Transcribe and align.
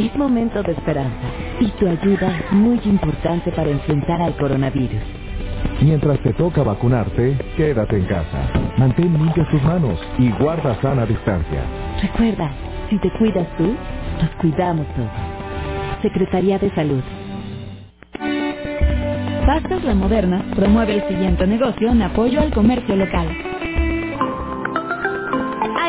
Es 0.00 0.16
momento 0.16 0.62
de 0.62 0.72
esperanza 0.72 1.28
y 1.60 1.68
tu 1.72 1.86
ayuda 1.86 2.38
es 2.38 2.52
muy 2.52 2.80
importante 2.86 3.52
para 3.52 3.68
enfrentar 3.68 4.22
al 4.22 4.34
coronavirus. 4.34 5.02
Mientras 5.82 6.18
te 6.20 6.32
toca 6.32 6.62
vacunarte, 6.62 7.36
quédate 7.54 7.98
en 7.98 8.06
casa. 8.06 8.48
Mantén 8.78 9.12
limpias 9.12 9.46
tus 9.50 9.62
manos 9.62 10.00
y 10.18 10.30
guarda 10.42 10.80
sana 10.80 11.04
distancia. 11.04 11.62
Recuerda, 12.00 12.50
si 12.88 12.96
te 12.96 13.10
cuidas 13.18 13.46
tú, 13.58 13.76
nos 14.22 14.30
cuidamos 14.40 14.86
todos. 14.94 16.00
Secretaría 16.00 16.58
de 16.58 16.70
Salud. 16.70 17.02
Pastas 19.44 19.84
La 19.84 19.94
Moderna 19.94 20.46
promueve 20.56 20.94
el 20.94 21.08
siguiente 21.08 21.46
negocio 21.46 21.90
en 21.90 22.00
apoyo 22.00 22.40
al 22.40 22.54
comercio 22.54 22.96
local. 22.96 23.28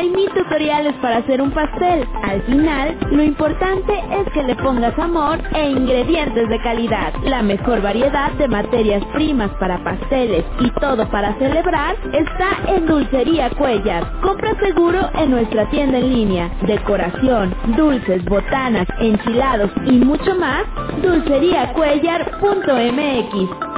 Hay 0.02 0.10
mil 0.10 0.28
tutoriales 0.30 0.94
para 0.96 1.18
hacer 1.18 1.40
un 1.40 1.52
pastel. 1.52 2.04
Al 2.24 2.42
final, 2.42 2.98
lo 3.12 3.22
importante 3.22 4.02
es 4.10 4.28
que 4.32 4.42
le 4.42 4.56
pongas 4.56 4.98
amor 4.98 5.38
e 5.54 5.70
ingredientes 5.70 6.48
de 6.48 6.60
calidad. 6.60 7.14
La 7.22 7.40
mejor 7.40 7.80
variedad 7.80 8.32
de 8.32 8.48
materias 8.48 9.04
primas 9.14 9.52
para 9.60 9.78
pasteles 9.84 10.44
y 10.58 10.70
todo 10.80 11.08
para 11.08 11.38
celebrar 11.38 11.94
está 12.12 12.74
en 12.74 12.86
Dulcería 12.86 13.48
Cuellar. 13.50 14.20
Compra 14.22 14.58
seguro 14.58 15.08
en 15.14 15.30
nuestra 15.30 15.70
tienda 15.70 15.98
en 15.98 16.12
línea. 16.12 16.50
Decoración, 16.66 17.54
dulces, 17.76 18.24
botanas, 18.24 18.88
enchilados 18.98 19.70
y 19.86 20.00
mucho 20.00 20.34
más. 20.34 20.64
Dulceriacuellar.mx 21.00 23.71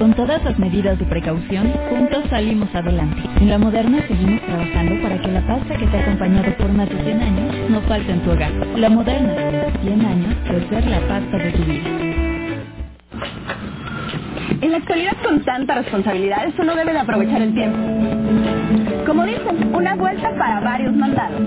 con 0.00 0.14
todas 0.14 0.42
las 0.42 0.58
medidas 0.58 0.98
de 0.98 1.04
precaución, 1.04 1.70
juntos 1.90 2.24
salimos 2.30 2.74
adelante. 2.74 3.20
En 3.38 3.50
La 3.50 3.58
Moderna 3.58 4.02
seguimos 4.08 4.40
trabajando 4.40 5.02
para 5.02 5.20
que 5.20 5.28
la 5.28 5.46
pasta 5.46 5.76
que 5.76 5.86
te 5.86 5.96
ha 5.98 6.00
acompañado 6.00 6.56
por 6.56 6.72
más 6.72 6.88
de 6.88 7.04
100 7.04 7.20
años 7.20 7.70
no 7.70 7.82
falte 7.82 8.10
en 8.10 8.20
tu 8.20 8.30
hogar. 8.30 8.50
La 8.76 8.88
Moderna, 8.88 9.34
100 9.82 10.06
años 10.06 10.34
de 10.44 10.68
ser 10.70 10.86
la 10.86 11.00
pasta 11.00 11.36
de 11.36 11.50
tu 11.50 11.64
vida. 11.64 11.90
En 14.62 14.70
la 14.70 14.78
actualidad 14.78 15.16
con 15.22 15.44
tanta 15.44 15.74
responsabilidad, 15.74 16.48
uno 16.58 16.74
debe 16.74 16.94
de 16.94 16.98
aprovechar 16.98 17.42
el 17.42 17.52
tiempo. 17.52 17.78
Como 19.10 19.24
dicen, 19.24 19.74
una 19.74 19.96
vuelta 19.96 20.30
para 20.38 20.60
varios 20.60 20.94
mandados. 20.94 21.40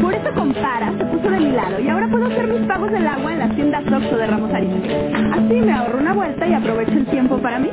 Por 0.00 0.14
eso 0.14 0.32
compara, 0.36 0.92
se 0.96 1.04
puso 1.06 1.30
de 1.30 1.40
mi 1.40 1.50
lado 1.50 1.80
y 1.80 1.88
ahora 1.88 2.06
puedo 2.06 2.26
hacer 2.26 2.46
mis 2.46 2.60
pagos 2.60 2.92
del 2.92 3.04
agua 3.04 3.32
en 3.32 3.40
las 3.40 3.52
tiendas 3.56 3.82
Oxxo 3.92 4.16
de 4.16 4.24
Ramos 4.24 4.54
Arizpe. 4.54 5.12
Así 5.32 5.54
me 5.54 5.72
ahorro 5.72 5.98
una 5.98 6.12
vuelta 6.12 6.46
y 6.46 6.54
aprovecho 6.54 6.92
el 6.92 7.06
tiempo 7.06 7.38
para 7.38 7.58
mí. 7.58 7.70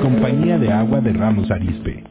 Compañía 0.00 0.58
de 0.58 0.72
Agua 0.72 1.02
de 1.02 1.12
Ramos 1.12 1.50
Arizpe. 1.50 2.04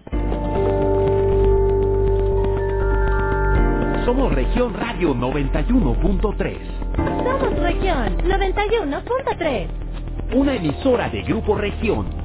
Somos 4.06 4.32
Región 4.36 4.76
Radio 4.76 5.16
91.3. 5.16 6.58
Somos 7.24 7.60
Región 7.64 8.18
91.3. 8.20 9.68
Una 10.36 10.54
emisora 10.54 11.10
de 11.10 11.24
Grupo 11.24 11.56
Región. 11.56 12.25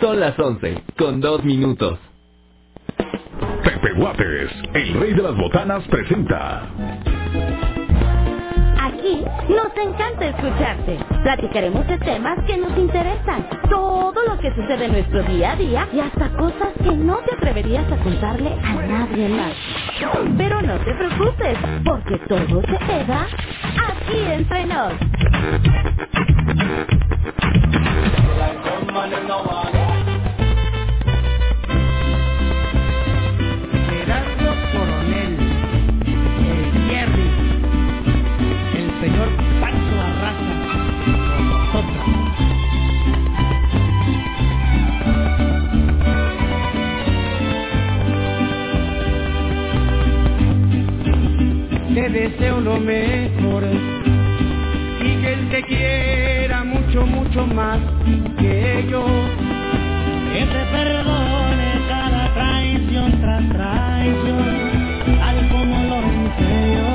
Son 0.00 0.18
las 0.18 0.38
11, 0.38 0.82
con 0.96 1.20
dos 1.20 1.44
minutos. 1.44 1.98
Pepe 3.62 3.92
Guates, 3.92 4.50
el 4.72 4.94
rey 4.94 5.12
de 5.12 5.22
las 5.22 5.36
botanas, 5.36 5.86
presenta. 5.88 6.62
Aquí 8.80 9.22
nos 9.48 9.76
encanta 9.76 10.26
escucharte. 10.26 10.98
Platicaremos 11.22 11.86
de 11.86 11.98
temas 11.98 12.38
que 12.46 12.56
nos 12.56 12.78
interesan, 12.78 13.46
todo 13.68 14.24
lo 14.26 14.38
que 14.38 14.54
sucede 14.54 14.86
en 14.86 14.92
nuestro 14.92 15.22
día 15.24 15.52
a 15.52 15.56
día 15.56 15.86
y 15.92 16.00
hasta 16.00 16.30
cosas 16.30 16.70
que 16.82 16.92
no 16.92 17.18
te 17.18 17.34
atreverías 17.34 17.84
a 17.92 17.96
contarle 17.98 18.54
a 18.54 18.74
nadie 18.74 19.28
más. 19.28 19.52
Pero 20.38 20.62
no 20.62 20.78
te 20.78 20.94
preocupes, 20.94 21.58
porque 21.84 22.18
todo 22.26 22.62
se 22.62 22.78
queda 22.86 23.26
aquí 23.86 24.18
entre 24.32 24.64
nos. 24.64 24.94
Te 51.94 52.08
deseo 52.08 52.60
lo 52.60 52.78
mejor 52.78 53.64
y 55.00 55.16
que 55.16 55.32
él 55.32 55.48
te 55.50 55.62
quiera 55.64 56.62
mucho, 56.62 57.04
mucho 57.04 57.46
más 57.48 57.80
que 58.38 58.86
yo. 58.88 59.04
Que 60.32 60.46
te 60.46 60.64
perdone 60.70 61.80
cada 61.88 62.32
traición 62.32 63.20
tras 63.20 63.48
traición, 63.48 64.70
tal 65.18 65.48
como 65.50 65.76
lo 65.90 65.98
hice 66.14 66.52
yo. 66.76 66.90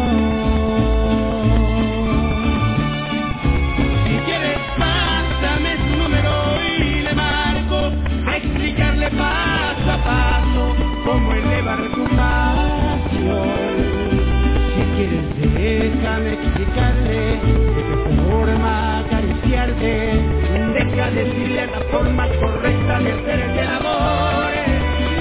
Si 4.08 4.16
quieres, 4.26 4.60
pásame 4.80 5.76
su 5.76 5.98
número 6.04 6.32
y 6.80 7.02
le 7.02 7.14
marco 7.14 7.92
a 8.28 8.38
explicarle 8.38 9.12
paso 9.12 9.92
a 9.92 10.04
paso 10.04 10.76
cómo 11.04 11.34
elevar 11.34 11.80
tu 11.94 12.04
pasión. 12.16 12.65
Déjame 16.16 16.34
explicarle 16.34 17.20
de 17.20 17.40
qué 17.42 18.22
forma 18.30 19.00
acariciarte. 19.00 20.22
Deja 20.74 21.12
decirle 21.12 21.68
la 21.68 21.80
forma 21.92 22.28
correcta 22.40 23.00
de 23.00 23.12
hacer 23.12 23.40
el 23.40 23.68
amor. 23.68 24.52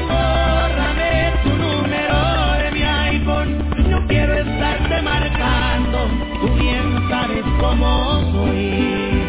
Bórrame 0.09 1.33
tu 1.43 1.51
número 1.51 2.19
de 2.59 2.71
mi 2.73 2.83
iPhone. 2.83 3.91
No 3.91 4.07
quiero 4.07 4.35
estarte 4.35 5.03
marcando. 5.03 5.99
Tú 6.41 6.55
bien 6.55 7.09
sabes 7.09 7.45
cómo 7.59 8.21
soy. 8.33 9.23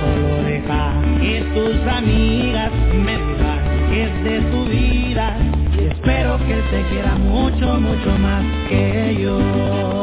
Solo 0.00 0.42
deja 0.44 0.94
que 1.20 1.40
tus 1.54 1.92
amigas 1.92 2.72
me 2.94 3.18
digan 3.18 4.24
de 4.24 4.40
tu 4.50 4.64
vida. 4.64 5.36
Y 5.76 5.84
espero 5.84 6.38
que 6.38 6.54
te 6.70 6.82
quiera 6.90 7.14
mucho, 7.16 7.78
mucho 7.80 8.18
más 8.18 8.44
que 8.68 9.18
yo. 9.20 9.97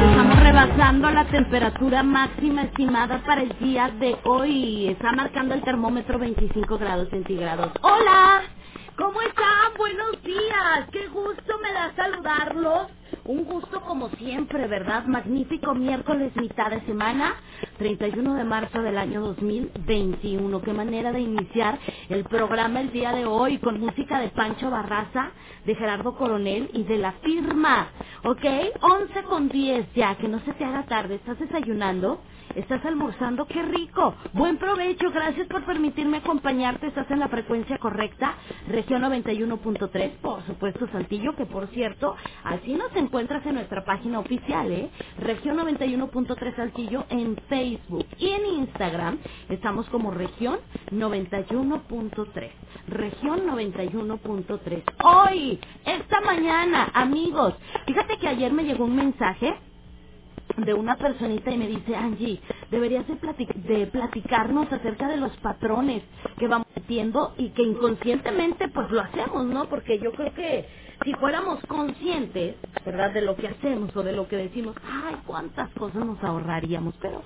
Estamos 0.00 0.40
rebasando 0.40 1.10
la 1.10 1.24
temperatura 1.26 2.02
máxima 2.02 2.62
estimada 2.62 3.22
para 3.24 3.42
el 3.42 3.56
día 3.60 3.90
de 4.00 4.16
hoy. 4.24 4.88
Está 4.88 5.12
marcando 5.12 5.54
el 5.54 5.62
termómetro 5.62 6.18
25 6.18 6.78
grados 6.78 7.08
centígrados. 7.10 7.72
¡Hola! 7.82 8.42
¿Cómo 8.96 9.20
están? 9.22 9.74
Buenos 9.78 10.22
días. 10.22 10.88
Qué 10.92 11.06
gusto 11.08 11.58
me 11.62 11.72
da 11.72 11.92
saludarlos. 11.96 12.88
Un 13.24 13.44
gusto 13.44 13.80
como 13.82 14.08
siempre, 14.10 14.66
¿verdad? 14.66 15.04
Magnífico 15.06 15.74
miércoles, 15.74 16.32
mitad 16.36 16.70
de 16.70 16.80
semana. 16.82 17.34
31 17.80 18.36
de 18.36 18.44
marzo 18.44 18.82
del 18.82 18.98
año 18.98 19.22
2021. 19.22 20.62
Qué 20.62 20.74
manera 20.74 21.12
de 21.12 21.22
iniciar 21.22 21.80
el 22.10 22.24
programa 22.26 22.82
el 22.82 22.92
día 22.92 23.12
de 23.14 23.26
hoy 23.26 23.58
con 23.58 23.80
música 23.80 24.20
de 24.20 24.30
Pancho 24.30 24.70
Barraza, 24.70 25.32
de 25.66 25.74
Gerardo 25.76 26.16
Coronel 26.16 26.70
y 26.74 26.84
de 26.84 26.98
la 26.98 27.14
firma. 27.24 27.88
¿Ok? 28.24 28.44
11 28.82 29.24
con 29.24 29.50
10 29.50 29.94
ya, 29.96 30.16
que 30.16 30.28
no 30.28 30.40
se 30.42 30.54
te 30.54 30.64
haga 30.64 30.86
tarde. 30.86 31.16
¿Estás 31.16 31.40
desayunando? 31.40 32.22
¿Estás 32.54 32.84
almorzando? 32.84 33.46
¡Qué 33.46 33.62
rico! 33.62 34.14
Buen 34.34 34.58
provecho, 34.58 35.10
gracias 35.10 35.46
por 35.48 35.64
permitirme 35.64 36.18
acompañarte. 36.18 36.88
¿Estás 36.88 37.10
en 37.10 37.20
la 37.20 37.28
frecuencia 37.28 37.78
correcta? 37.78 38.34
Región 38.68 39.02
91.3, 39.02 40.18
por 40.22 40.44
supuesto, 40.46 40.88
Saltillo, 40.92 41.34
que 41.36 41.46
por 41.46 41.68
cierto, 41.68 42.16
así 42.44 42.74
nos 42.74 42.94
encuentras 42.96 43.44
en 43.46 43.54
nuestra 43.56 43.84
página 43.84 44.20
oficial, 44.20 44.70
¿eh? 44.72 44.90
Región 45.18 45.58
91.3 45.58 46.56
Saltillo 46.56 47.06
en 47.10 47.36
Facebook 47.48 48.06
y 48.18 48.30
en 48.30 48.46
Instagram. 48.60 49.18
Estamos 49.48 49.88
como 49.90 50.10
Región 50.12 50.58
91.3. 50.92 52.50
Región 52.88 53.40
91.3. 53.46 54.84
Hoy, 55.04 55.60
esta 55.86 56.20
mañana, 56.22 56.90
amigos, 56.94 57.54
fíjate 57.86 58.18
que 58.18 58.28
ayer 58.28 58.52
me 58.52 58.64
llegó 58.64 58.84
un 58.84 58.96
mensaje 58.96 59.54
de 60.56 60.74
una 60.74 60.96
personita 60.96 61.50
y 61.52 61.58
me 61.58 61.68
dice, 61.68 61.96
Angie, 61.96 62.40
deberías 62.70 63.06
de, 63.08 63.16
de, 63.56 63.86
platicarnos 63.88 64.72
acerca 64.72 65.08
de 65.08 65.18
los 65.18 65.36
patrones 65.38 66.02
que 66.38 66.48
vamos 66.48 66.66
metiendo 66.76 67.34
y 67.38 67.50
que 67.52 67.62
inconscientemente 67.62 68.68
pues 68.68 68.90
lo 68.90 69.00
hacemos, 69.02 69.46
¿no? 69.46 69.68
Porque 69.68 69.98
yo 70.00 70.12
creo 70.12 70.32
que 70.34 70.66
si 71.04 71.14
fuéramos 71.14 71.60
conscientes, 71.66 72.56
¿verdad? 72.84 73.12
De 73.12 73.22
lo 73.22 73.36
que 73.36 73.48
hacemos 73.48 73.94
o 73.96 74.02
de 74.02 74.12
lo 74.12 74.28
que 74.28 74.36
decimos, 74.36 74.76
ay, 74.84 75.16
cuántas 75.26 75.70
cosas 75.74 76.04
nos 76.04 76.22
ahorraríamos, 76.22 76.94
pero 77.00 77.22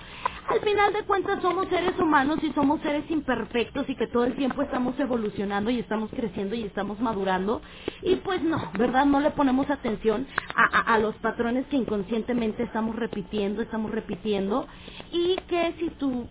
al 0.48 0.60
final 0.60 0.92
de 0.92 1.04
cuentas 1.04 1.42
somos 1.42 1.68
seres 1.68 1.98
humanos 1.98 2.38
y 2.42 2.52
somos 2.52 2.80
seres 2.82 3.10
imperfectos 3.10 3.88
y 3.88 3.96
que 3.96 4.06
todo 4.08 4.24
el 4.24 4.36
tiempo 4.36 4.62
estamos 4.62 4.98
evolucionando 5.00 5.70
y 5.70 5.80
estamos 5.80 6.10
creciendo 6.10 6.54
y 6.54 6.64
estamos 6.64 7.00
madurando 7.00 7.62
y 8.02 8.16
pues 8.16 8.42
no, 8.42 8.70
¿verdad? 8.78 9.06
No 9.06 9.20
le 9.20 9.30
ponemos 9.32 9.70
atención 9.70 10.26
a, 10.54 10.94
a, 10.94 10.98
los 10.98 11.14
patrones 11.16 11.66
que 11.68 11.76
inconscientemente 11.76 12.62
estamos 12.64 12.96
repitiendo, 12.96 13.62
estamos 13.62 13.90
repitiendo 13.90 14.66
y 15.12 15.36
que 15.48 15.74
si 15.78 15.90
tú 15.90 16.28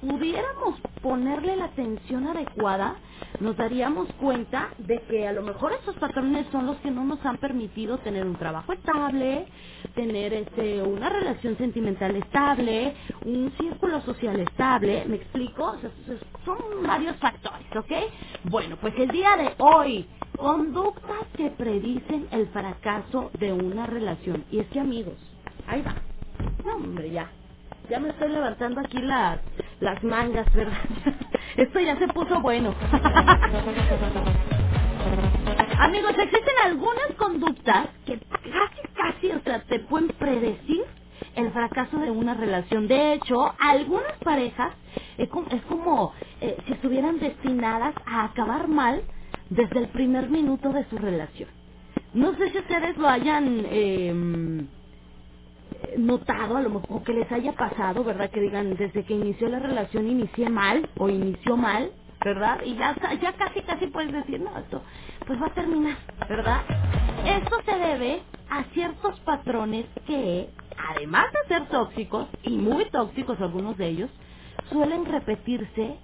pudiéramos 0.00 0.80
ponerle 1.02 1.56
la 1.56 1.66
atención 1.66 2.26
adecuada, 2.28 2.96
nos 3.40 3.56
daríamos 3.56 4.08
cuenta 4.20 4.70
de 4.78 5.00
que 5.02 5.26
a 5.28 5.32
lo 5.32 5.42
mejor 5.42 5.72
esos 5.72 5.96
patrones 5.96 6.46
son 6.52 6.66
los 6.66 6.76
que 6.78 6.90
no 6.90 7.04
nos 7.04 7.24
han 7.24 7.38
permitido 7.38 7.98
tener 7.98 8.26
un 8.26 8.36
trabajo 8.36 8.72
estable, 8.72 9.46
tener 9.94 10.32
este 10.34 10.82
una 10.82 11.08
relación 11.08 11.56
sentimental 11.58 12.16
estable, 12.16 12.94
un 13.24 13.52
círculo 13.58 14.00
social 14.02 14.40
estable, 14.40 15.04
¿me 15.06 15.16
explico? 15.16 15.64
O 15.64 15.78
sea, 15.78 15.90
son 16.44 16.58
varios 16.86 17.16
factores, 17.16 17.66
¿ok? 17.76 17.92
Bueno, 18.44 18.76
pues 18.80 18.94
el 18.98 19.08
día 19.08 19.36
de 19.36 19.54
hoy, 19.58 20.08
conductas 20.36 21.26
que 21.36 21.50
predicen 21.50 22.28
el 22.30 22.48
fracaso 22.48 23.30
de 23.38 23.52
una 23.52 23.86
relación. 23.86 24.44
Y 24.50 24.60
es 24.60 24.66
que 24.68 24.80
amigos, 24.80 25.16
ahí 25.66 25.82
va. 25.82 25.96
Hombre, 26.74 27.10
ya. 27.10 27.30
Ya 27.90 28.00
me 28.00 28.10
estoy 28.10 28.30
levantando 28.30 28.80
aquí 28.80 28.98
las, 28.98 29.40
las 29.80 30.02
mangas, 30.02 30.52
¿verdad? 30.54 30.78
Esto 31.56 31.80
ya 31.80 31.96
se 31.98 32.08
puso 32.08 32.40
bueno. 32.40 32.74
Amigos, 35.78 36.12
existen 36.18 36.54
algunas 36.64 37.12
conductas 37.18 37.88
que 38.04 38.18
casi, 38.18 38.88
casi, 38.94 39.30
o 39.30 39.40
sea, 39.40 39.62
te 39.62 39.80
pueden 39.80 40.08
predecir 40.08 40.84
el 41.36 41.50
fracaso 41.52 41.98
de 41.98 42.10
una 42.10 42.34
relación. 42.34 42.88
De 42.88 43.12
hecho, 43.14 43.54
algunas 43.58 44.12
parejas 44.24 44.72
es 45.18 45.28
como, 45.28 45.48
es 45.50 45.62
como 45.62 46.12
eh, 46.40 46.56
si 46.66 46.72
estuvieran 46.72 47.18
destinadas 47.18 47.94
a 48.06 48.24
acabar 48.24 48.68
mal 48.68 49.02
desde 49.50 49.80
el 49.80 49.88
primer 49.88 50.30
minuto 50.30 50.70
de 50.72 50.84
su 50.88 50.98
relación. 50.98 51.48
No 52.14 52.34
sé 52.36 52.50
si 52.50 52.58
ustedes 52.58 52.96
lo 52.96 53.08
hayan 53.08 53.66
eh, 53.66 54.66
notado, 55.98 56.56
a 56.56 56.62
lo 56.62 56.70
mejor 56.70 57.02
que 57.04 57.12
les 57.12 57.30
haya 57.32 57.52
pasado, 57.52 58.04
¿verdad? 58.04 58.30
Que 58.30 58.40
digan, 58.40 58.76
desde 58.76 59.04
que 59.04 59.14
inició 59.14 59.48
la 59.48 59.60
relación 59.60 60.08
inicié 60.08 60.48
mal 60.50 60.88
o 60.98 61.08
inició 61.08 61.56
mal, 61.56 61.92
¿verdad? 62.24 62.60
Y 62.64 62.76
ya, 62.76 62.96
ya 63.20 63.32
casi, 63.34 63.62
casi 63.62 63.86
puedes 63.88 64.12
decir, 64.12 64.40
no, 64.40 64.56
esto 64.58 64.82
pues 65.26 65.40
va 65.42 65.46
a 65.46 65.54
terminar, 65.54 65.96
¿verdad? 66.28 66.62
Esto 67.24 67.56
se 67.64 67.76
debe 67.78 68.22
a 68.50 68.64
ciertos 68.74 69.18
patrones 69.20 69.86
que, 70.06 70.50
además 70.94 71.26
de 71.32 71.54
ser 71.54 71.68
tóxicos, 71.68 72.28
y 72.42 72.56
muy 72.58 72.84
tóxicos 72.90 73.40
algunos 73.40 73.76
de 73.76 73.88
ellos, 73.88 74.10
suelen 74.70 75.04
repetirse 75.06 75.96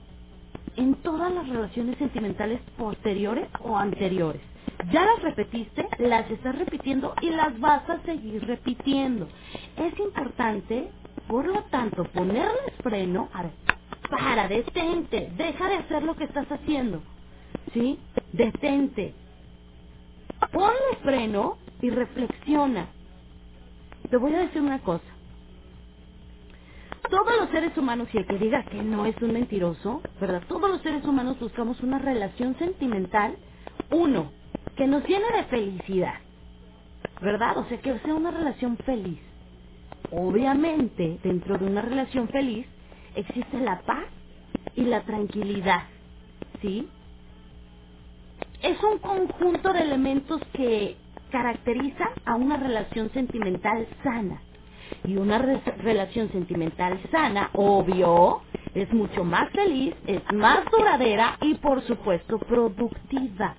en 0.76 0.94
todas 0.96 1.32
las 1.32 1.48
relaciones 1.48 1.98
sentimentales 1.98 2.60
posteriores 2.76 3.48
o 3.60 3.76
anteriores. 3.76 4.42
Ya 4.92 5.04
las 5.04 5.22
repetiste, 5.22 5.86
las 5.98 6.30
estás 6.30 6.58
repitiendo 6.58 7.14
y 7.20 7.30
las 7.30 7.58
vas 7.60 7.88
a 7.88 8.00
seguir 8.02 8.44
repitiendo. 8.46 9.28
Es 9.76 9.98
importante, 9.98 10.90
por 11.28 11.46
lo 11.46 11.62
tanto, 11.64 12.04
ponerles 12.04 12.74
freno. 12.82 13.28
A 13.32 13.44
para, 14.10 14.46
detente, 14.48 15.32
deja 15.36 15.68
de 15.68 15.76
hacer 15.76 16.02
lo 16.02 16.14
que 16.16 16.24
estás 16.24 16.50
haciendo. 16.50 17.02
¿Sí? 17.72 17.98
Detente. 18.32 19.14
Ponle 20.52 20.96
freno 21.02 21.56
y 21.80 21.90
reflexiona. 21.90 22.88
Te 24.10 24.16
voy 24.18 24.34
a 24.34 24.40
decir 24.40 24.60
una 24.60 24.80
cosa. 24.80 25.04
Todos 27.10 27.36
los 27.40 27.50
seres 27.50 27.76
humanos, 27.76 28.08
y 28.12 28.18
el 28.18 28.26
que 28.26 28.38
diga 28.38 28.64
que 28.64 28.82
no 28.82 29.06
es 29.06 29.16
un 29.22 29.32
mentiroso, 29.32 30.02
¿verdad? 30.20 30.42
Todos 30.48 30.70
los 30.70 30.82
seres 30.82 31.04
humanos 31.04 31.38
buscamos 31.40 31.80
una 31.80 31.98
relación 31.98 32.56
sentimental, 32.58 33.36
uno, 33.90 34.30
que 34.76 34.86
nos 34.86 35.04
llene 35.06 35.30
de 35.36 35.44
felicidad, 35.44 36.14
¿verdad? 37.20 37.58
O 37.58 37.64
sea, 37.66 37.80
que 37.80 37.98
sea 38.00 38.14
una 38.14 38.30
relación 38.30 38.76
feliz. 38.78 39.20
Obviamente, 40.10 41.18
dentro 41.22 41.58
de 41.58 41.66
una 41.66 41.82
relación 41.82 42.28
feliz 42.28 42.66
existe 43.14 43.58
la 43.60 43.80
paz 43.82 44.06
y 44.76 44.82
la 44.84 45.02
tranquilidad, 45.02 45.84
¿sí? 46.62 46.88
Es 48.62 48.82
un 48.82 48.98
conjunto 48.98 49.72
de 49.72 49.80
elementos 49.82 50.40
que 50.54 50.96
caracteriza 51.30 52.10
a 52.24 52.36
una 52.36 52.56
relación 52.56 53.10
sentimental 53.12 53.88
sana. 54.04 54.42
Y 55.04 55.16
una 55.16 55.38
re 55.38 55.60
relación 55.78 56.30
sentimental 56.32 57.00
sana, 57.10 57.50
obvio, 57.54 58.42
es 58.74 58.92
mucho 58.92 59.24
más 59.24 59.50
feliz, 59.52 59.94
es 60.06 60.22
más 60.34 60.64
duradera 60.70 61.38
y 61.42 61.54
por 61.56 61.82
supuesto 61.82 62.38
productiva, 62.38 63.56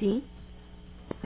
¿sí? 0.00 0.24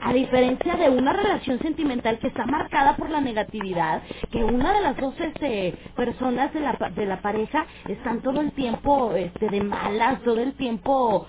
A 0.03 0.13
diferencia 0.13 0.75
de 0.77 0.89
una 0.89 1.13
relación 1.13 1.59
sentimental 1.59 2.17
que 2.19 2.27
está 2.27 2.45
marcada 2.45 2.95
por 2.95 3.09
la 3.09 3.21
negatividad, 3.21 4.01
que 4.31 4.43
una 4.43 4.73
de 4.73 4.81
las 4.81 4.97
dos 4.97 5.13
este, 5.19 5.77
personas 5.95 6.51
de 6.53 7.05
la, 7.05 7.21
pareja 7.21 7.67
están 7.87 8.21
todo 8.21 8.41
el 8.41 8.51
tiempo 8.53 9.13
este, 9.13 9.49
de 9.49 9.61
malas, 9.61 10.21
todo 10.23 10.41
el 10.41 10.53
tiempo 10.53 11.27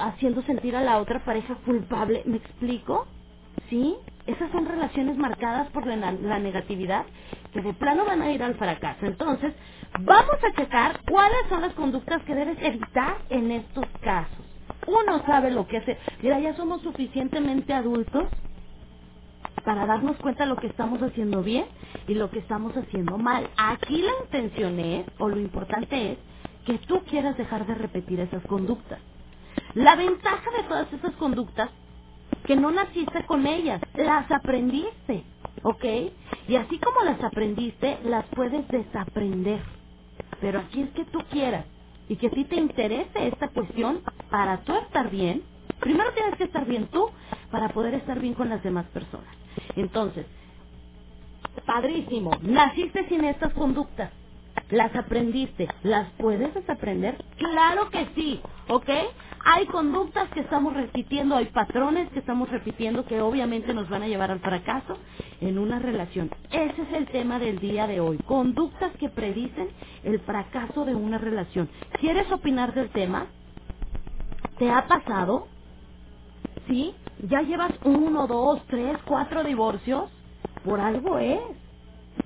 haciendo 0.00 0.42
sentir 0.42 0.76
a 0.76 0.82
la 0.82 0.98
otra 0.98 1.24
pareja 1.24 1.56
culpable. 1.66 2.22
¿Me 2.24 2.36
explico? 2.36 3.06
¿Sí? 3.68 3.96
Esas 4.26 4.50
son 4.52 4.66
relaciones 4.66 5.16
marcadas 5.16 5.68
por 5.70 5.86
la, 5.86 6.12
la, 6.12 6.38
negatividad 6.38 7.04
que 7.52 7.62
de 7.62 7.74
plano 7.74 8.04
van 8.04 8.22
a 8.22 8.30
ir 8.30 8.42
al 8.44 8.54
fracaso. 8.54 9.06
Entonces, 9.06 9.54
vamos 10.00 10.36
a 10.44 10.52
checar 10.60 11.00
cuáles 11.10 11.48
son 11.48 11.62
las 11.62 11.72
conductas 11.74 12.22
que 12.22 12.34
debes 12.34 12.58
evitar 12.62 13.16
en 13.30 13.50
estos 13.50 13.86
casos 14.02 14.47
uno 14.88 15.24
sabe 15.26 15.50
lo 15.50 15.66
que 15.68 15.78
hace. 15.78 15.98
Mira, 16.22 16.40
ya 16.40 16.56
somos 16.56 16.82
suficientemente 16.82 17.74
adultos 17.74 18.24
para 19.64 19.86
darnos 19.86 20.16
cuenta 20.18 20.44
de 20.44 20.50
lo 20.50 20.56
que 20.56 20.68
estamos 20.68 21.02
haciendo 21.02 21.42
bien 21.42 21.66
y 22.08 22.14
lo 22.14 22.30
que 22.30 22.40
estamos 22.40 22.76
haciendo 22.76 23.18
mal. 23.18 23.48
Aquí 23.56 24.02
la 24.02 24.12
intención 24.24 24.80
es, 24.80 25.06
o 25.18 25.28
lo 25.28 25.40
importante 25.40 26.12
es, 26.12 26.18
que 26.66 26.78
tú 26.86 27.02
quieras 27.10 27.36
dejar 27.38 27.66
de 27.66 27.74
repetir 27.74 28.20
esas 28.20 28.44
conductas. 28.46 29.00
La 29.74 29.96
ventaja 29.96 30.50
de 30.56 30.64
todas 30.64 30.92
esas 30.92 31.14
conductas, 31.16 31.70
que 32.46 32.56
no 32.56 32.70
naciste 32.70 33.24
con 33.26 33.46
ellas, 33.46 33.80
las 33.94 34.30
aprendiste, 34.30 35.24
¿ok? 35.62 35.84
Y 36.48 36.56
así 36.56 36.78
como 36.78 37.04
las 37.04 37.22
aprendiste, 37.22 37.98
las 38.04 38.26
puedes 38.28 38.66
desaprender. 38.68 39.60
Pero 40.40 40.60
aquí 40.60 40.82
es 40.82 40.90
que 40.90 41.04
tú 41.06 41.20
quieras 41.30 41.66
y 42.08 42.16
que 42.16 42.28
a 42.28 42.30
ti 42.30 42.44
te 42.46 42.56
interese 42.56 43.28
esta 43.28 43.48
cuestión 43.48 44.02
para 44.30 44.58
tú 44.64 44.74
estar 44.76 45.10
bien, 45.10 45.42
primero 45.80 46.12
tienes 46.14 46.36
que 46.36 46.44
estar 46.44 46.66
bien 46.66 46.88
tú 46.88 47.10
para 47.50 47.70
poder 47.70 47.94
estar 47.94 48.20
bien 48.20 48.34
con 48.34 48.48
las 48.50 48.62
demás 48.62 48.86
personas. 48.88 49.34
Entonces, 49.76 50.26
padrísimo, 51.66 52.32
naciste 52.42 53.08
sin 53.08 53.24
estas 53.24 53.54
conductas, 53.54 54.12
las 54.70 54.94
aprendiste, 54.96 55.68
¿las 55.84 56.10
puedes 56.14 56.54
desaprender? 56.54 57.16
Claro 57.38 57.90
que 57.90 58.08
sí, 58.16 58.40
¿ok? 58.68 58.90
Hay 59.50 59.64
conductas 59.68 60.28
que 60.32 60.40
estamos 60.40 60.74
repitiendo, 60.74 61.34
hay 61.34 61.46
patrones 61.46 62.10
que 62.10 62.18
estamos 62.18 62.50
repitiendo 62.50 63.06
que 63.06 63.22
obviamente 63.22 63.72
nos 63.72 63.88
van 63.88 64.02
a 64.02 64.08
llevar 64.08 64.30
al 64.30 64.40
fracaso 64.40 64.98
en 65.40 65.58
una 65.58 65.78
relación. 65.78 66.30
Ese 66.50 66.82
es 66.82 66.92
el 66.92 67.06
tema 67.06 67.38
del 67.38 67.58
día 67.58 67.86
de 67.86 67.98
hoy, 68.00 68.18
conductas 68.26 68.92
que 68.98 69.08
predicen 69.08 69.70
el 70.04 70.20
fracaso 70.20 70.84
de 70.84 70.94
una 70.94 71.16
relación. 71.16 71.70
¿Quieres 71.98 72.30
opinar 72.30 72.74
del 72.74 72.90
tema? 72.90 73.26
¿Te 74.58 74.70
ha 74.70 74.86
pasado? 74.86 75.48
¿Sí? 76.68 76.94
¿Ya 77.30 77.40
llevas 77.40 77.72
uno, 77.84 78.26
dos, 78.26 78.60
tres, 78.66 78.98
cuatro 79.06 79.44
divorcios? 79.44 80.10
Por 80.62 80.78
algo 80.78 81.18
es 81.18 81.40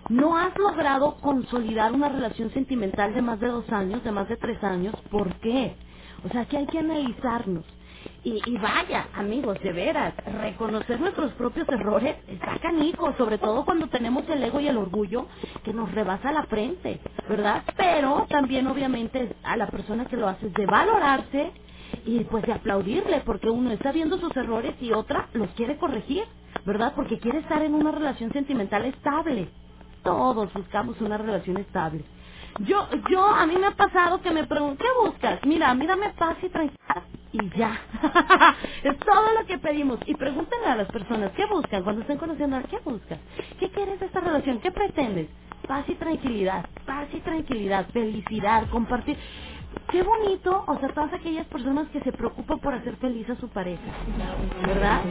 no 0.08 0.36
has 0.36 0.56
logrado 0.58 1.16
consolidar 1.20 1.92
una 1.92 2.08
relación 2.08 2.50
sentimental 2.50 3.14
de 3.14 3.22
más 3.22 3.38
de 3.40 3.48
dos 3.48 3.68
años, 3.70 4.02
de 4.02 4.10
más 4.12 4.28
de 4.28 4.36
tres 4.36 4.62
años, 4.64 4.96
¿por 5.10 5.34
qué? 5.40 5.76
O 6.24 6.30
sea, 6.30 6.46
que 6.46 6.58
hay 6.58 6.66
que 6.66 6.78
analizarnos. 6.80 7.64
Y, 8.24 8.42
y, 8.46 8.58
vaya, 8.58 9.08
amigos, 9.14 9.60
de 9.62 9.72
veras, 9.72 10.14
reconocer 10.40 11.00
nuestros 11.00 11.32
propios 11.34 11.68
errores 11.68 12.16
está 12.28 12.58
canijo, 12.60 13.14
sobre 13.18 13.38
todo 13.38 13.64
cuando 13.64 13.88
tenemos 13.88 14.28
el 14.28 14.42
ego 14.44 14.60
y 14.60 14.68
el 14.68 14.78
orgullo 14.78 15.26
que 15.64 15.72
nos 15.74 15.92
rebasa 15.92 16.32
la 16.32 16.44
frente, 16.44 17.00
¿verdad? 17.28 17.64
Pero 17.76 18.26
también, 18.30 18.66
obviamente, 18.68 19.36
a 19.44 19.56
la 19.56 19.68
persona 19.68 20.06
que 20.06 20.16
lo 20.18 20.28
hace 20.28 20.48
es 20.48 20.54
de 20.54 20.66
valorarse 20.66 21.52
y 22.06 22.20
pues 22.24 22.44
de 22.46 22.52
aplaudirle, 22.54 23.22
porque 23.26 23.50
uno 23.50 23.72
está 23.72 23.92
viendo 23.92 24.18
sus 24.18 24.36
errores 24.36 24.74
y 24.80 24.92
otra 24.92 25.28
los 25.34 25.50
quiere 25.52 25.78
corregir, 25.78 26.24
¿verdad? 26.66 26.94
Porque 26.96 27.18
quiere 27.18 27.40
estar 27.40 27.62
en 27.62 27.74
una 27.74 27.92
relación 27.92 28.32
sentimental 28.32 28.84
estable. 28.86 29.48
Todos 30.04 30.52
buscamos 30.54 31.00
una 31.00 31.18
relación 31.18 31.58
estable. 31.58 32.04
Yo, 32.60 32.88
yo, 33.10 33.24
a 33.24 33.46
mí 33.46 33.56
me 33.56 33.66
ha 33.66 33.72
pasado 33.72 34.20
que 34.20 34.30
me 34.30 34.44
preguntan, 34.44 34.78
¿qué 34.78 35.08
buscas? 35.08 35.40
Mira, 35.46 35.74
mírame 35.74 36.10
paz 36.10 36.36
y 36.42 36.48
tranquilidad. 36.48 37.02
Y 37.32 37.50
ya. 37.58 37.80
es 38.84 38.98
todo 38.98 39.34
lo 39.40 39.46
que 39.46 39.58
pedimos. 39.58 39.98
Y 40.06 40.14
pregúntenle 40.14 40.66
a 40.66 40.76
las 40.76 40.88
personas, 40.88 41.32
¿qué 41.32 41.46
buscan? 41.46 41.82
Cuando 41.82 42.02
estén 42.02 42.18
conociendo, 42.18 42.60
¿qué 42.70 42.78
buscas? 42.84 43.18
¿Qué 43.58 43.70
quieres 43.70 44.00
de 44.00 44.06
esta 44.06 44.20
relación? 44.20 44.60
¿Qué 44.60 44.70
pretendes? 44.70 45.28
Paz 45.66 45.84
y 45.88 45.94
tranquilidad, 45.94 46.66
paz 46.86 47.08
y 47.12 47.20
tranquilidad, 47.20 47.86
felicidad, 47.92 48.68
compartir. 48.70 49.16
Qué 49.90 50.02
bonito, 50.02 50.64
o 50.66 50.78
sea, 50.78 50.90
todas 50.90 51.12
aquellas 51.14 51.46
personas 51.46 51.88
que 51.88 52.00
se 52.00 52.12
preocupan 52.12 52.58
por 52.60 52.74
hacer 52.74 52.96
feliz 52.96 53.28
a 53.30 53.36
su 53.36 53.48
pareja, 53.48 53.82
¿verdad? 54.66 55.02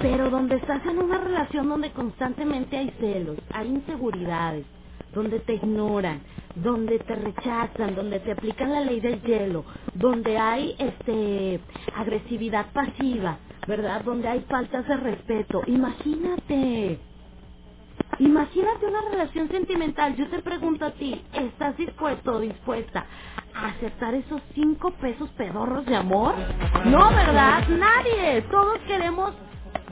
Pero 0.00 0.30
donde 0.30 0.56
estás 0.56 0.84
en 0.86 0.98
una 0.98 1.18
relación 1.18 1.68
donde 1.68 1.90
constantemente 1.92 2.76
hay 2.76 2.90
celos, 3.00 3.38
hay 3.52 3.68
inseguridades, 3.68 4.66
donde 5.14 5.40
te 5.40 5.54
ignoran, 5.54 6.20
donde 6.56 6.98
te 7.00 7.16
rechazan, 7.16 7.94
donde 7.94 8.20
te 8.20 8.32
aplican 8.32 8.72
la 8.72 8.80
ley 8.82 9.00
del 9.00 9.22
hielo, 9.22 9.64
donde 9.94 10.38
hay 10.38 10.74
este 10.78 11.60
agresividad 11.96 12.72
pasiva, 12.72 13.38
¿verdad? 13.66 14.02
Donde 14.04 14.28
hay 14.28 14.40
faltas 14.48 14.86
de 14.88 14.96
respeto. 14.96 15.62
Imagínate. 15.66 17.00
Imagínate 18.18 18.86
una 18.86 19.02
relación 19.10 19.48
sentimental. 19.50 20.16
Yo 20.16 20.28
te 20.28 20.40
pregunto 20.40 20.86
a 20.86 20.92
ti, 20.92 21.22
¿estás 21.34 21.76
dispuesto 21.76 22.34
o 22.34 22.40
dispuesta 22.40 23.06
a 23.54 23.68
aceptar 23.68 24.14
esos 24.14 24.40
cinco 24.54 24.90
pesos 24.92 25.28
pedorros 25.30 25.86
de 25.86 25.96
amor? 25.96 26.34
No, 26.86 27.10
¿verdad? 27.10 27.68
Nadie. 27.68 28.42
Todos 28.50 28.78
queremos 28.86 29.34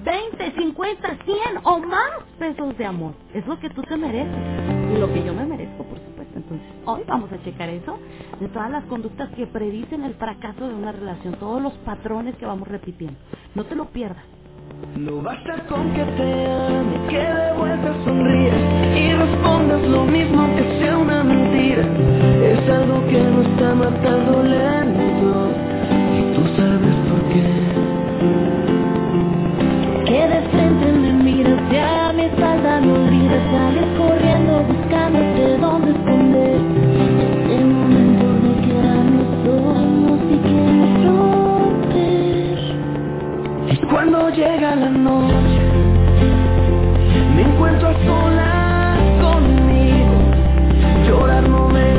20, 0.04 0.52
50, 0.52 1.08
100 1.24 1.36
o 1.64 1.78
más 1.78 2.10
pesos 2.38 2.76
de 2.76 2.84
amor. 2.84 3.14
Es 3.32 3.46
lo 3.46 3.58
que 3.58 3.70
tú 3.70 3.82
te 3.82 3.96
mereces. 3.96 4.34
Y 4.94 4.98
lo 4.98 5.12
que 5.12 5.24
yo 5.24 5.32
me 5.32 5.46
merezco, 5.46 5.82
por 5.84 5.98
supuesto. 5.98 6.36
Entonces, 6.36 6.66
hoy 6.84 7.02
vamos 7.06 7.32
a 7.32 7.42
checar 7.42 7.70
eso 7.70 7.98
de 8.38 8.48
todas 8.48 8.70
las 8.70 8.84
conductas 8.84 9.30
que 9.30 9.46
predicen 9.46 10.04
el 10.04 10.14
fracaso 10.14 10.68
de 10.68 10.74
una 10.74 10.92
relación, 10.92 11.34
todos 11.34 11.62
los 11.62 11.72
patrones 11.84 12.36
que 12.36 12.44
vamos 12.44 12.68
repitiendo. 12.68 13.18
No 13.54 13.64
te 13.64 13.74
lo 13.74 13.86
pierdas. 13.86 14.24
No 14.98 15.22
basta 15.22 15.66
con 15.68 15.92
que 15.94 16.04
te 16.04 16.46
ame, 16.52 17.06
que 17.08 17.18
de 17.18 17.52
vuelta 17.56 17.94
sonrías 18.04 18.56
y 18.96 19.12
respondas 19.12 19.82
lo 19.88 20.04
mismo 20.04 20.46
que 20.54 20.80
sea 20.80 20.98
una 20.98 21.24
mentira. 21.24 21.82
Es 22.42 22.68
algo 22.68 23.06
que 23.06 23.22
no 23.22 23.42
está 23.42 23.74
matando 23.74 24.42
lento 24.42 25.50
y 26.12 26.34
tú 26.34 26.56
sabes 26.56 26.94
por 27.08 27.32
qué. 27.32 28.53
Que 30.14 30.28
de 30.28 30.42
frente 30.42 30.92
me 30.92 31.12
miras 31.24 31.60
y 31.72 31.76
a 31.76 32.12
mi 32.12 32.22
espalda 32.26 32.80
me 32.80 32.92
olvidas. 32.92 33.42
Sales 33.50 33.84
corriendo 33.98 34.62
buscándote 34.62 35.58
dónde 35.58 35.90
esconder. 35.90 36.60
Este 37.18 37.64
momento 37.64 38.26
de 38.44 38.52
quedarnos 38.64 39.26
solos 39.44 40.20
y 40.30 40.36
quieres 40.46 41.04
romper 41.04 42.58
Y 43.72 43.76
cuando 43.90 44.30
llega 44.30 44.76
la 44.76 44.90
noche. 44.90 45.60
Me 47.34 47.42
encuentro 47.42 47.88
a 47.88 47.94
solas 48.06 49.00
conmigo. 49.20 50.14
Llorar 51.08 51.48
no 51.48 51.70
me 51.70 51.93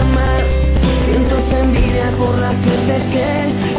jamás 0.00 0.44
Siento 1.04 1.36
envidia 1.58 2.10
por 2.16 2.38
la 2.38 2.52
gente 2.64 2.94
que 3.12 3.69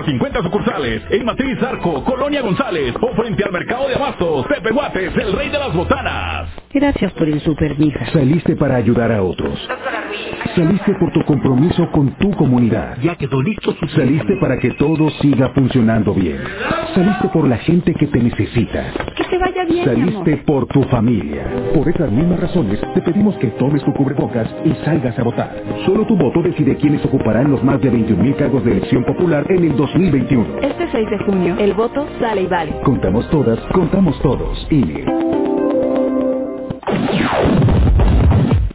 nuestras 0.00 0.06
50 0.06 0.42
sucursales, 0.42 1.02
en 1.10 1.24
Matriz 1.24 1.62
Arco, 1.62 2.04
Colonia 2.04 2.40
González 2.42 2.94
o 3.00 3.14
frente 3.14 3.44
al 3.44 3.52
mercado 3.52 3.88
de 3.88 3.94
abastos. 3.94 4.46
Pepe 4.46 4.70
Guates, 4.70 5.16
el 5.16 5.32
rey 5.32 5.48
de 5.50 5.58
las 5.58 5.74
botanas. 5.74 6.48
Gracias 6.72 7.12
por 7.12 7.28
el 7.28 7.40
super, 7.40 7.78
mija. 7.78 8.06
Saliste 8.12 8.56
para 8.56 8.76
ayudar 8.76 9.12
a 9.12 9.22
otros. 9.22 9.58
Saliste 10.54 10.94
por 10.94 11.12
tu 11.12 11.24
compromiso 11.24 11.90
con 11.90 12.10
tu 12.16 12.30
comunidad. 12.32 12.98
Ya 13.02 13.14
quedó 13.16 13.42
listo 13.42 13.74
su 13.74 13.88
Saliste 13.88 14.36
para 14.40 14.58
que 14.58 14.70
todo 14.72 15.10
siga 15.22 15.50
funcionando 15.50 16.14
bien. 16.14 16.40
Saliste 16.94 17.28
por 17.28 17.46
la 17.48 17.58
gente 17.58 17.94
que 17.94 18.06
te 18.06 18.20
necesita. 18.20 18.92
Bien, 19.70 19.84
Saliste 19.84 20.32
amor. 20.34 20.44
por 20.44 20.66
tu 20.66 20.82
familia. 20.84 21.44
Por 21.74 21.88
esas 21.88 22.10
mismas 22.10 22.40
razones, 22.40 22.80
te 22.94 23.00
pedimos 23.02 23.36
que 23.36 23.46
tomes 23.52 23.82
tu 23.84 23.92
cubrebocas 23.92 24.48
y 24.64 24.72
salgas 24.84 25.16
a 25.18 25.22
votar. 25.22 25.62
Solo 25.86 26.04
tu 26.06 26.16
voto 26.16 26.42
decide 26.42 26.76
quiénes 26.76 27.04
ocuparán 27.04 27.50
los 27.50 27.62
más 27.62 27.80
de 27.80 27.90
21.000 27.92 28.36
cargos 28.36 28.64
de 28.64 28.72
elección 28.72 29.04
popular 29.04 29.46
en 29.48 29.64
el 29.64 29.76
2021. 29.76 30.58
Este 30.62 30.88
6 30.90 31.10
de 31.10 31.18
junio, 31.20 31.56
el 31.58 31.72
voto 31.74 32.06
sale 32.20 32.42
y 32.42 32.46
vale. 32.46 32.72
Contamos 32.82 33.28
todas, 33.30 33.58
contamos 33.72 34.20
todos. 34.22 34.66
INE. 34.70 35.04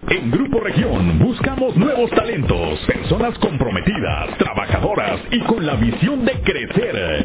En 0.08 0.32
Grupo 0.32 0.60
Región 0.62 1.20
buscamos 1.20 1.76
nuevos 1.76 2.10
talentos, 2.12 2.80
personas 2.88 3.38
comprometidas, 3.40 4.38
trabajadoras 4.38 5.20
y 5.32 5.40
con 5.42 5.66
la 5.66 5.76
visión 5.76 6.24
de 6.26 6.32
crecer. 6.42 7.24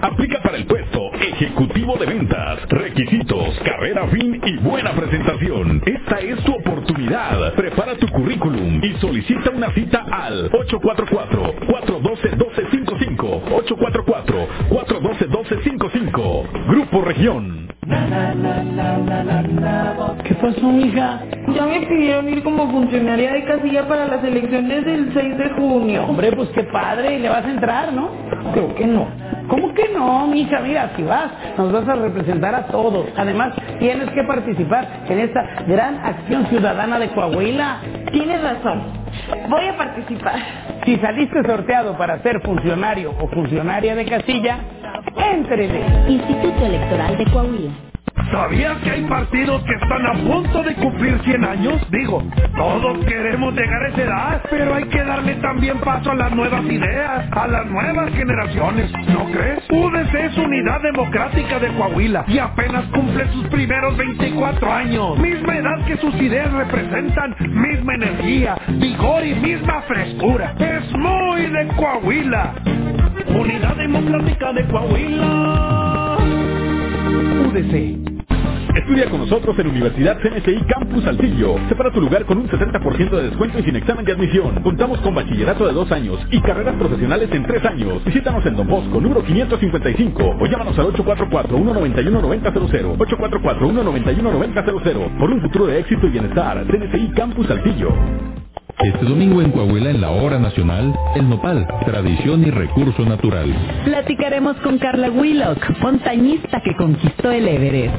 Ejecutivo 1.91 1.99
de 1.99 2.07
ventas, 2.07 2.61
requisitos, 2.69 3.59
carrera 3.65 4.07
fin 4.09 4.41
y 4.45 4.57
buena 4.59 4.93
presentación. 4.93 5.83
Esta 5.87 6.19
es 6.21 6.37
tu 6.45 6.53
oportunidad. 6.55 7.55
Prepara 7.55 7.97
tu 7.97 8.07
currículum 8.09 8.81
y 8.83 8.93
solicita 9.01 9.51
una 9.51 9.73
cita 9.73 10.05
al 10.11 10.51
844-412-1255. 10.51 13.43
844-412-1255. 14.71 16.67
Grupo 16.69 17.03
Región. 17.03 17.69
¿Qué 20.25 20.35
pasó, 20.35 20.71
mija? 20.71 21.23
Ya 21.55 21.67
me 21.67 21.81
pidieron 21.81 22.29
ir 22.29 22.43
como 22.43 22.71
funcionaria 22.71 23.33
de 23.33 23.45
casilla 23.45 23.89
para 23.89 24.07
las 24.07 24.23
elecciones 24.23 24.85
del 24.85 25.13
6 25.13 25.39
de 25.39 25.49
junio. 25.51 26.05
Hombre, 26.05 26.31
pues 26.33 26.49
qué 26.51 26.63
padre, 26.65 27.19
le 27.19 27.29
vas 27.29 27.45
a 27.45 27.51
entrar, 27.51 27.93
¿no? 27.93 28.11
Creo 28.53 28.75
que 28.75 28.87
no. 28.87 29.09
¿Cómo 29.51 29.75
que 29.75 29.89
no, 29.89 30.29
mija? 30.29 30.61
Mira, 30.61 30.93
si 30.97 31.03
vas, 31.03 31.33
nos 31.59 31.73
vas 31.73 31.89
a 31.89 31.97
representar 31.97 32.55
a 32.55 32.67
todos. 32.69 33.07
Además, 33.17 33.53
tienes 33.81 34.09
que 34.11 34.23
participar 34.23 34.87
en 35.09 35.19
esta 35.19 35.45
gran 35.67 35.97
acción 35.97 36.47
ciudadana 36.47 37.01
de 37.01 37.09
Coahuila. 37.09 37.81
Tienes 38.13 38.41
razón. 38.41 38.81
Voy 39.49 39.67
a 39.67 39.77
participar. 39.77 40.37
Si 40.85 40.97
saliste 40.99 41.43
sorteado 41.43 41.99
para 41.99 42.23
ser 42.23 42.41
funcionario 42.43 43.13
o 43.21 43.27
funcionaria 43.27 43.97
de 43.97 44.05
casilla, 44.05 44.59
éntrele. 45.35 45.83
Instituto 46.09 46.65
Electoral 46.65 47.19
de 47.19 47.25
Coahuila. 47.25 47.90
¿Sabías 48.31 48.77
que 48.79 48.91
hay 48.91 49.03
partidos 49.05 49.63
que 49.65 49.75
están 49.75 50.07
a 50.07 50.13
punto 50.13 50.63
de 50.63 50.75
cumplir 50.75 51.19
100 51.25 51.45
años? 51.45 51.91
Digo, 51.91 52.23
todos 52.57 53.05
queremos 53.05 53.55
llegar 53.55 53.83
a 53.83 53.89
esa 53.89 54.03
edad, 54.03 54.43
pero 54.51 54.75
hay 54.75 54.85
que 54.85 55.03
darle 55.03 55.35
también 55.37 55.79
paso 55.79 56.13
a 56.13 56.15
las 56.15 56.33
nuevas 56.33 56.65
ideas, 56.65 57.27
a 57.33 57.47
las 57.49 57.67
nuevas 57.67 58.13
generaciones, 58.13 58.91
¿no 59.09 59.25
crees? 59.33 59.65
UDC 59.71 60.15
es 60.15 60.39
Unidad 60.39 60.81
Democrática 60.83 61.59
de 61.59 61.69
Coahuila 61.75 62.25
y 62.29 62.39
apenas 62.39 62.85
cumple 62.87 63.27
sus 63.33 63.47
primeros 63.49 63.97
24 63.97 64.73
años. 64.73 65.19
Misma 65.19 65.57
edad 65.57 65.85
que 65.87 65.97
sus 65.97 66.15
ideas 66.17 66.53
representan, 66.53 67.35
misma 67.41 67.95
energía, 67.95 68.57
vigor 68.69 69.25
y 69.25 69.35
misma 69.35 69.83
frescura. 69.83 70.55
Es 70.59 70.93
muy 70.93 71.47
de 71.47 71.69
Coahuila. 71.77 72.55
Unidad 73.29 73.77
Democrática 73.77 74.53
de 74.53 74.65
Coahuila. 74.67 76.17
UDC. 77.51 78.10
Estudia 78.75 79.09
con 79.11 79.21
nosotros 79.21 79.59
en 79.59 79.67
Universidad 79.69 80.19
CNCI 80.21 80.63
Campus 80.69 81.05
Saltillo. 81.05 81.57
Separa 81.69 81.91
tu 81.91 82.01
lugar 82.01 82.25
con 82.25 82.39
un 82.39 82.49
70% 82.49 83.11
de 83.11 83.23
descuento 83.25 83.59
y 83.59 83.63
sin 83.65 83.75
examen 83.77 84.05
de 84.05 84.13
admisión. 84.13 84.63
Contamos 84.63 85.01
con 85.01 85.13
bachillerato 85.15 85.67
de 85.67 85.73
dos 85.73 85.91
años 85.91 86.19
y 86.31 86.41
carreras 86.41 86.77
profesionales 86.77 87.29
en 87.33 87.43
tres 87.45 87.65
años. 87.65 88.05
Visítanos 88.05 88.47
en 88.47 88.55
Don 88.57 88.69
Bosco, 88.69 89.01
número 89.01 89.25
555 89.25 90.37
o 90.41 90.47
llámanos 90.47 90.79
al 90.79 90.87
844-191-9000. 90.93 92.97
844-191-9000. 92.99 95.19
Por 95.19 95.31
un 95.31 95.41
futuro 95.43 95.67
de 95.67 95.81
éxito 95.81 96.07
y 96.07 96.11
bienestar. 96.11 96.65
CNCI 96.67 97.09
Campus 97.15 97.47
Saltillo. 97.49 97.93
Este 98.79 99.05
domingo 99.05 99.43
en 99.43 99.51
Coahuila, 99.51 99.91
en 99.91 100.01
la 100.01 100.11
hora 100.11 100.39
nacional, 100.39 100.95
el 101.15 101.29
nopal, 101.29 101.67
tradición 101.85 102.43
y 102.43 102.51
recurso 102.51 103.05
natural. 103.05 103.53
Platicaremos 103.85 104.57
con 104.59 104.79
Carla 104.79 105.11
Willock, 105.11 105.79
montañista 105.81 106.61
que 106.63 106.75
conquistó 106.77 107.31
el 107.31 107.49
Everest. 107.49 107.95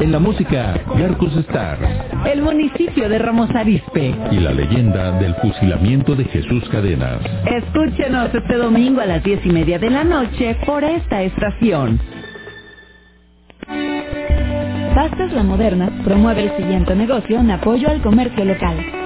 En 0.00 0.12
la 0.12 0.18
música, 0.18 0.78
Garcus 0.98 1.34
Stars. 1.36 1.80
El 2.26 2.42
municipio 2.42 3.08
de 3.08 3.18
Ramos 3.18 3.50
Arizpe. 3.54 4.14
Y 4.30 4.40
la 4.40 4.52
leyenda 4.52 5.12
del 5.12 5.34
fusilamiento 5.36 6.14
de 6.14 6.24
Jesús 6.24 6.68
Cadenas. 6.70 7.20
Escúchenos 7.46 8.34
este 8.34 8.56
domingo 8.56 9.00
a 9.00 9.06
las 9.06 9.22
diez 9.22 9.44
y 9.44 9.50
media 9.50 9.78
de 9.78 9.90
la 9.90 10.04
noche 10.04 10.56
por 10.66 10.84
esta 10.84 11.22
estación. 11.22 11.98
Pastas 14.94 15.32
La 15.32 15.42
Moderna 15.42 15.90
promueve 16.04 16.44
el 16.44 16.56
siguiente 16.56 16.94
negocio 16.94 17.38
en 17.38 17.50
apoyo 17.50 17.88
al 17.88 18.00
comercio 18.02 18.44
local. 18.44 19.05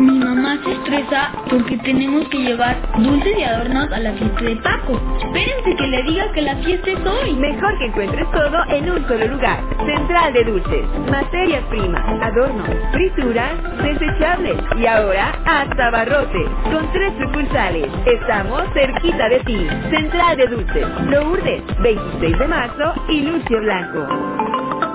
Mi 0.00 0.18
mamá 0.18 0.58
se 0.64 0.72
estresa 0.72 1.30
porque 1.50 1.76
tenemos 1.76 2.26
que 2.30 2.38
llevar 2.38 2.74
dulces 2.96 3.36
y 3.38 3.42
adornos 3.42 3.92
a 3.92 4.00
la 4.00 4.12
fiesta 4.14 4.44
de 4.44 4.56
Paco. 4.56 4.98
Espérense 5.22 5.76
que 5.76 5.86
le 5.88 6.02
diga 6.04 6.32
que 6.32 6.40
la 6.40 6.56
fiesta 6.56 6.90
es 6.90 7.06
hoy. 7.06 7.34
Mejor 7.34 7.78
que 7.78 7.84
encuentres 7.84 8.30
todo 8.30 8.64
en 8.68 8.90
un 8.90 9.06
solo 9.06 9.26
lugar. 9.26 9.60
Central 9.84 10.32
de 10.32 10.44
Dulces. 10.44 10.86
Materias 11.10 11.62
primas, 11.68 12.02
adornos, 12.22 12.66
frituras, 12.92 13.52
desechables 13.82 14.56
y 14.78 14.86
ahora 14.86 15.38
hasta 15.44 15.88
abarrotes. 15.88 16.48
Con 16.72 16.90
tres 16.92 17.12
sucursales. 17.20 17.88
Estamos 18.06 18.62
cerquita 18.72 19.28
de 19.28 19.40
ti. 19.40 19.68
Central 19.90 20.36
de 20.38 20.46
Dulces. 20.46 20.86
Lourdes, 21.10 21.62
26 21.82 22.38
de 22.38 22.48
marzo 22.48 22.94
y 23.10 23.20
Lucio 23.20 23.60
Blanco. 23.60 24.89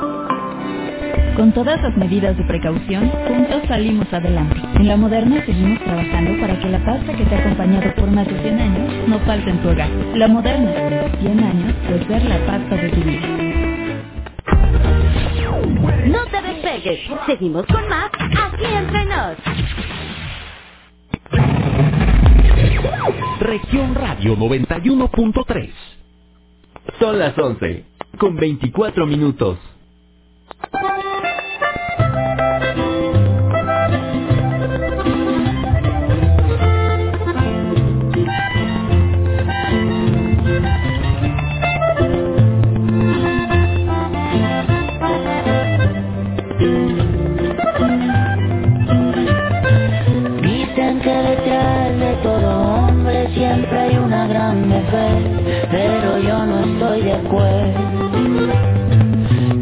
Con 1.36 1.52
todas 1.52 1.82
las 1.82 1.98
medidas 1.98 2.38
de 2.38 2.46
precaución, 2.46 3.10
juntos 3.10 3.62
salimos 3.68 4.12
adelante. 4.14 4.56
En 4.76 4.88
la 4.88 4.96
moderna 4.96 5.46
seguimos 5.46 5.84
trabajando 5.84 6.40
para 6.40 6.58
que 6.58 6.70
la 6.70 6.86
pasta 6.86 7.14
que 7.14 7.26
te 7.26 7.36
ha 7.36 7.40
acompañado 7.40 7.94
por 7.96 8.10
más 8.10 8.26
de 8.26 8.40
100 8.42 8.60
años 8.60 9.08
no 9.10 9.20
falte 9.20 9.50
en 9.50 9.58
tu 9.62 9.70
hogar. 9.70 9.90
La 10.16 10.30
moderna, 10.30 10.72
100 11.20 11.44
años 11.44 11.74
de 11.90 12.06
ser 12.08 12.24
la 12.24 12.38
pasta 12.46 12.76
de 12.78 12.90
tu 12.90 13.02
vida. 13.02 13.28
No 16.08 16.26
te 16.28 16.42
despegues. 16.42 17.00
Seguimos 17.26 17.66
con 17.66 17.90
más 17.90 18.10
aquí 18.14 18.66
entre 18.66 19.06
nos. 19.06 19.36
Región 23.42 23.94
Radio 23.94 24.38
91.3. 24.38 25.70
Son 26.98 27.20
las 27.20 27.38
11, 27.38 27.84
con 28.18 28.38
24 28.38 29.06
minutos. 29.06 29.58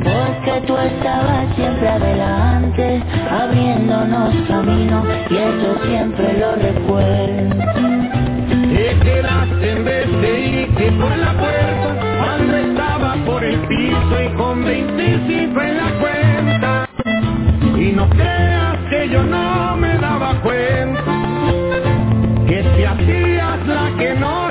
Porque 0.03 0.61
tú 0.67 0.77
estabas 0.77 1.55
siempre 1.55 1.87
adelante, 1.87 3.03
abriéndonos 3.31 4.35
camino 4.47 5.03
y 5.29 5.35
eso 5.35 5.75
siempre 5.87 6.37
lo 6.37 6.55
recuerdo. 6.55 7.55
Te 8.73 8.99
quedaste 8.99 9.71
en 9.71 9.85
vez 9.85 10.21
de 10.21 10.39
irte 10.41 10.91
por 10.91 11.17
la 11.17 11.33
puerta, 11.33 11.95
cuando 12.19 12.57
estaba 12.57 13.15
por 13.25 13.43
el 13.43 13.59
piso 13.67 14.23
y 14.23 14.29
con 14.35 14.63
25 14.63 15.61
en 15.61 15.77
la 15.77 15.89
cuenta. 15.99 16.89
Y 17.77 17.91
no 17.91 18.09
creas 18.09 18.77
que 18.89 19.09
yo 19.09 19.23
no 19.23 19.77
me 19.77 19.97
daba 19.97 20.39
cuenta, 20.41 21.03
que 22.47 22.63
si 22.75 22.83
hacías 22.83 23.67
la 23.67 23.91
que 23.97 24.13
no 24.15 24.42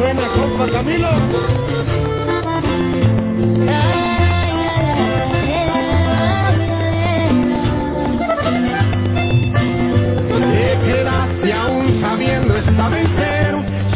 suena, 0.00 0.28
compa 0.32 0.66
Camilo. 0.72 1.08
Te 10.38 10.78
quedaste 10.86 11.52
aún 11.52 12.00
sabiendo 12.00 12.56
esta 12.56 12.88
vez, 12.88 13.08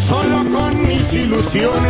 solo 0.08 0.44
con 0.52 0.86
mis 0.86 1.12
ilusiones. 1.12 1.83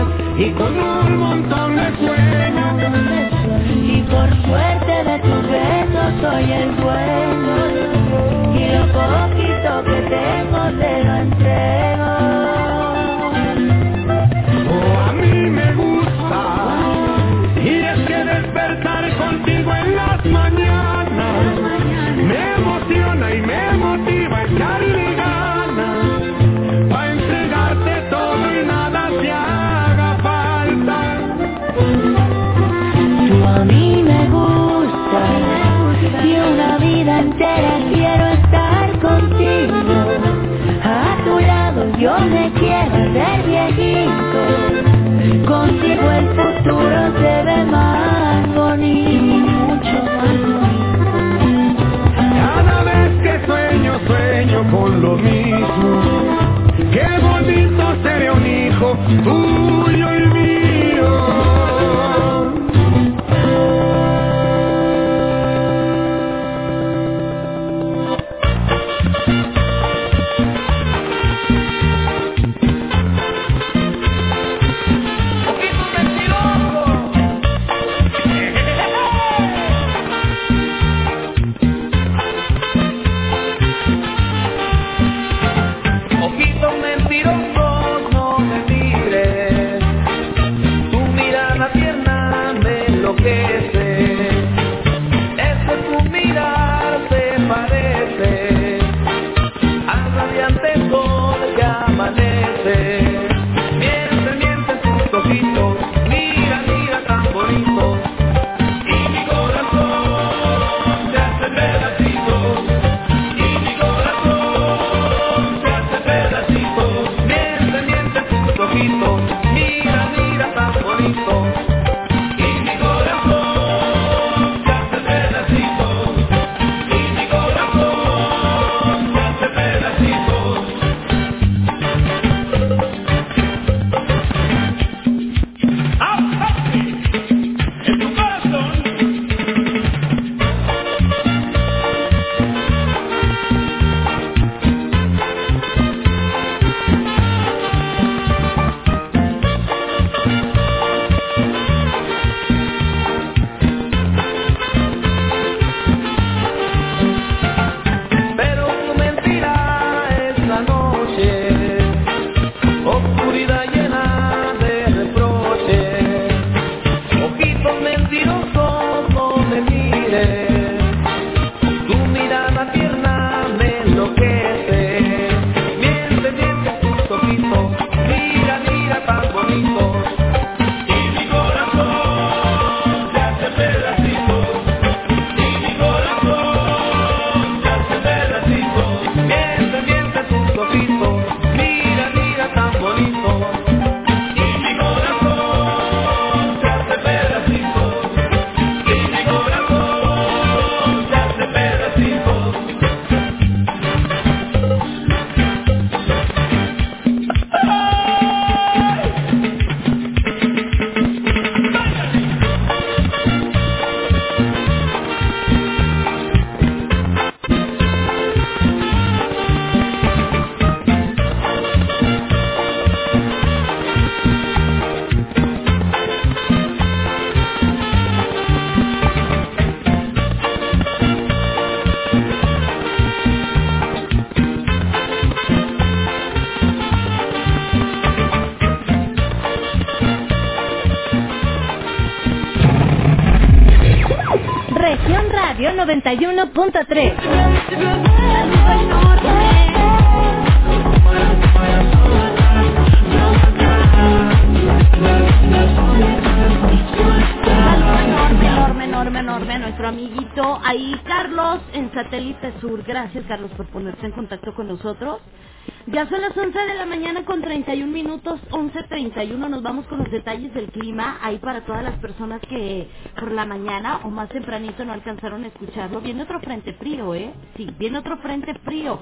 11.31. 269.28 269.48
Nos 269.50 269.62
vamos 269.62 269.87
con 269.87 269.98
los 269.98 270.10
detalles 270.10 270.54
del 270.54 270.70
clima. 270.70 271.18
Ahí 271.22 271.38
para 271.38 271.64
todas 271.66 271.84
las 271.84 271.98
personas 272.00 272.40
que 272.48 272.88
por 273.18 273.32
la 273.32 273.46
mañana 273.46 274.00
o 274.04 274.10
más 274.10 274.28
tempranito 274.30 274.84
no 274.84 274.92
alcanzaron 274.94 275.44
a 275.44 275.48
escucharlo. 275.48 276.00
Viene 276.00 276.22
otro 276.24 276.40
frente 276.40 276.74
frío, 276.74 277.14
¿eh? 277.14 277.34
Sí, 277.56 277.68
viene 277.78 277.98
otro 277.98 278.18
frente 278.18 278.54
frío. 278.64 279.00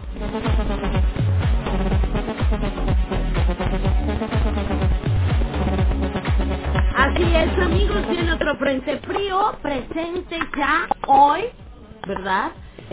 Así 6.96 7.22
es, 7.24 7.58
amigos, 7.58 8.08
viene 8.10 8.32
otro 8.32 8.56
frente 8.56 8.98
frío 9.00 9.56
presente 9.62 10.38
ya 10.58 10.88
hoy, 11.08 11.42
¿verdad? 12.06 12.52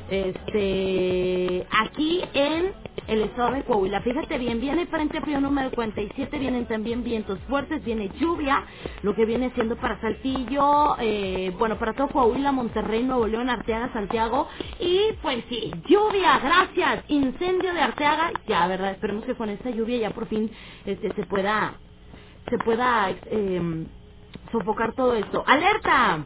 Este, 0.10 1.68
aquí 1.72 2.24
en 2.34 2.74
el 3.10 3.24
estado 3.24 3.54
de 3.54 3.63
Coahuila. 3.63 4.02
Fíjate 4.02 4.38
bien, 4.38 4.62
viene 4.62 4.88
frente 4.88 5.22
frío 5.22 5.41
número 5.41 5.72
47, 5.72 6.39
vienen 6.39 6.67
también 6.67 7.04
vientos 7.04 7.39
fuertes, 7.50 7.84
viene 7.86 8.10
lluvia, 8.19 8.65
lo 9.04 9.15
que 9.15 9.26
viene 9.26 9.52
siendo 9.56 9.78
para 9.78 10.00
Saltillo, 10.02 10.98
eh, 11.00 11.54
bueno, 11.60 11.78
para 11.80 11.93
todo 11.93 12.10
Coahuila, 12.10 12.52
Monterrey, 12.54 13.04
Nuevo 13.04 13.28
León, 13.28 13.50
Arteaga, 13.50 13.91
Santiago, 13.93 14.48
y 14.80 15.13
pues 15.22 15.43
sí, 15.50 15.72
lluvia, 15.88 16.39
gracias, 16.39 17.06
incendio 17.10 17.74
de 17.74 17.82
Arteaga, 17.82 18.32
ya, 18.48 18.67
¿verdad? 18.67 18.91
Esperemos 18.91 19.26
que 19.26 19.36
con 19.36 19.50
esta 19.50 19.72
lluvia 19.72 19.98
ya 20.00 20.12
por 20.12 20.28
fin 20.28 20.52
este, 20.86 21.13
se 21.13 21.24
pueda, 21.26 21.76
se 22.50 22.58
pueda, 22.60 23.12
eh, 23.28 23.86
sofocar 24.52 24.93
todo 24.95 25.15
esto. 25.15 25.43
¡Alerta! 25.48 26.26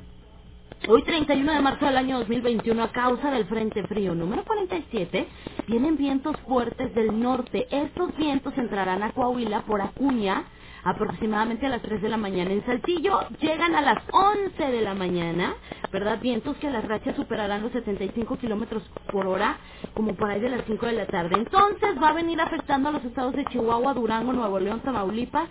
Hoy 0.88 1.04
31 1.04 1.54
de 1.54 1.62
marzo 1.62 1.86
del 1.86 1.98
año 1.98 2.19
2021 2.19 2.84
a 2.84 2.91
causa 2.91 3.32
del 3.32 3.46
Frente 3.46 3.84
Frío 3.88 4.15
número 4.15 4.43
47 4.46 5.28
vienen 5.67 5.98
vientos 5.98 6.36
fuertes 6.48 6.93
del 6.96 7.22
norte. 7.22 7.67
Estos 7.72 8.15
vientos 8.17 8.54
entrarán 8.58 9.04
a 9.04 9.12
Coahuila 9.13 9.62
por 9.62 9.82
Acuña 9.82 10.46
aproximadamente 10.84 11.65
a 11.67 11.69
las 11.69 11.82
3 11.84 12.02
de 12.02 12.10
la 12.10 12.17
mañana. 12.17 12.52
En 12.52 12.65
Saltillo 12.65 13.22
llegan 13.39 13.76
a 13.76 13.82
las 13.82 14.00
11 14.12 14.63
de 14.72 14.82
la 14.82 14.93
mañana, 14.96 15.56
¿verdad? 15.91 16.19
Vientos 16.22 16.58
que 16.58 16.67
a 16.67 16.72
las 16.72 16.86
rachas 16.88 17.15
superarán 17.15 17.63
los 17.63 17.72
75 17.72 18.38
kilómetros 18.38 18.84
por 19.12 19.28
hora, 19.28 19.58
como 19.93 20.15
por 20.15 20.30
ahí 20.30 20.41
de 20.41 20.50
las 20.50 20.65
5 20.65 20.86
de 20.88 20.93
la 20.93 21.08
tarde. 21.08 21.36
Entonces 21.38 21.96
va 22.02 22.10
a 22.10 22.13
venir 22.13 22.41
afectando 22.41 22.89
a 22.89 22.93
los 22.93 23.06
estados 23.06 23.34
de 23.36 23.46
Chihuahua, 23.46 23.93
Durango, 23.93 24.34
Nuevo 24.34 24.60
León, 24.60 24.82
Tamaulipas, 24.82 25.50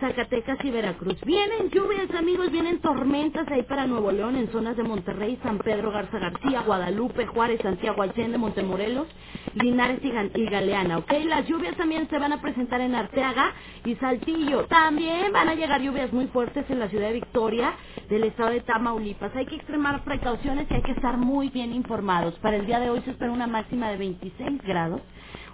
Zacatecas 0.00 0.58
y 0.64 0.70
Veracruz. 0.70 1.20
Vienen 1.24 1.70
lluvias, 1.70 2.10
amigos, 2.14 2.50
vienen 2.50 2.80
tormentas 2.80 3.46
ahí 3.48 3.62
para 3.62 3.86
Nuevo 3.86 4.12
León, 4.12 4.36
en 4.36 4.50
zonas 4.52 4.76
de 4.76 4.82
Monterrey, 4.82 5.38
San 5.42 5.58
Pedro 5.58 5.90
Garza 5.90 6.18
García, 6.18 6.62
Guadalupe, 6.62 7.26
Juárez, 7.26 7.60
Santiago, 7.62 8.02
Allende, 8.02 8.38
Montemorelos, 8.38 9.06
Linares 9.54 10.00
y, 10.02 10.46
Galeana, 10.46 10.98
¿ok? 10.98 11.12
Las 11.26 11.46
lluvias 11.46 11.76
también 11.76 12.08
se 12.08 12.18
van 12.18 12.32
a 12.32 12.40
presentar 12.42 12.80
en 12.80 12.94
Arteaga 12.94 13.52
y 13.84 13.94
Saltillo. 13.96 14.66
También 14.66 15.32
van 15.32 15.48
a 15.48 15.54
llegar 15.54 15.80
lluvias 15.80 16.12
muy 16.12 16.26
fuertes 16.28 16.64
en 16.68 16.80
la 16.80 16.88
ciudad 16.88 17.08
de 17.08 17.14
Victoria, 17.14 17.74
del 18.08 18.24
estado 18.24 18.50
de 18.50 18.60
Tamaulipas. 18.60 19.34
Hay 19.36 19.46
que 19.46 19.56
extremar 19.56 20.04
precauciones 20.04 20.66
y 20.70 20.74
hay 20.74 20.82
que 20.82 20.92
estar 20.92 21.16
muy 21.16 21.48
bien 21.50 21.72
informados. 21.72 22.34
Para 22.40 22.56
el 22.56 22.66
día 22.66 22.80
de 22.80 22.90
hoy 22.90 23.00
se 23.02 23.12
espera 23.12 23.32
una 23.32 23.46
máxima 23.46 23.88
de 23.90 23.96
26 23.96 24.62
grados. 24.62 25.00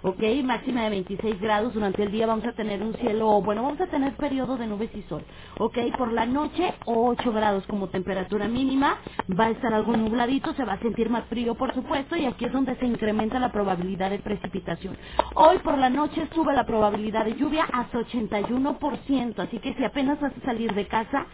Ok, 0.03 0.21
máxima 0.43 0.83
de 0.83 0.89
26 0.91 1.41
grados. 1.41 1.73
Durante 1.73 2.03
el 2.03 2.11
día 2.11 2.27
vamos 2.27 2.45
a 2.45 2.53
tener 2.53 2.83
un 2.83 2.93
cielo, 2.95 3.41
bueno, 3.41 3.63
vamos 3.63 3.81
a 3.81 3.87
tener 3.87 4.15
periodo 4.17 4.57
de 4.57 4.67
nubes 4.67 4.91
y 4.95 5.03
sol. 5.03 5.25
Ok, 5.59 5.77
por 5.97 6.11
la 6.13 6.25
noche 6.25 6.73
8 6.85 7.31
grados 7.33 7.65
como 7.67 7.89
temperatura 7.89 8.47
mínima. 8.47 8.97
Va 9.39 9.45
a 9.45 9.49
estar 9.51 9.73
algo 9.73 9.95
nubladito, 9.97 10.53
se 10.55 10.65
va 10.65 10.73
a 10.73 10.79
sentir 10.81 11.09
más 11.09 11.25
frío, 11.25 11.55
por 11.55 11.73
supuesto, 11.73 12.15
y 12.17 12.25
aquí 12.25 12.45
es 12.45 12.53
donde 12.53 12.75
se 12.77 12.85
incrementa 12.85 13.39
la 13.39 13.51
probabilidad 13.51 14.11
de 14.11 14.19
precipitación. 14.19 14.97
Hoy 15.35 15.59
por 15.59 15.77
la 15.77 15.89
noche 15.89 16.27
sube 16.33 16.53
la 16.53 16.65
probabilidad 16.65 17.25
de 17.25 17.35
lluvia 17.35 17.65
hasta 17.71 17.99
81%. 17.99 19.39
Así 19.39 19.59
que 19.59 19.73
si 19.75 19.83
apenas 19.85 20.19
vas 20.21 20.33
a 20.37 20.45
salir 20.45 20.73
de 20.73 20.87
casa, 20.87 21.27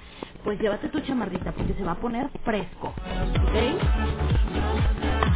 pues 0.43 0.59
llévate 0.59 0.89
tu 0.89 0.99
chamarrita 1.01 1.53
porque 1.53 1.73
se 1.75 1.83
va 1.83 1.93
a 1.93 2.01
poner 2.01 2.29
fresco. 2.43 2.89
¿Ok? 2.89 3.55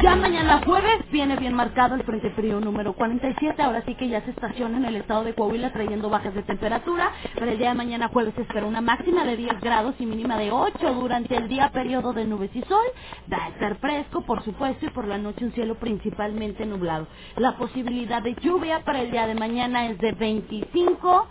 Ya 0.02 0.16
mañana 0.16 0.62
jueves 0.66 1.04
viene 1.12 1.36
bien 1.36 1.54
marcado 1.54 1.94
el 1.94 2.02
Frente 2.04 2.30
Frío 2.32 2.60
número 2.60 2.94
47. 2.94 3.62
Ahora 3.62 3.82
sí 3.86 3.94
que 3.96 4.08
ya 4.08 4.22
se 4.22 4.32
estaciona 4.32 4.78
en 4.78 4.86
el 4.86 4.96
estado 4.96 5.24
de 5.24 5.34
Coahuila 5.34 5.72
trayendo 5.72 6.10
bajas 6.10 6.34
de 6.34 6.42
temperatura. 6.42 7.12
Para 7.38 7.52
el 7.52 7.58
día 7.58 7.68
de 7.70 7.76
mañana 7.76 8.08
jueves 8.08 8.36
espera 8.38 8.66
una 8.66 8.80
máxima 8.80 9.24
de 9.24 9.36
10 9.36 9.60
grados 9.60 9.94
y 10.00 10.06
mínima 10.06 10.38
de 10.38 10.50
8. 10.52 10.94
Durante 10.94 11.36
el 11.36 11.48
día 11.48 11.70
periodo 11.72 12.12
de 12.14 12.24
nubes 12.26 12.50
y 12.56 12.62
sol. 12.62 12.86
Va 13.32 13.46
a 13.46 13.48
estar 13.50 13.76
fresco, 13.78 14.22
por 14.22 14.42
supuesto, 14.44 14.86
y 14.86 14.90
por 14.90 15.06
la 15.06 15.18
noche 15.18 15.44
un 15.44 15.52
cielo 15.52 15.76
principalmente 15.76 16.66
nublado. 16.66 17.06
La 17.36 17.56
posibilidad 17.56 18.22
de 18.22 18.34
lluvia 18.36 18.80
para 18.84 19.02
el 19.02 19.12
día 19.12 19.26
de 19.28 19.36
mañana 19.36 19.86
es 19.88 20.00
de 20.00 20.16
25%. 20.16 21.28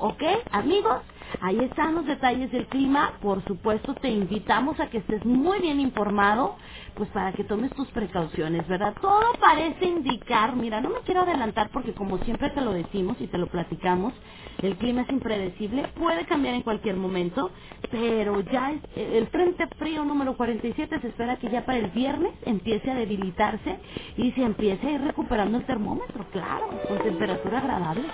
¿Ok, 0.00 0.22
amigos? 0.52 1.02
Ahí 1.40 1.60
están 1.62 1.94
los 1.94 2.06
detalles 2.06 2.50
del 2.52 2.68
clima. 2.68 3.18
Por 3.20 3.44
supuesto, 3.46 3.94
te 3.96 4.10
invitamos 4.10 4.80
a 4.80 4.88
que 4.90 4.98
estés 4.98 5.24
muy 5.24 5.60
bien 5.60 5.80
informado, 5.80 6.56
pues 6.96 7.08
para 7.10 7.32
que 7.34 7.44
tomes 7.44 7.72
tus 7.74 7.90
precauciones, 7.92 8.66
¿verdad? 8.68 8.96
Todo 9.00 9.20
parece 9.40 9.86
indicar, 9.86 10.56
mira, 10.56 10.80
no 10.80 10.90
me 10.90 11.00
quiero 11.04 11.22
adelantar 11.22 11.70
porque 11.72 11.94
como 11.94 12.18
siempre 12.18 12.50
te 12.50 12.60
lo 12.62 12.72
decimos 12.72 13.16
y 13.20 13.28
te 13.28 13.38
lo 13.38 13.48
platicamos, 13.48 14.14
el 14.62 14.76
clima 14.78 15.02
es 15.02 15.10
impredecible, 15.10 15.88
puede 15.94 16.26
cambiar 16.26 16.54
en 16.54 16.62
cualquier 16.62 16.96
momento, 16.96 17.50
pero 17.90 18.40
ya 18.42 18.74
el 18.96 19.28
frente 19.28 19.66
frío 19.78 20.04
número 20.04 20.36
47 20.36 21.00
se 21.00 21.08
espera 21.08 21.38
que 21.38 21.50
ya 21.50 21.64
para 21.66 21.78
el 21.78 21.90
viernes 21.90 22.32
empiece 22.42 22.90
a 22.90 22.94
debilitarse 22.94 23.80
y 24.16 24.32
se 24.32 24.42
empiece 24.42 24.86
a 24.86 24.90
ir 24.92 25.00
recuperando 25.02 25.58
el 25.58 25.66
termómetro, 25.66 26.26
claro, 26.30 26.68
con 26.88 27.02
temperatura 27.02 27.58
agradable. 27.58 28.08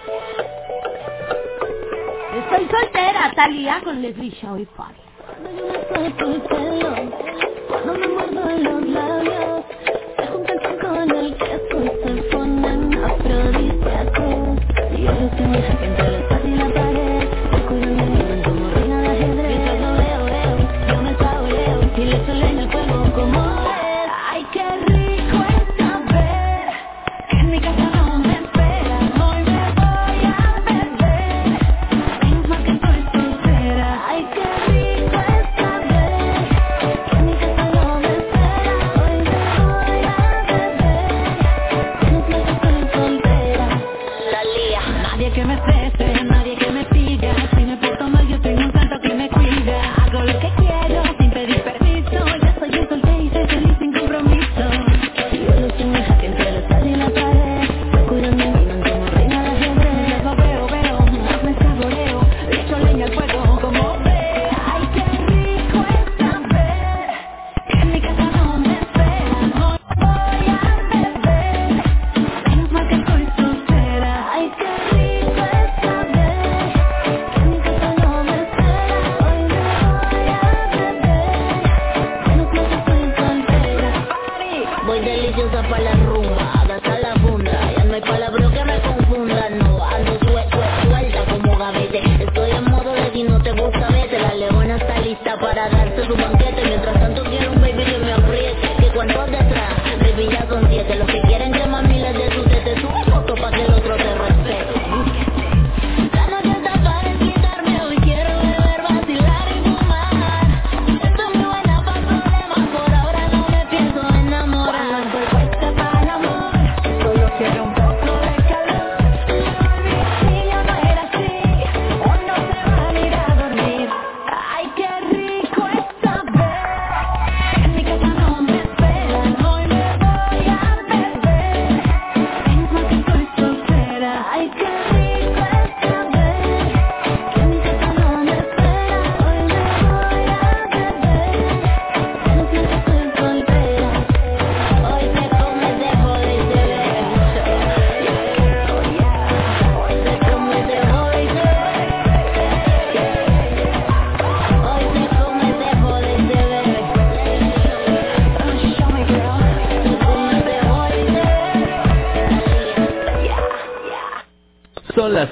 Estoy 2.33 2.69
soltera, 2.69 3.33
Talía, 3.35 3.81
con 3.85 4.03
Leslie 4.03 4.31
Shaw 4.31 4.59
y 4.59 4.67
Fabi. 4.67 4.97
No 7.87 7.95
me 7.95 8.09
muerdo 8.09 8.41
los 8.59 8.89
labios, 8.89 9.65
se 10.17 10.27
junta 10.29 10.53
el 10.53 10.79
con 10.81 11.11
el 11.17 11.37
queso 11.37 11.85
y 11.85 11.89
se 11.89 12.23
ponen 12.31 13.05
afrodisíacos. 13.05 14.59
Y 14.97 15.03
yo 15.05 15.13
lo 15.13 15.31
que 15.31 15.43
me 15.43 15.59
deja 15.59 16.43
que 16.75 16.80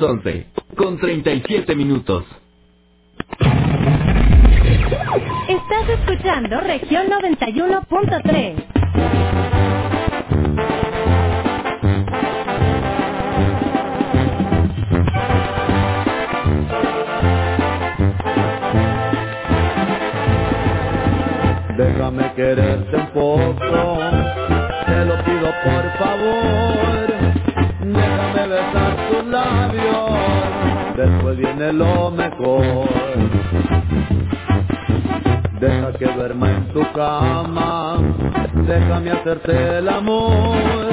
las 0.01 0.11
11, 0.11 0.47
con 0.77 0.99
37 0.99 1.75
minutos. 1.75 2.25
Estás 5.49 5.89
escuchando 5.89 6.61
región 6.61 7.09
91.3. 7.09 7.38
hacerte 39.29 39.79
el 39.79 39.89
amor. 39.89 40.89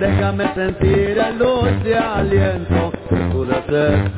Déjame 0.00 0.52
sentir 0.54 1.18
el 1.18 1.38
dulce 1.38 1.96
aliento 1.96 2.92
de 3.10 3.30
tu 3.30 3.44
desesperación. 3.44 4.11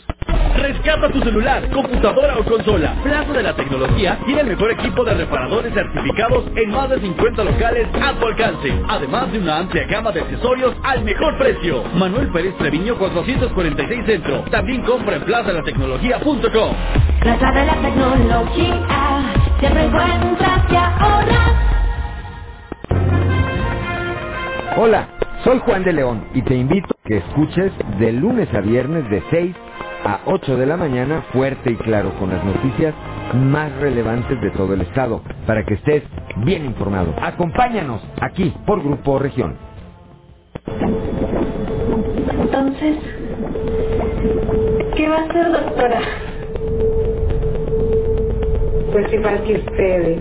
Rescata 0.56 1.08
tu 1.08 1.22
celular, 1.22 1.70
computadora 1.70 2.36
o 2.38 2.44
consola. 2.44 2.94
Plaza 3.02 3.32
de 3.32 3.42
la 3.42 3.56
Tecnología 3.56 4.18
tiene 4.26 4.42
el 4.42 4.48
mejor 4.48 4.72
equipo 4.72 5.02
de 5.04 5.14
reparadores 5.14 5.72
certificados 5.72 6.44
en 6.54 6.70
más 6.70 6.90
de 6.90 7.00
50 7.00 7.44
locales 7.44 7.88
a 8.00 8.12
tu 8.12 8.26
alcance. 8.26 8.74
Además 8.88 9.32
de 9.32 9.38
una 9.38 9.60
amplia 9.60 9.86
gama 9.86 10.12
de 10.12 10.20
accesorios 10.20 10.74
al 10.82 11.02
mejor 11.04 11.38
precio. 11.38 11.84
Manuel 11.94 12.28
Pérez 12.28 12.54
Treviño 12.58 12.98
446 12.98 14.04
Centro. 14.06 14.44
También 14.50 14.82
compra 14.82 15.16
en 15.16 15.22
plazadelatecnología.com. 15.22 16.74
Plaza 17.20 17.52
de 17.52 17.64
la 17.64 17.76
tecnología, 17.80 18.76
siempre 19.58 19.84
encuentras 19.84 20.60
y 20.70 20.76
ahorras. 20.76 21.73
Hola, 24.76 25.08
soy 25.44 25.58
Juan 25.66 25.84
de 25.84 25.92
León 25.92 26.28
y 26.34 26.42
te 26.42 26.54
invito 26.54 26.88
a 26.94 27.08
que 27.08 27.18
escuches 27.18 27.72
de 27.98 28.12
lunes 28.12 28.48
a 28.54 28.60
viernes 28.60 29.10
de 29.10 29.22
6 29.30 29.56
a 30.04 30.20
8 30.26 30.56
de 30.56 30.66
la 30.66 30.76
mañana 30.78 31.22
fuerte 31.32 31.72
y 31.72 31.76
claro 31.76 32.14
con 32.20 32.30
las 32.30 32.44
noticias 32.44 32.94
más 33.34 33.72
relevantes 33.80 34.40
de 34.40 34.50
todo 34.52 34.74
el 34.74 34.82
estado 34.82 35.22
para 35.46 35.64
que 35.66 35.74
estés 35.74 36.04
bien 36.46 36.64
informado. 36.66 37.14
Acompáñanos 37.20 38.02
aquí 38.22 38.54
por 38.66 38.82
Grupo 38.84 39.18
Región. 39.18 39.58
Entonces, 42.30 42.98
¿qué 44.96 45.08
va 45.08 45.16
a 45.16 45.24
hacer, 45.24 45.52
doctora? 45.52 46.00
Pues 48.92 49.12
igual 49.12 49.44
que 49.44 49.54
ustedes. 49.54 50.20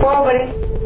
Pobre. 0.00 0.71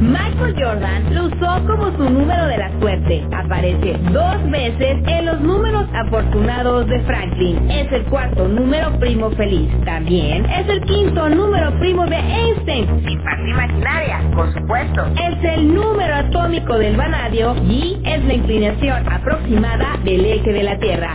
Michael 0.00 0.54
Jordan 0.58 1.14
lo 1.14 1.24
usó 1.26 1.66
como 1.66 1.90
su 1.96 2.10
número 2.10 2.46
de 2.46 2.58
la 2.58 2.70
suerte. 2.80 3.26
Aparece 3.32 3.98
dos 4.12 4.50
veces 4.50 4.98
en 5.06 5.26
los 5.26 5.40
números 5.40 5.86
afortunados 5.94 6.86
de 6.88 7.00
Franklin. 7.00 7.70
Es 7.70 7.90
el 7.92 8.04
cuarto 8.06 8.48
número 8.48 8.98
primo 8.98 9.30
feliz. 9.32 9.70
También 9.84 10.44
es 10.46 10.68
el 10.68 10.80
quinto 10.82 11.28
número 11.28 11.72
primo 11.78 12.06
de 12.06 12.16
Einstein. 12.16 12.86
Sin 13.06 13.22
parte 13.22 13.50
imaginaria, 13.50 14.20
por 14.34 14.52
supuesto. 14.52 15.06
Es 15.22 15.44
el 15.56 15.74
número 15.74 16.14
atómico 16.16 16.78
del 16.78 16.96
vanadio 16.96 17.54
y 17.64 18.00
es 18.04 18.24
la 18.24 18.34
inclinación 18.34 19.08
aproximada 19.10 19.98
del 20.04 20.24
eje 20.24 20.52
de 20.52 20.62
la 20.62 20.78
Tierra. 20.78 21.14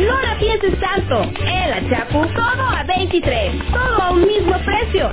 No 0.00 0.20
la 0.22 0.38
pienses 0.38 0.78
tanto. 0.80 1.22
En 1.44 1.70
la 1.70 1.90
Chapu, 1.90 2.26
todo 2.28 2.68
a 2.74 2.84
23. 2.84 3.52
Todo 3.72 4.02
a 4.02 4.10
un 4.12 4.26
mismo 4.26 4.56
precio. 4.64 5.12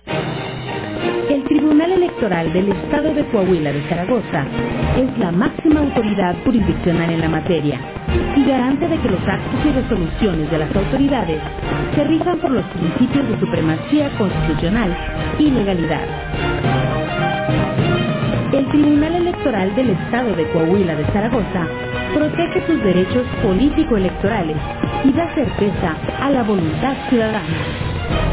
El 1.29 1.43
Tribunal 1.45 1.91
Electoral 1.93 2.51
del 2.53 2.69
Estado 2.71 3.13
de 3.13 3.25
Coahuila 3.27 3.71
de 3.71 3.81
Zaragoza 3.89 4.45
es 4.97 5.17
la 5.17 5.31
máxima 5.31 5.81
autoridad 5.81 6.35
jurisdiccional 6.43 7.09
en 7.11 7.21
la 7.21 7.29
materia 7.29 7.79
y 8.35 8.43
garante 8.45 8.87
de 8.87 8.97
que 8.97 9.09
los 9.09 9.21
actos 9.27 9.65
y 9.65 9.71
resoluciones 9.71 10.51
de 10.51 10.57
las 10.57 10.75
autoridades 10.75 11.39
se 11.95 12.03
rijan 12.03 12.39
por 12.39 12.51
los 12.51 12.65
principios 12.67 13.29
de 13.29 13.39
supremacía 13.39 14.09
constitucional 14.17 14.95
y 15.39 15.51
legalidad. 15.51 16.05
El 18.53 18.67
Tribunal 18.67 19.15
Electoral 19.15 19.75
del 19.75 19.91
Estado 19.91 20.35
de 20.35 20.49
Coahuila 20.51 20.95
de 20.95 21.05
Zaragoza 21.13 21.67
protege 22.13 22.67
sus 22.67 22.83
derechos 22.83 23.25
político-electorales 23.41 24.57
y 25.05 25.13
da 25.13 25.33
certeza 25.33 25.95
a 26.21 26.29
la 26.31 26.43
voluntad 26.43 26.95
ciudadana. 27.09 28.30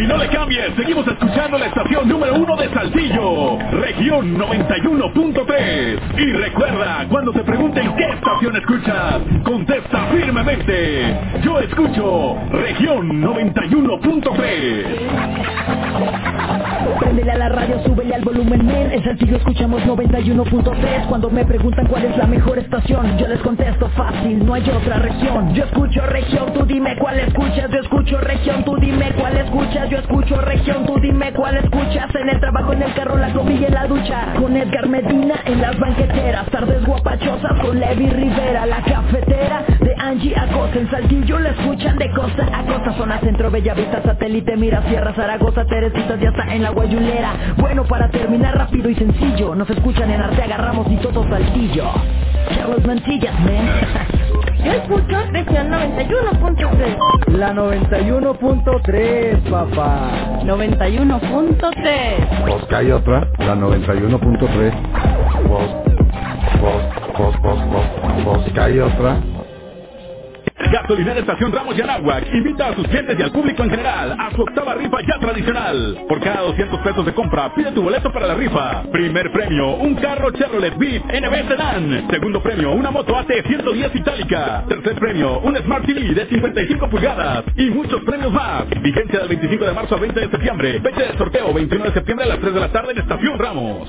Y 0.00 0.06
no 0.06 0.16
le 0.16 0.28
cambies, 0.28 0.70
seguimos 0.76 1.06
escuchando 1.06 1.58
la 1.58 1.66
estación 1.66 2.08
número 2.08 2.34
uno 2.34 2.56
de 2.56 2.68
Saltillo, 2.70 3.58
región 3.72 4.38
91.3. 4.38 5.98
Y 6.18 6.32
recuerda, 6.32 7.06
cuando 7.08 7.32
te 7.32 7.40
pregunten 7.40 7.94
qué 7.96 8.04
estación 8.04 8.56
escuchas, 8.56 9.20
contesta 9.44 10.06
firmemente. 10.12 11.16
Yo 11.42 11.58
escucho 11.58 12.36
región 12.52 13.22
91.3. 13.22 15.48
Préndele 17.00 17.32
a 17.32 17.38
la 17.38 17.48
radio, 17.48 17.82
súbele 17.84 18.14
al 18.14 18.22
volumen, 18.22 18.66
men. 18.66 18.92
En 18.92 19.04
Saltillo 19.04 19.36
escuchamos 19.36 19.82
91.3. 19.82 21.06
Cuando 21.08 21.30
me 21.30 21.44
preguntan 21.44 21.86
cuál 21.86 22.04
es 22.04 22.16
la 22.16 22.26
mejor 22.26 22.58
estación, 22.58 23.16
yo 23.18 23.28
les 23.28 23.40
contesto 23.40 23.88
fácil, 23.90 24.44
no 24.44 24.54
hay 24.54 24.62
otra 24.62 24.98
región. 24.98 25.54
Yo 25.54 25.64
escucho 25.64 26.00
región, 26.06 26.47
dime 26.68 26.96
cuál 26.96 27.18
escuchas. 27.18 27.70
Yo 27.70 27.80
escucho 27.80 28.18
región, 28.18 28.62
tú 28.64 28.76
dime 28.76 29.12
cuál 29.18 29.36
escuchas. 29.36 29.88
Yo 29.88 29.98
escucho 29.98 30.40
región, 30.40 30.86
tú 30.86 30.98
dime 31.00 31.32
cuál 31.32 31.56
escuchas. 31.56 32.14
En 32.14 32.28
el 32.28 32.38
trabajo, 32.38 32.72
en 32.74 32.82
el 32.82 32.94
carro, 32.94 33.16
la 33.16 33.32
comida 33.32 33.66
en 33.66 33.74
la 33.74 33.86
ducha. 33.86 34.34
Con 34.38 34.56
Edgar 34.56 34.88
Medina 34.88 35.34
en 35.46 35.60
las 35.60 35.76
banqueteras. 35.78 36.46
Tardes 36.50 36.84
guapachosas 36.84 37.58
con 37.60 37.80
Levi 37.80 38.10
Rivera. 38.10 38.66
La 38.66 38.82
cafetera 38.82 39.64
de 39.80 39.94
Angie 39.98 40.36
Acosta. 40.36 40.78
En 40.78 40.90
Saltillo 40.90 41.38
la 41.40 41.50
escuchan 41.50 41.96
de 41.96 42.10
costa 42.12 42.46
a 42.52 42.62
costa. 42.64 42.92
Zona 42.92 43.18
centro, 43.20 43.50
Bellavista, 43.50 44.02
satélite, 44.02 44.56
mira, 44.56 44.82
Sierra, 44.88 45.14
Zaragoza, 45.14 45.64
Teresitas, 45.64 46.20
ya 46.20 46.28
está 46.28 46.54
en 46.54 46.62
la 46.62 46.70
guayulera. 46.70 47.32
Bueno, 47.56 47.84
para 47.84 48.10
terminar 48.10 48.56
rápido 48.56 48.90
y 48.90 48.94
sencillo. 48.94 49.54
Nos 49.54 49.68
escuchan 49.70 50.10
en 50.10 50.20
Arte, 50.20 50.42
agarramos 50.42 50.86
y 50.90 50.96
todo 50.96 51.24
Saltillo. 51.28 51.84
Carlos 52.54 52.84
Mantillas, 52.84 53.38
man. 53.40 54.18
Yo 54.64 54.72
escucho 54.72 55.16
región 55.32 55.70
91.3. 55.70 56.96
La 57.38 57.52
91.3, 57.54 59.50
papá. 59.50 60.10
91.3. 60.44 62.46
Pues 62.46 62.64
que 62.66 62.76
hay 62.76 62.90
otra, 62.90 63.26
la 63.38 63.54
91.3. 63.54 64.72
Pues, 65.48 65.70
pues, 66.60 66.84
pues, 67.16 67.36
pues, 67.42 67.58
pues, 67.70 68.24
pues 68.24 68.52
que 68.52 68.60
hay 68.60 68.78
otra. 68.80 69.16
Gasolinera 70.70 71.20
Estación 71.20 71.50
Ramos 71.50 71.76
y 71.78 71.80
Anáhuac 71.80 72.26
invita 72.32 72.68
a 72.68 72.74
sus 72.74 72.86
clientes 72.88 73.16
y 73.18 73.22
al 73.22 73.32
público 73.32 73.62
en 73.62 73.70
general 73.70 74.16
a 74.18 74.30
su 74.34 74.42
octava 74.42 74.74
rifa 74.74 74.98
ya 75.00 75.18
tradicional. 75.18 76.04
Por 76.06 76.20
cada 76.20 76.42
200 76.42 76.80
pesos 76.80 77.06
de 77.06 77.14
compra, 77.14 77.54
pide 77.54 77.72
tu 77.72 77.82
boleto 77.82 78.12
para 78.12 78.26
la 78.26 78.34
rifa. 78.34 78.82
Primer 78.92 79.32
premio, 79.32 79.76
un 79.76 79.94
carro 79.94 80.30
Chevrolet 80.30 80.76
Beat 80.76 81.04
NB 81.04 81.48
Sedan. 81.48 82.08
Segundo 82.10 82.42
premio, 82.42 82.72
una 82.72 82.90
moto 82.90 83.16
AT 83.16 83.30
110 83.46 83.94
itálica. 83.94 84.64
Tercer 84.68 84.94
premio, 84.96 85.40
un 85.40 85.56
Smart 85.56 85.86
TV 85.86 86.14
de 86.14 86.26
55 86.26 86.90
pulgadas. 86.90 87.44
Y 87.56 87.70
muchos 87.70 88.02
premios 88.02 88.32
más. 88.32 88.68
Vigencia 88.82 89.20
del 89.20 89.28
25 89.28 89.64
de 89.64 89.72
marzo 89.72 89.94
al 89.94 90.02
20 90.02 90.20
de 90.20 90.30
septiembre. 90.30 90.80
Fecha 90.80 91.00
del 91.00 91.16
sorteo, 91.18 91.54
21 91.54 91.84
de 91.86 91.92
septiembre 91.92 92.26
a 92.26 92.28
las 92.28 92.40
3 92.40 92.54
de 92.54 92.60
la 92.60 92.68
tarde 92.72 92.92
en 92.92 92.98
Estación 92.98 93.38
Ramos. 93.38 93.88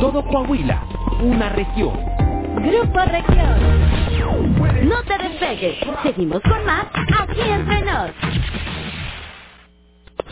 Todo 0.00 0.22
Coahuila, 0.24 0.84
una 1.22 1.48
región. 1.50 1.94
Grupo 2.56 2.98
Región. 2.98 4.88
No 4.88 5.02
te 5.04 5.16
despegues. 5.18 5.78
Seguimos 6.02 6.42
con 6.42 6.64
más 6.66 6.86
aquí 7.18 7.40
entre 7.40 7.80
nos. 7.82 8.10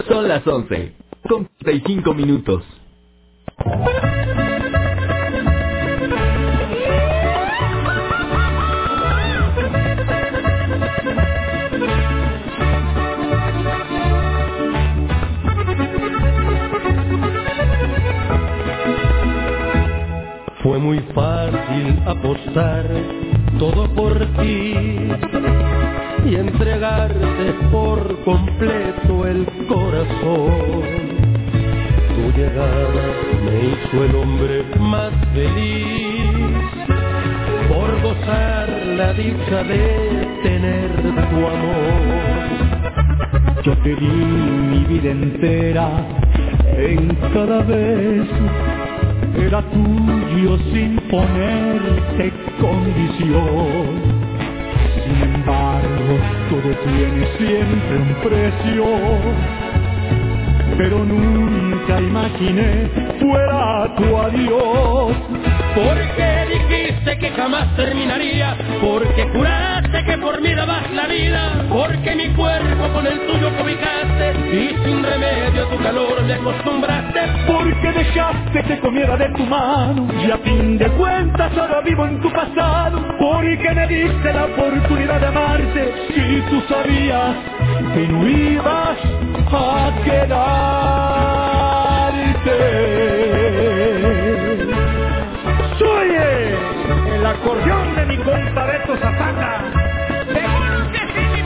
Son 0.07 0.29
las 0.29 0.47
11, 0.47 0.93
con 1.29 1.49
35 1.61 2.15
minutos. 2.15 2.62
Apostar 22.07 22.84
todo 23.59 23.88
por 23.94 24.18
ti 24.40 24.74
y 26.26 26.34
entregarte 26.36 27.55
por 27.70 28.16
completo 28.24 29.26
el 29.26 29.46
corazón. 29.68 30.82
Tu 32.14 32.38
llegada 32.38 33.07
me 33.44 33.55
hizo 33.68 34.05
el 34.05 34.14
hombre 34.16 34.64
más 34.78 35.12
feliz 35.32 36.55
por 37.68 38.00
gozar 38.02 38.68
la 38.96 39.12
dicha 39.12 39.62
de 39.64 40.28
tener 40.42 40.90
tu 41.30 41.36
amor. 41.46 42.24
Yo 43.62 43.76
te 43.78 43.94
di 43.96 44.07
mi 44.07 44.84
vida 44.84 45.11
entera 45.11 45.88
en 46.76 47.09
cada 47.32 47.62
beso 47.62 48.74
era 49.37 49.62
tuyo 49.62 50.59
sin 50.72 50.97
ponerte 51.11 52.32
condición. 52.61 54.14
Sin 55.05 55.35
embargo, 55.35 56.18
todo 56.51 56.70
tiene 56.85 57.26
siempre 57.37 57.99
un 57.99 58.14
precio, 58.22 58.85
pero 60.76 61.05
nunca 61.05 61.74
nunca 61.85 62.01
imaginé 62.01 62.89
fuera 63.20 63.95
tu 63.97 64.16
adiós. 64.16 65.12
Porque 65.74 66.47
dijiste 66.53 67.18
que 67.18 67.30
jamás 67.30 67.74
terminaría, 67.76 68.57
porque 68.80 69.28
juraste 69.32 70.05
que 70.05 70.18
por 70.18 70.41
mí 70.41 70.55
dabas 70.55 70.89
la 70.93 71.07
vida, 71.07 71.66
porque 71.68 72.14
mi 72.14 72.28
cuerpo 72.35 72.89
con 72.93 73.07
el 73.07 73.18
tuyo 73.26 73.51
cobijaste 73.59 74.35
y 74.53 74.68
sin 74.85 75.03
remedio 75.03 75.66
tu 75.66 75.82
calor 75.82 76.22
me 76.22 76.35
acostumbraste. 76.35 77.20
Porque 77.47 77.93
dejaste 77.93 78.62
que 78.62 78.78
comiera 78.78 79.16
de 79.16 79.28
tu 79.30 79.45
mano 79.45 80.07
y 80.24 80.30
a 80.30 80.39
fin 80.39 80.78
de 80.78 80.89
cuentas 80.91 81.51
ahora 81.59 81.80
vivo 81.80 82.07
en 82.07 82.20
tu 82.20 82.30
pasado. 82.30 83.01
Porque 83.18 83.74
me 83.74 83.89
diste 83.89 84.32
la 84.32 84.45
oportunidad 84.45 85.20
de 85.20 85.26
amarte 85.26 85.93
y 86.14 86.41
tú 86.51 86.62
sabías 86.68 87.35
que 87.95 88.09
no 88.09 88.28
ibas 88.28 88.99
a 89.53 89.93
Soy 95.78 96.09
el 97.14 97.24
acordeón 97.24 97.97
de 97.97 98.05
mi 98.07 98.16
compa 98.18 98.66
Beto 98.66 98.97
Zapata. 98.99 99.72
Seguro 100.26 100.90
que 100.92 100.99
sí, 101.14 101.24
mi 101.32 101.42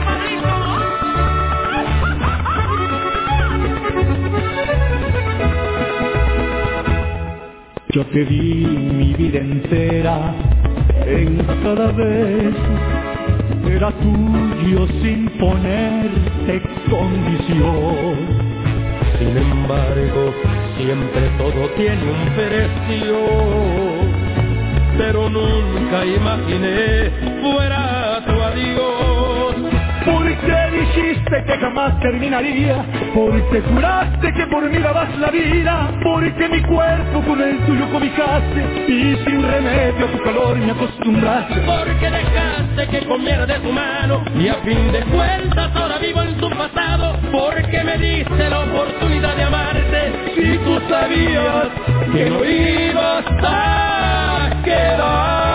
Yo 7.91 8.05
te 8.07 8.25
di 8.25 8.65
mi 8.67 9.13
vida 9.13 9.39
entera 9.39 10.35
en 11.05 11.37
cada 11.63 11.91
vez 11.93 12.53
era 13.65 13.91
tuyo 13.91 14.85
sin 15.01 15.29
ponerte 15.39 16.61
condición. 16.89 18.15
Sin 19.17 19.37
embargo, 19.37 20.33
siempre 20.79 21.29
todo 21.37 21.69
tiene 21.75 22.03
un 22.03 22.35
precio, 22.35 23.17
pero 24.97 25.29
nunca 25.29 26.05
imaginé 26.05 27.11
fuera 27.41 28.23
tu 28.25 28.41
adiós. 28.41 28.98
Que 31.29 31.57
jamás 31.57 31.99
terminaría, 31.99 32.83
porque 33.13 33.61
juraste 33.61 34.33
que 34.33 34.47
por 34.47 34.67
mí 34.67 34.79
dabas 34.79 35.15
la 35.19 35.29
vida, 35.29 35.91
porque 36.03 36.49
mi 36.49 36.59
cuerpo 36.63 37.21
con 37.21 37.39
el 37.39 37.59
tuyo 37.67 37.87
cobijaste 37.91 38.85
y 38.87 39.15
sin 39.23 39.43
remedio 39.43 40.07
a 40.07 40.11
tu 40.11 40.23
calor 40.23 40.57
me 40.57 40.71
acostumbraste. 40.71 41.61
Porque 41.61 42.09
dejaste 42.09 42.87
que 42.89 43.05
comiera 43.05 43.45
de 43.45 43.59
tu 43.59 43.71
mano 43.71 44.23
y 44.35 44.47
a 44.47 44.55
fin 44.55 44.91
de 44.91 45.01
cuentas 45.01 45.69
ahora 45.75 45.99
vivo 45.99 46.23
en 46.23 46.35
tu 46.37 46.49
pasado. 46.49 47.15
Porque 47.31 47.83
me 47.83 47.97
diste 47.99 48.49
la 48.49 48.61
oportunidad 48.61 49.35
de 49.35 49.43
amarte 49.43 50.11
y 50.35 50.57
tú 50.57 50.81
sabías 50.89 51.67
que 52.11 52.29
no 52.29 52.43
ibas 52.43 53.25
a 53.43 54.49
quedarte. 54.63 55.48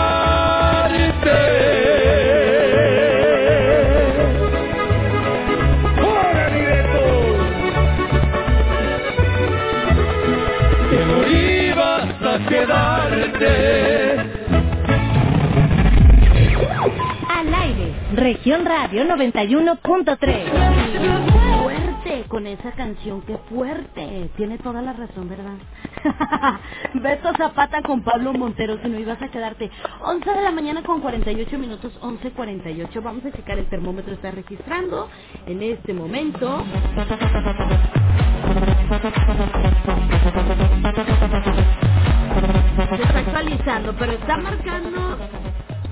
Radio 18.63 19.03
91.3. 19.03 21.63
Fuerte 21.63 22.25
con 22.27 22.45
esa 22.47 22.71
canción, 22.73 23.21
qué 23.23 23.37
fuerte. 23.49 24.29
Tiene 24.37 24.57
toda 24.59 24.81
la 24.81 24.93
razón, 24.93 25.27
¿verdad? 25.27 25.55
Beto 26.93 27.31
Zapata 27.37 27.81
con 27.81 28.03
Pablo 28.03 28.33
Montero, 28.33 28.77
si 28.81 28.87
no 28.87 28.99
ibas 28.99 29.21
a 29.21 29.29
quedarte. 29.29 29.69
11 30.01 30.29
de 30.29 30.41
la 30.41 30.51
mañana 30.51 30.83
con 30.83 31.01
48 31.01 31.57
minutos, 31.57 31.99
11.48. 32.01 33.03
Vamos 33.03 33.25
a 33.25 33.31
checar 33.31 33.57
el 33.57 33.67
termómetro, 33.67 34.13
está 34.13 34.31
registrando 34.31 35.09
en 35.47 35.61
este 35.63 35.93
momento. 35.93 36.63
Se 42.75 43.03
está 43.03 43.19
actualizando, 43.19 43.95
pero 43.97 44.11
está 44.13 44.37
marcando 44.37 45.17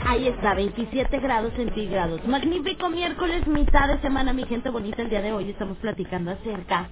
Ahí 0.05 0.27
está, 0.27 0.53
27 0.55 1.19
grados 1.19 1.53
centígrados. 1.55 2.25
Magnífico 2.27 2.89
miércoles, 2.89 3.47
mitad 3.47 3.87
de 3.89 3.99
semana, 4.01 4.33
mi 4.33 4.45
gente 4.45 4.69
bonita. 4.69 5.01
El 5.01 5.09
día 5.09 5.21
de 5.21 5.33
hoy 5.33 5.49
estamos 5.49 5.77
platicando 5.79 6.31
acerca 6.31 6.89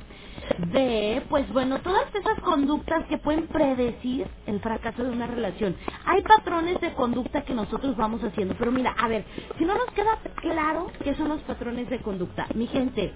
de, 0.72 1.24
pues 1.30 1.51
bueno, 1.53 1.80
todas 1.82 2.14
esas 2.16 2.39
conductas 2.41 3.05
que 3.07 3.18
pueden 3.20 3.47
predecir 3.47 4.28
el 4.47 4.59
fracaso 4.62 5.03
de 5.03 5.12
una 5.12 5.28
relación. 5.28 5.76
Hay 6.05 6.24
patrones 6.24 6.82
de 6.82 6.93
conducta 6.93 7.43
que 7.43 7.53
nosotros 7.53 7.97
vamos 7.97 8.24
haciendo, 8.24 8.55
pero 8.57 8.72
mira, 8.72 8.95
a 8.97 9.07
ver, 9.07 9.26
si 9.57 9.66
no 9.66 9.76
nos 9.76 9.91
queda 9.93 10.18
claro 10.41 10.88
qué 11.03 11.16
son 11.16 11.30
los 11.30 11.41
patrones 11.43 11.89
de 11.89 11.99
conducta, 12.01 12.47
mi 12.55 12.68
gente, 12.68 13.14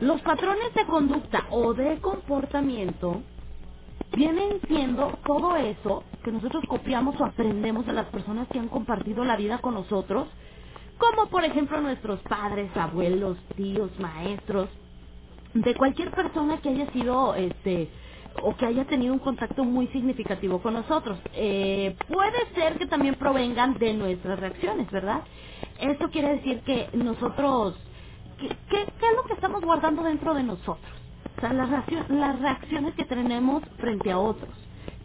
los 0.00 0.20
patrones 0.22 0.74
de 0.74 0.84
conducta 0.86 1.46
o 1.50 1.74
de 1.74 1.98
comportamiento 2.00 3.22
vienen 4.16 4.60
siendo 4.66 5.18
todo 5.26 5.56
eso 5.56 6.04
que 6.22 6.32
nosotros 6.32 6.64
copiamos 6.68 7.20
o 7.20 7.24
aprendemos 7.24 7.86
de 7.86 7.92
las 7.92 8.06
personas 8.06 8.48
que 8.48 8.58
han 8.58 8.68
compartido 8.68 9.24
la 9.24 9.36
vida 9.36 9.58
con 9.58 9.74
nosotros, 9.74 10.28
como 10.98 11.26
por 11.28 11.44
ejemplo 11.44 11.80
nuestros 11.80 12.20
padres, 12.20 12.74
abuelos, 12.76 13.36
tíos, 13.56 13.90
maestros, 13.98 14.68
de 15.54 15.74
cualquier 15.74 16.10
persona 16.10 16.58
que 16.58 16.70
haya 16.70 16.90
sido 16.92 17.34
este 17.34 17.88
o 18.42 18.56
que 18.56 18.66
haya 18.66 18.84
tenido 18.86 19.12
un 19.12 19.20
contacto 19.20 19.64
muy 19.64 19.86
significativo 19.88 20.60
con 20.60 20.74
nosotros. 20.74 21.18
Eh, 21.34 21.96
puede 22.08 22.52
ser 22.54 22.78
que 22.78 22.86
también 22.86 23.14
provengan 23.14 23.78
de 23.78 23.94
nuestras 23.94 24.38
reacciones, 24.40 24.90
¿verdad? 24.90 25.22
Esto 25.78 26.10
quiere 26.10 26.36
decir 26.36 26.60
que 26.62 26.88
nosotros, 26.94 27.76
¿qué, 28.38 28.46
es 28.48 29.16
lo 29.16 29.24
que 29.24 29.34
estamos 29.34 29.62
guardando 29.62 30.02
dentro 30.02 30.34
de 30.34 30.42
nosotros? 30.42 31.03
O 31.36 31.40
sea, 31.40 31.52
las, 31.52 31.70
las 32.10 32.40
reacciones 32.40 32.94
que 32.96 33.04
tenemos 33.06 33.62
frente 33.78 34.12
a 34.12 34.18
otros. 34.18 34.54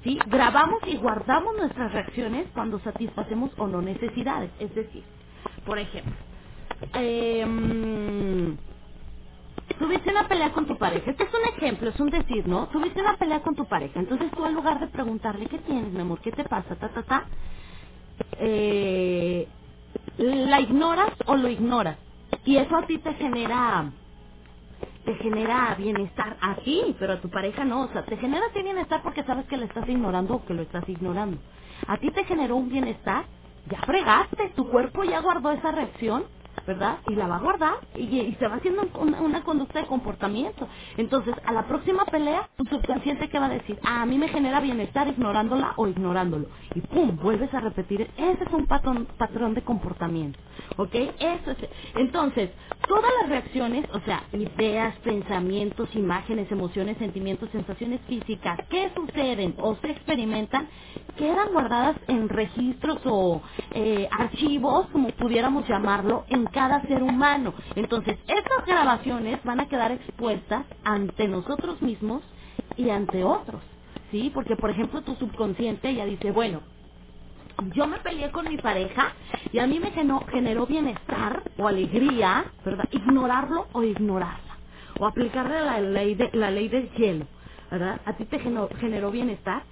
¿sí? 0.04 0.20
Grabamos 0.28 0.80
y 0.88 0.98
guardamos 0.98 1.56
nuestras 1.58 1.94
reacciones 1.94 2.48
cuando 2.54 2.80
satisfacemos 2.82 3.52
o 3.58 3.68
no 3.68 3.82
necesidades. 3.82 4.52
Es 4.60 4.74
decir, 4.76 5.06
por 5.66 5.80
ejemplo, 5.80 6.16
em, 6.94 8.58
tuviste 9.80 10.12
una 10.12 10.28
pelea 10.28 10.52
con 10.54 10.68
tu 10.68 10.78
pareja. 10.78 11.12
Este 11.12 11.24
es 11.26 11.34
un 11.34 11.46
ejemplo, 11.58 11.90
es 11.90 12.00
un 12.00 12.10
decir, 12.12 12.48
¿no? 12.48 12.68
Tuviste 12.70 13.02
una 13.02 13.18
pelea 13.18 13.42
con 13.42 13.56
tu 13.56 13.66
pareja. 13.68 14.00
Entonces 14.00 14.32
tú 14.36 14.46
en 14.46 14.56
lugar 14.56 14.80
de 14.80 14.88
preguntarle, 14.88 15.48
¿qué 15.48 15.60
tienes, 15.60 15.94
mi 15.94 16.02
amor? 16.02 16.22
¿Qué 16.22 16.32
te 16.32 16.46
pasa? 16.46 16.76
Ta, 16.78 16.90
ta, 16.90 17.04
ta. 17.04 17.28
Eh, 18.40 19.48
la 20.18 20.62
ignoras 20.62 21.12
o 21.28 21.38
lo 21.38 21.50
ignoras. 21.50 21.98
Y 22.46 22.58
eso 22.58 22.76
a 22.78 22.86
ti 22.88 23.00
te 23.00 23.14
genera 23.16 23.92
te 25.10 25.16
genera 25.24 25.76
bienestar 25.78 26.38
a 26.42 26.56
ti, 26.58 26.96
pero 27.00 27.14
a 27.16 27.22
tu 27.22 27.30
pareja 27.30 27.66
no. 27.66 27.84
O 27.84 27.90
sea, 27.90 28.06
te 28.06 28.18
genera 28.18 28.48
a 28.48 28.54
ti 28.54 28.64
bienestar 28.64 29.02
porque 29.04 29.24
sabes 29.24 29.48
que 29.48 29.58
le 29.58 29.66
estás 29.66 29.90
ignorando 29.90 30.36
o 30.36 30.46
que 30.46 30.54
lo 30.56 30.64
estás 30.64 30.88
ignorando. 30.90 31.40
A 31.88 31.98
ti 31.98 32.12
te 32.12 32.26
generó 32.26 32.58
un 32.58 32.70
bienestar, 32.70 33.26
ya 33.72 33.82
fregaste, 33.84 34.52
tu 34.56 34.70
cuerpo 34.70 35.04
ya 35.06 35.22
guardó 35.22 35.52
esa 35.52 35.72
reacción, 35.72 36.26
¿verdad? 36.66 37.00
Y 37.08 37.16
la 37.16 37.28
va 37.28 37.38
a 37.38 37.40
guardar 37.40 37.76
y, 37.96 38.02
y 38.04 38.36
se 38.40 38.48
va 38.48 38.56
haciendo 38.56 38.88
una, 39.00 39.22
una 39.22 39.44
conducta 39.44 39.80
de 39.80 39.88
comportamiento. 39.88 40.68
Entonces, 40.98 41.36
a 41.46 41.52
la 41.52 41.68
próxima 41.68 42.06
pelea, 42.06 42.50
tu 42.58 42.66
subconsciente 42.66 43.30
que 43.30 43.40
va 43.40 43.48
a 43.48 43.50
decir, 43.50 43.80
ah, 43.84 44.04
a 44.04 44.06
mí 44.06 44.18
me 44.18 44.28
genera 44.30 44.60
bienestar 44.60 45.08
ignorándola 45.08 45.74
o 45.78 45.88
ignorándolo. 45.88 46.48
Y 46.76 46.82
pum, 46.82 47.18
vuelves 47.18 47.54
a 47.54 47.60
repetir. 47.60 48.10
Ese 48.18 48.44
es 48.44 48.54
un 48.54 48.68
patrón, 48.68 49.08
patrón 49.18 49.54
de 49.54 49.62
comportamiento. 49.64 50.40
¿Ok? 50.78 50.94
Eso 50.94 51.52
es. 51.52 51.58
Entonces, 51.96 52.52
todas 52.88 53.12
las 53.22 53.30
reacciones, 53.30 53.86
o 53.94 54.00
sea, 54.02 54.24
ideas, 54.34 54.96
pensamientos, 55.00 55.94
imágenes, 55.96 56.52
emociones, 56.52 56.98
sentimientos, 56.98 57.50
sensaciones 57.52 58.02
físicas 58.08 58.60
que 58.70 58.92
suceden 58.96 59.56
o 59.60 59.76
se 59.78 59.92
experimentan, 59.92 60.68
quedan 61.18 61.52
guardadas 61.54 61.98
en 62.08 62.30
registros 62.30 63.00
o 63.06 63.42
eh, 63.82 64.10
archivos, 64.12 64.88
como 64.88 65.08
pudiéramos 65.12 65.66
llamarlo, 65.66 66.26
en 66.28 66.46
cada 66.48 66.82
ser 66.82 67.02
humano. 67.02 67.54
Entonces, 67.76 68.18
estas 68.28 68.66
grabaciones 68.66 69.42
van 69.46 69.62
a 69.62 69.70
quedar 69.70 69.94
expuestas 69.94 70.66
ante 70.84 71.30
nosotros 71.30 71.82
mismos 71.82 72.22
y 72.76 72.90
ante 72.90 73.24
otros. 73.24 73.62
¿Sí? 74.12 74.32
Porque, 74.34 74.58
por 74.58 74.70
ejemplo, 74.70 75.02
tu 75.02 75.16
subconsciente 75.16 75.96
ya 75.96 76.06
dice, 76.06 76.32
bueno, 76.32 76.60
yo 77.74 77.88
me 77.88 78.00
peleé 78.00 78.32
con 78.32 78.50
mi 78.50 78.58
pareja 78.58 79.14
y 79.54 79.60
a 79.60 79.68
mí 79.68 79.80
me 79.80 79.92
generó, 79.92 80.26
generó 80.30 80.66
bienestar 80.66 81.44
o 81.58 81.68
alegría, 81.68 82.46
¿verdad? 82.66 82.86
Ignorarlo 82.92 83.68
o 83.72 83.84
ignorarla. 83.84 84.58
O 85.00 85.06
aplicarle 85.06 85.62
la 85.62 85.80
ley, 85.80 86.16
de, 86.16 86.30
la 86.34 86.52
ley 86.52 86.68
del 86.68 86.90
hielo, 86.92 87.28
¿verdad? 87.72 88.02
A 88.04 88.14
ti 88.18 88.26
te 88.26 88.40
generó, 88.40 88.68
generó 88.82 89.10
bienestar 89.10 89.64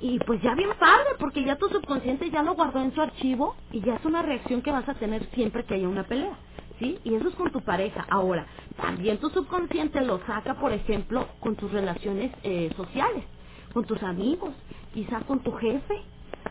y 0.00 0.18
pues 0.20 0.42
ya 0.42 0.54
bien 0.54 0.70
padre, 0.80 1.10
porque 1.20 1.44
ya 1.44 1.56
tu 1.56 1.68
subconsciente 1.70 2.30
ya 2.30 2.42
lo 2.42 2.54
guardó 2.54 2.80
en 2.82 2.94
su 2.94 3.02
archivo 3.02 3.56
y 3.72 3.80
ya 3.82 3.96
es 3.96 4.04
una 4.06 4.22
reacción 4.22 4.62
que 4.62 4.72
vas 4.72 4.88
a 4.88 4.94
tener 4.94 5.24
siempre 5.34 5.64
que 5.64 5.74
haya 5.74 5.88
una 5.88 6.04
pelea. 6.04 6.38
¿sí? 6.78 6.98
Y 7.04 7.14
eso 7.14 7.28
es 7.28 7.36
con 7.36 7.52
tu 7.52 7.62
pareja. 7.62 8.06
Ahora, 8.10 8.46
también 8.76 9.18
tu 9.18 9.30
subconsciente 9.30 10.02
lo 10.02 10.20
saca, 10.26 10.54
por 10.60 10.72
ejemplo, 10.72 11.28
con 11.40 11.56
tus 11.56 11.72
relaciones 11.72 12.32
eh, 12.44 12.72
sociales, 12.76 13.24
con 13.74 13.84
tus 13.86 14.02
amigos, 14.02 14.54
quizá 14.94 15.20
con 15.22 15.40
tu 15.42 15.52
jefe, 15.52 16.02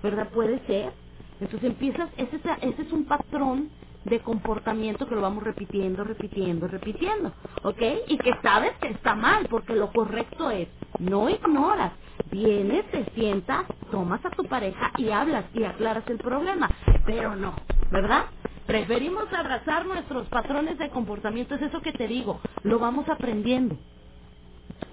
¿verdad? 0.04 0.30
Puede 0.32 0.66
ser. 0.68 0.94
Entonces 1.40 1.72
empiezas, 1.72 2.10
ese, 2.18 2.38
es- 2.38 2.44
ese 2.62 2.82
es 2.84 2.94
un 2.94 3.06
patrón 3.06 3.72
de 4.06 4.22
comportamiento 4.22 5.08
que 5.08 5.16
lo 5.16 5.22
vamos 5.22 5.44
repitiendo, 5.44 6.04
repitiendo, 6.04 6.68
repitiendo, 6.68 7.34
¿ok? 7.64 7.82
Y 8.08 8.18
que 8.20 8.34
sabes 8.44 8.74
que 8.80 8.90
está 8.90 9.16
mal, 9.16 9.48
porque 9.50 9.76
lo 9.76 9.92
correcto 9.92 10.52
es, 10.52 10.70
no 11.00 11.30
ignoras, 11.30 11.94
vienes, 12.32 12.90
te 12.92 13.06
sientas, 13.16 13.66
tomas 13.92 14.26
a 14.26 14.32
tu 14.32 14.46
pareja 14.46 14.92
y 14.98 15.10
hablas 15.12 15.46
y 15.54 15.64
aclaras 15.64 16.08
el 16.10 16.20
problema, 16.20 16.70
pero 17.06 17.36
no, 17.36 17.56
¿verdad? 17.92 18.26
Preferimos 18.68 19.32
abrazar 19.34 19.86
nuestros 19.86 20.28
patrones 20.30 20.78
de 20.80 20.90
comportamiento, 20.92 21.56
es 21.56 21.64
eso 21.64 21.82
que 21.82 21.94
te 21.94 22.08
digo, 22.08 22.42
lo 22.64 22.80
vamos 22.80 23.10
aprendiendo. 23.10 23.78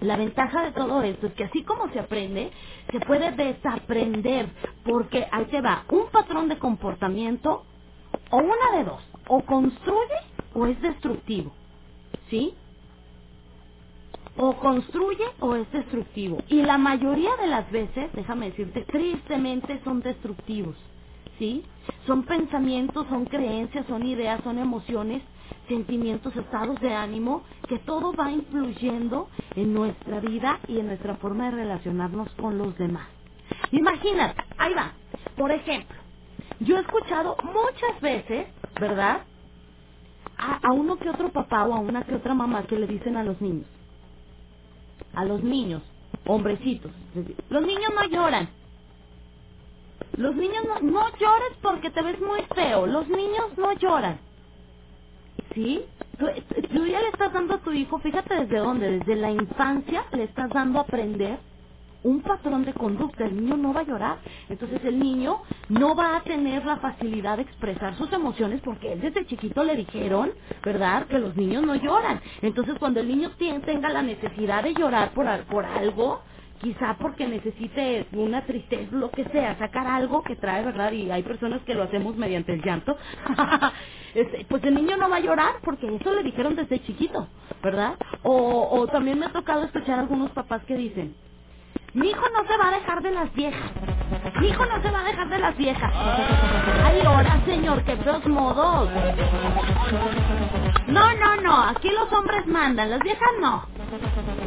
La 0.00 0.16
ventaja 0.16 0.62
de 0.64 0.72
todo 0.72 1.02
esto 1.02 1.28
es 1.28 1.34
que 1.34 1.44
así 1.44 1.64
como 1.64 1.90
se 1.92 2.00
aprende, 2.00 2.52
se 2.90 3.00
puede 3.00 3.32
desaprender, 3.32 4.50
porque 4.84 5.26
ahí 5.32 5.46
te 5.46 5.60
va, 5.62 5.84
un 5.90 6.10
patrón 6.10 6.48
de 6.48 6.58
comportamiento, 6.58 7.66
o 8.30 8.38
una 8.38 8.78
de 8.78 8.84
dos, 8.84 9.02
o 9.28 9.42
construye 9.44 10.16
o 10.54 10.66
es 10.66 10.80
destructivo, 10.82 11.54
¿sí? 12.30 12.54
O 14.40 14.54
construye 14.54 15.24
o 15.40 15.56
es 15.56 15.70
destructivo. 15.72 16.38
Y 16.48 16.62
la 16.62 16.78
mayoría 16.78 17.36
de 17.36 17.48
las 17.48 17.70
veces, 17.72 18.10
déjame 18.14 18.50
decirte, 18.50 18.82
tristemente 18.86 19.80
son 19.84 20.00
destructivos, 20.00 20.76
¿sí? 21.38 21.64
Son 22.06 22.24
pensamientos, 22.24 23.06
son 23.08 23.26
creencias, 23.26 23.86
son 23.86 24.06
ideas, 24.06 24.40
son 24.44 24.58
emociones, 24.58 25.22
sentimientos, 25.68 26.36
estados 26.36 26.80
de 26.80 26.94
ánimo, 26.94 27.44
que 27.68 27.80
todo 27.80 28.14
va 28.14 28.32
influyendo 28.32 29.28
en 29.56 29.74
nuestra 29.74 30.20
vida 30.20 30.60
y 30.68 30.80
en 30.80 30.88
nuestra 30.88 31.16
forma 31.16 31.46
de 31.46 31.58
relacionarnos 31.58 32.30
con 32.40 32.58
los 32.58 32.76
demás. 32.78 33.08
Imagínate, 33.72 34.42
ahí 34.58 34.74
va. 34.74 34.92
Por 35.36 35.52
ejemplo, 35.52 35.96
yo 36.60 36.78
he 36.78 36.82
escuchado 36.82 37.36
muchas 37.44 38.00
veces, 38.02 38.48
¿verdad? 38.80 39.22
A, 40.38 40.68
a 40.68 40.72
uno 40.72 40.96
que 40.98 41.10
otro 41.10 41.30
papá 41.30 41.66
o 41.66 41.74
a 41.74 41.80
una 41.80 42.04
que 42.04 42.16
otra 42.16 42.34
mamá 42.34 42.64
que 42.64 42.78
le 42.78 42.88
dicen 42.88 43.16
a 43.18 43.24
los 43.24 43.40
niños, 43.42 43.66
a 45.14 45.24
los 45.24 45.42
niños, 45.42 45.82
hombrecitos, 46.26 46.92
los 47.50 47.62
niños 47.62 47.92
no 47.94 48.04
lloran. 48.08 48.50
Los 50.16 50.36
niños 50.36 50.64
no, 50.66 50.80
no 50.80 51.08
llores 51.18 51.58
porque 51.62 51.90
te 51.90 52.02
ves 52.02 52.20
muy 52.20 52.42
feo. 52.54 52.86
Los 52.86 53.08
niños 53.08 53.56
no 53.58 53.72
lloran. 53.74 54.20
¿Sí? 55.54 55.84
Tú, 56.18 56.26
tú 56.72 56.84
le 56.84 57.08
estás 57.08 57.32
dando 57.32 57.54
a 57.54 57.62
tu 57.62 57.72
hijo, 57.72 57.98
fíjate 58.00 58.34
desde 58.34 58.58
dónde, 58.58 58.98
desde 59.00 59.16
la 59.16 59.32
infancia 59.32 60.06
le 60.12 60.24
estás 60.24 60.50
dando 60.50 60.80
a 60.80 60.82
aprender 60.82 61.40
un 62.02 62.22
patrón 62.22 62.64
de 62.64 62.72
conducta. 62.74 63.24
El 63.24 63.36
niño 63.36 63.56
no 63.56 63.72
va 63.72 63.80
a 63.80 63.84
llorar. 63.84 64.18
Entonces 64.48 64.84
el 64.84 64.98
niño 64.98 65.42
no 65.68 65.94
va 65.94 66.16
a 66.16 66.22
tener 66.22 66.64
la 66.64 66.76
facilidad 66.76 67.36
de 67.36 67.42
expresar 67.42 67.96
sus 67.96 68.12
emociones 68.12 68.60
porque 68.64 68.92
él 68.92 69.00
desde 69.00 69.26
chiquito 69.26 69.64
le 69.64 69.76
dijeron, 69.76 70.32
¿verdad?, 70.64 71.06
que 71.06 71.18
los 71.18 71.36
niños 71.36 71.62
no 71.64 71.74
lloran. 71.74 72.20
Entonces 72.42 72.76
cuando 72.78 73.00
el 73.00 73.08
niño 73.08 73.30
tenga 73.38 73.88
la 73.88 74.02
necesidad 74.02 74.62
de 74.62 74.74
llorar 74.74 75.10
por, 75.12 75.26
por 75.46 75.64
algo, 75.64 76.22
quizá 76.60 76.96
porque 77.00 77.26
necesite 77.26 78.06
una 78.12 78.44
tristeza, 78.44 78.94
lo 78.94 79.10
que 79.10 79.24
sea, 79.26 79.58
sacar 79.58 79.86
algo 79.86 80.22
que 80.22 80.36
trae, 80.36 80.64
¿verdad? 80.64 80.92
Y 80.92 81.10
hay 81.10 81.22
personas 81.22 81.62
que 81.62 81.74
lo 81.74 81.84
hacemos 81.84 82.16
mediante 82.16 82.52
el 82.52 82.62
llanto. 82.62 82.96
Este, 84.12 84.44
pues 84.48 84.64
el 84.64 84.74
niño 84.74 84.96
no 84.96 85.08
va 85.08 85.18
a 85.18 85.20
llorar 85.20 85.60
porque 85.62 85.86
eso 85.86 86.12
le 86.12 86.24
dijeron 86.24 86.56
desde 86.56 86.80
chiquito, 86.80 87.28
¿verdad? 87.62 87.94
O, 88.24 88.68
o 88.72 88.88
también 88.88 89.20
me 89.20 89.26
ha 89.26 89.32
tocado 89.32 89.62
escuchar 89.62 90.00
a 90.00 90.02
algunos 90.02 90.32
papás 90.32 90.64
que 90.64 90.74
dicen, 90.74 91.14
mi 91.94 92.08
hijo 92.10 92.24
no 92.30 92.46
se 92.46 92.56
va 92.56 92.68
a 92.68 92.70
dejar 92.72 93.02
de 93.02 93.10
las 93.10 93.34
viejas. 93.34 93.70
Mi 94.40 94.48
hijo 94.48 94.64
no 94.66 94.82
se 94.82 94.90
va 94.90 95.00
a 95.00 95.04
dejar 95.04 95.28
de 95.28 95.38
las 95.38 95.56
viejas. 95.56 95.92
Ay, 96.84 97.00
ahora, 97.04 97.42
señor, 97.44 97.82
qué 97.84 97.96
feos 97.96 98.26
modos. 98.26 98.88
No, 100.86 101.14
no, 101.14 101.36
no. 101.36 101.62
Aquí 101.64 101.90
los 101.90 102.12
hombres 102.12 102.46
mandan, 102.46 102.90
las 102.90 103.00
viejas 103.00 103.30
no. 103.40 103.64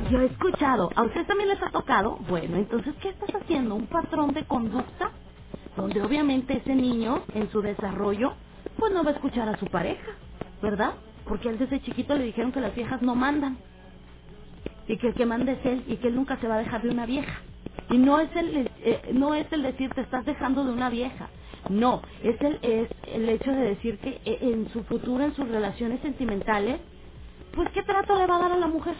Yo 0.10 0.22
he 0.22 0.26
escuchado. 0.26 0.90
¿A 0.96 1.04
usted 1.04 1.26
también 1.26 1.50
les 1.50 1.62
ha 1.62 1.70
tocado? 1.70 2.18
Bueno, 2.30 2.58
entonces, 2.58 2.96
¿qué 3.02 3.10
estás 3.10 3.30
haciendo? 3.36 3.76
¿Un 3.76 3.88
patrón 3.88 4.34
de 4.34 4.46
conducta? 4.46 5.12
Donde 5.76 6.02
obviamente 6.02 6.58
ese 6.58 6.76
niño, 6.76 7.24
en 7.34 7.50
su 7.52 7.62
desarrollo, 7.62 8.34
pues 8.78 8.94
no 8.94 9.04
va 9.04 9.12
a 9.12 9.14
escuchar 9.14 9.50
a 9.50 9.58
su 9.58 9.66
pareja, 9.68 10.12
¿verdad? 10.62 10.94
Porque 11.26 11.50
él 11.50 11.58
desde 11.58 11.82
chiquito 11.82 12.16
le 12.16 12.26
dijeron 12.26 12.52
que 12.52 12.62
las 12.62 12.76
viejas 12.76 13.02
no 13.02 13.16
mandan 13.16 13.58
y 14.88 14.98
que 14.98 15.08
el 15.08 15.14
que 15.14 15.26
manda 15.26 15.52
es 15.54 15.66
él 15.66 15.84
y 15.88 15.98
que 15.98 16.08
él 16.10 16.16
nunca 16.16 16.38
se 16.38 16.48
va 16.48 16.56
a 16.56 16.60
dejar 16.60 16.82
de 16.82 16.90
una 16.90 17.06
vieja. 17.06 17.42
Y 17.90 17.98
no 17.98 18.20
es 18.20 18.36
el 18.36 18.70
eh, 18.84 19.02
no 19.14 19.34
es 19.34 19.52
el 19.52 19.64
decir 19.64 19.90
te 19.92 20.02
estás 20.02 20.26
dejando 20.26 20.64
de 20.64 20.72
una 20.72 20.90
vieja. 20.90 21.30
No, 21.70 22.02
es 22.24 22.40
el 22.42 22.60
es 22.62 22.90
el 23.14 23.30
hecho 23.30 23.52
de 23.52 23.62
decir 23.62 23.98
que 24.00 24.22
eh, 24.26 24.40
en 24.42 24.70
su 24.72 24.84
futuro, 24.84 25.24
en 25.24 25.36
sus 25.36 25.48
relaciones 25.48 26.02
sentimentales, 26.02 26.80
pues 27.56 27.70
qué 27.72 27.84
trato 27.84 28.18
le 28.18 28.28
va 28.28 28.38
a 28.38 28.40
dar 28.40 28.52
a 28.54 28.58
la 28.58 28.68
mujer. 28.68 28.96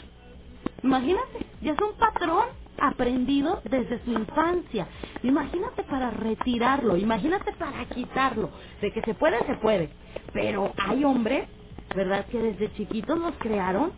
Imagínate, 0.84 1.46
ya 1.62 1.74
es 1.74 1.80
un 1.82 1.98
patrón 1.98 2.46
aprendido 2.80 3.62
desde 3.70 4.04
su 4.04 4.12
infancia. 4.12 4.88
Imagínate 5.24 5.84
para 5.84 6.12
retirarlo, 6.12 6.98
imagínate 6.98 7.54
para 7.54 7.86
quitarlo. 7.86 8.50
De 8.82 8.92
que 8.92 9.02
se 9.02 9.14
puede, 9.14 9.40
se 9.46 9.56
puede. 9.56 9.90
Pero 10.34 10.74
hay 10.78 11.04
hombres, 11.04 11.48
¿verdad? 11.96 12.26
Que 12.28 12.40
desde 12.40 12.74
chiquitos 12.74 13.18
los 13.20 13.34
crearon 13.38 13.92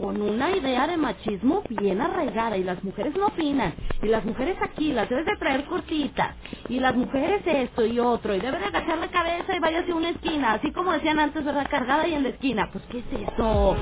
con 0.00 0.20
una 0.22 0.50
idea 0.50 0.86
de 0.86 0.96
machismo 0.96 1.62
bien 1.68 2.00
arraigada 2.00 2.56
y 2.56 2.64
las 2.64 2.82
mujeres 2.82 3.14
no 3.16 3.26
opinan 3.26 3.74
y 4.02 4.06
las 4.06 4.24
mujeres 4.24 4.56
aquí 4.62 4.92
las 4.92 5.08
debes 5.10 5.26
de 5.26 5.36
traer 5.36 5.66
cortitas 5.66 6.34
y 6.68 6.80
las 6.80 6.96
mujeres 6.96 7.42
esto 7.44 7.84
y 7.84 7.98
otro 7.98 8.34
y 8.34 8.40
debe 8.40 8.58
de 8.58 8.64
agachar 8.64 8.98
la 8.98 9.08
cabeza 9.08 9.54
y 9.54 9.58
váyase 9.60 9.92
a 9.92 9.94
una 9.94 10.08
esquina 10.08 10.54
así 10.54 10.72
como 10.72 10.92
decían 10.92 11.18
antes 11.18 11.44
verdad 11.44 11.66
cargada 11.70 12.08
y 12.08 12.14
en 12.14 12.22
la 12.22 12.30
esquina. 12.30 12.70
Pues 12.72 12.84
qué 12.90 13.00
es 13.00 13.28
eso 13.28 13.76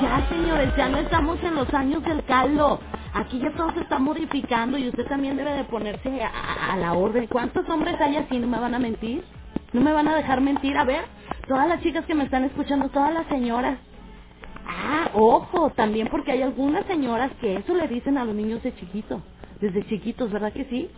ya 0.00 0.28
señores 0.28 0.72
ya 0.76 0.88
no 0.88 0.98
estamos 0.98 1.42
en 1.42 1.54
los 1.56 1.72
años 1.74 2.04
del 2.04 2.24
caldo. 2.24 2.80
Aquí 3.14 3.40
ya 3.40 3.50
todo 3.52 3.72
se 3.72 3.80
está 3.80 3.98
modificando 3.98 4.76
y 4.78 4.88
usted 4.88 5.06
también 5.06 5.36
debe 5.36 5.52
de 5.52 5.64
ponerse 5.64 6.22
a 6.22 6.76
la 6.76 6.92
orden. 6.92 7.26
Cuántos 7.28 7.68
hombres 7.70 7.98
hay 8.00 8.16
así 8.16 8.38
no 8.38 8.46
me 8.46 8.60
van 8.60 8.74
a 8.74 8.78
mentir 8.78 9.24
no 9.72 9.80
me 9.80 9.92
van 9.92 10.08
a 10.08 10.16
dejar 10.16 10.40
mentir 10.40 10.76
a 10.78 10.84
ver 10.84 11.04
todas 11.48 11.68
las 11.68 11.82
chicas 11.82 12.04
que 12.06 12.14
me 12.14 12.24
están 12.24 12.44
escuchando 12.44 12.88
todas 12.90 13.12
las 13.12 13.26
señoras 13.28 13.78
Ah, 14.66 15.10
ojo, 15.14 15.70
también 15.70 16.08
porque 16.08 16.32
hay 16.32 16.42
algunas 16.42 16.86
señoras 16.86 17.30
que 17.40 17.56
eso 17.56 17.74
le 17.74 17.88
dicen 17.88 18.18
a 18.18 18.24
los 18.24 18.34
niños 18.34 18.62
de 18.62 18.74
chiquito, 18.74 19.22
desde 19.60 19.86
chiquitos, 19.86 20.30
¿verdad 20.30 20.52
que 20.52 20.64
sí? 20.66 20.90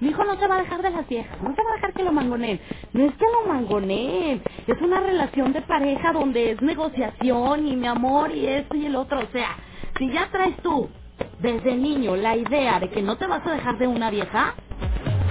Mi 0.00 0.08
hijo 0.08 0.24
no 0.24 0.38
se 0.38 0.46
va 0.46 0.56
a 0.56 0.62
dejar 0.62 0.82
de 0.82 0.90
las 0.90 1.08
viejas, 1.08 1.40
no 1.42 1.54
se 1.54 1.62
va 1.62 1.70
a 1.70 1.74
dejar 1.74 1.92
que 1.92 2.04
lo 2.04 2.12
mangoneen. 2.12 2.60
No 2.92 3.04
es 3.04 3.14
que 3.14 3.24
lo 3.24 3.52
mangoneen, 3.52 4.42
es 4.66 4.80
una 4.82 5.00
relación 5.00 5.52
de 5.52 5.62
pareja 5.62 6.12
donde 6.12 6.52
es 6.52 6.62
negociación 6.62 7.66
y 7.66 7.76
mi 7.76 7.86
amor 7.86 8.30
y 8.32 8.46
esto 8.46 8.76
y 8.76 8.86
el 8.86 8.96
otro. 8.96 9.20
O 9.20 9.32
sea, 9.32 9.56
si 9.98 10.10
ya 10.12 10.28
traes 10.30 10.56
tú 10.58 10.88
desde 11.40 11.76
niño 11.76 12.16
la 12.16 12.36
idea 12.36 12.80
de 12.80 12.90
que 12.90 13.02
no 13.02 13.16
te 13.16 13.26
vas 13.26 13.46
a 13.46 13.52
dejar 13.52 13.78
de 13.78 13.86
una 13.86 14.10
vieja, 14.10 14.54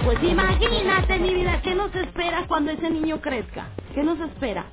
pues 0.04 0.22
imagínate 0.22 1.18
mi 1.18 1.34
vida, 1.34 1.60
¿qué 1.62 1.74
nos 1.74 1.94
espera 1.94 2.46
cuando 2.48 2.72
ese 2.72 2.90
niño 2.90 3.20
crezca? 3.20 3.68
¿Qué 3.94 4.02
nos 4.02 4.18
espera? 4.20 4.66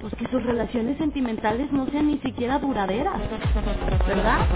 Pues 0.00 0.14
que 0.14 0.28
sus 0.28 0.42
relaciones 0.42 0.96
sentimentales 0.98 1.72
no 1.72 1.86
sean 1.86 2.06
ni 2.06 2.18
siquiera 2.18 2.58
duraderas, 2.58 3.20
¿verdad? 4.06 4.46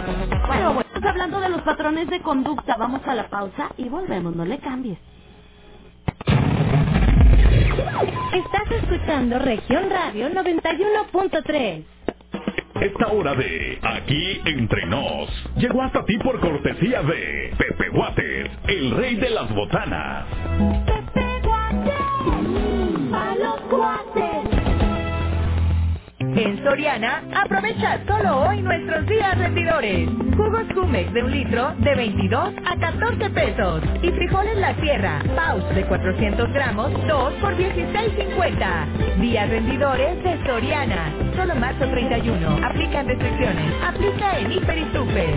Bueno, 0.47 0.75
bueno, 0.75 0.81
estamos 0.83 1.11
hablando 1.11 1.41
de 1.41 1.49
los 1.49 1.63
patrones 1.63 2.09
de 2.09 2.21
conducta, 2.21 2.77
vamos 2.77 3.01
a 3.07 3.15
la 3.15 3.29
pausa 3.29 3.71
y 3.77 3.89
volvemos, 3.89 4.37
no 4.37 4.45
le 4.45 4.59
cambies. 4.59 4.99
Estás 8.33 8.71
escuchando 8.71 9.39
Región 9.39 9.91
Radio 9.91 10.29
91.3. 10.31 11.85
Esta 12.81 13.13
hora 13.13 13.35
de 13.35 13.79
Aquí 13.83 14.41
Entre 14.45 14.87
Nos 14.87 15.29
llegó 15.57 15.83
hasta 15.83 16.05
ti 16.05 16.19
por 16.19 16.41
cortesía 16.41 17.03
de 17.03 17.55
Pepe 17.59 17.91
Guates, 17.91 18.51
el 18.69 18.91
rey 18.93 19.17
de 19.17 19.31
las 19.31 19.55
botanas. 19.55 20.27
A 23.13 23.35
los 23.37 23.61
cuates. 23.69 24.42
En 26.35 26.65
Soriana, 26.65 27.23
aprovecha 27.45 28.01
solo 28.07 28.49
hoy 28.49 28.63
nuestros 28.63 29.07
días 29.07 29.39
rendidores. 29.39 30.09
Jugos 30.37 30.65
Jumex 30.75 31.13
de 31.13 31.23
un 31.25 31.31
litro 31.31 31.75
de 31.79 31.95
22 31.95 32.55
a 32.65 32.77
14 32.79 33.31
pesos. 33.31 33.83
Y 34.03 34.11
frijoles 34.13 34.57
La 34.57 34.75
Sierra, 34.77 35.23
Paus 35.37 35.63
de 35.75 35.85
400 35.85 36.53
gramos, 36.55 36.91
2 37.07 37.35
por 37.35 37.55
16.50. 37.57 39.21
Días 39.21 39.51
rendidores 39.51 40.25
de 40.25 40.47
Soriana. 40.47 41.13
Solo 41.37 41.55
marzo 41.57 41.87
31. 41.87 42.67
Aplican 42.67 43.09
restricciones. 43.09 43.75
Aplica 43.85 44.39
en 44.39 44.53
Hiper 44.53 44.79
y 44.79 44.85
Super. 44.93 45.35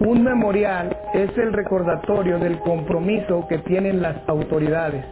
Un 0.00 0.24
memorial 0.24 0.96
es 1.14 1.30
el 1.38 1.52
recordatorio 1.52 2.38
del 2.40 2.58
compromiso 2.60 3.46
que 3.48 3.58
tienen 3.58 4.02
las 4.02 4.16
autoridades. 4.28 5.04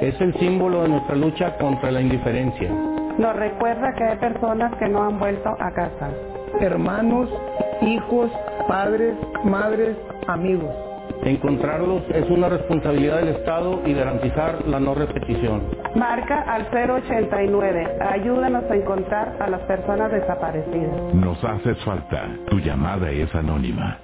Es 0.00 0.20
el 0.20 0.32
símbolo 0.38 0.82
de 0.82 0.90
nuestra 0.90 1.16
lucha 1.16 1.56
contra 1.58 1.90
la 1.90 2.00
indiferencia. 2.00 2.70
Nos 3.18 3.36
recuerda 3.36 3.92
que 3.94 4.04
hay 4.04 4.18
personas 4.18 4.74
que 4.76 4.88
no 4.88 5.02
han 5.02 5.18
vuelto 5.18 5.50
a 5.58 5.70
casa. 5.72 6.10
Hermanos, 6.60 7.28
hijos, 7.82 8.30
padres, 8.68 9.14
madres, 9.44 9.96
amigos. 10.26 10.70
Encontrarlos 11.24 12.02
es 12.12 12.28
una 12.30 12.48
responsabilidad 12.48 13.18
del 13.18 13.28
Estado 13.28 13.80
y 13.86 13.94
garantizar 13.94 14.66
la 14.66 14.80
no 14.80 14.94
repetición. 14.94 15.62
Marca 15.94 16.42
al 16.42 16.66
089. 16.72 17.98
Ayúdanos 18.00 18.64
a 18.68 18.74
encontrar 18.74 19.36
a 19.38 19.48
las 19.48 19.60
personas 19.62 20.10
desaparecidas. 20.10 21.14
Nos 21.14 21.42
haces 21.44 21.78
falta. 21.84 22.28
Tu 22.48 22.58
llamada 22.58 23.10
es 23.10 23.32
anónima. 23.34 23.98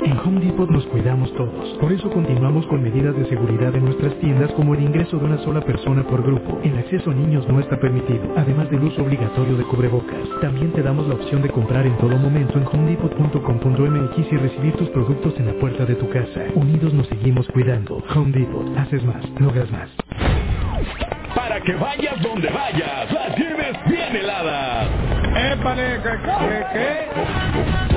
En 0.00 0.18
Home 0.18 0.40
Depot 0.40 0.68
nos 0.68 0.84
cuidamos 0.86 1.32
todos. 1.34 1.78
Por 1.80 1.92
eso 1.92 2.10
continuamos 2.10 2.66
con 2.66 2.82
medidas 2.82 3.16
de 3.16 3.26
seguridad 3.26 3.74
en 3.74 3.84
nuestras 3.84 4.14
tiendas 4.18 4.50
como 4.52 4.74
el 4.74 4.82
ingreso 4.82 5.18
de 5.18 5.24
una 5.24 5.38
sola 5.38 5.60
persona 5.60 6.02
por 6.02 6.22
grupo. 6.22 6.58
El 6.64 6.76
acceso 6.78 7.10
a 7.10 7.14
niños 7.14 7.46
no 7.48 7.60
está 7.60 7.78
permitido, 7.78 8.34
además 8.36 8.70
del 8.70 8.82
uso 8.82 9.02
obligatorio 9.02 9.56
de 9.56 9.64
cubrebocas. 9.64 10.18
También 10.40 10.72
te 10.72 10.82
damos 10.82 11.06
la 11.06 11.14
opción 11.14 11.42
de 11.42 11.50
comprar 11.50 11.86
en 11.86 11.96
todo 11.98 12.16
momento 12.18 12.58
en 12.58 12.66
homedepot.com.mx 12.66 14.32
y 14.32 14.36
recibir 14.36 14.74
tus 14.76 14.88
productos 14.90 15.34
en 15.38 15.46
la 15.46 15.54
puerta 15.54 15.86
de 15.86 15.94
tu 15.94 16.08
casa. 16.08 16.42
Unidos 16.54 16.92
nos 16.92 17.06
seguimos 17.06 17.46
cuidando. 17.48 18.02
Home 18.14 18.32
Depot. 18.32 18.76
Haces 18.76 19.04
más, 19.04 19.24
logras 19.38 19.70
más. 19.70 19.88
Para 21.34 21.60
que 21.60 21.74
vayas 21.74 22.20
donde 22.20 22.50
vayas, 22.50 23.12
las 23.12 23.38
lleves 23.38 23.76
bien 23.86 24.16
heladas. 24.16 24.88
¡Épale! 25.52 26.00
¿Qué? 26.02 26.64
qué? 26.72 27.93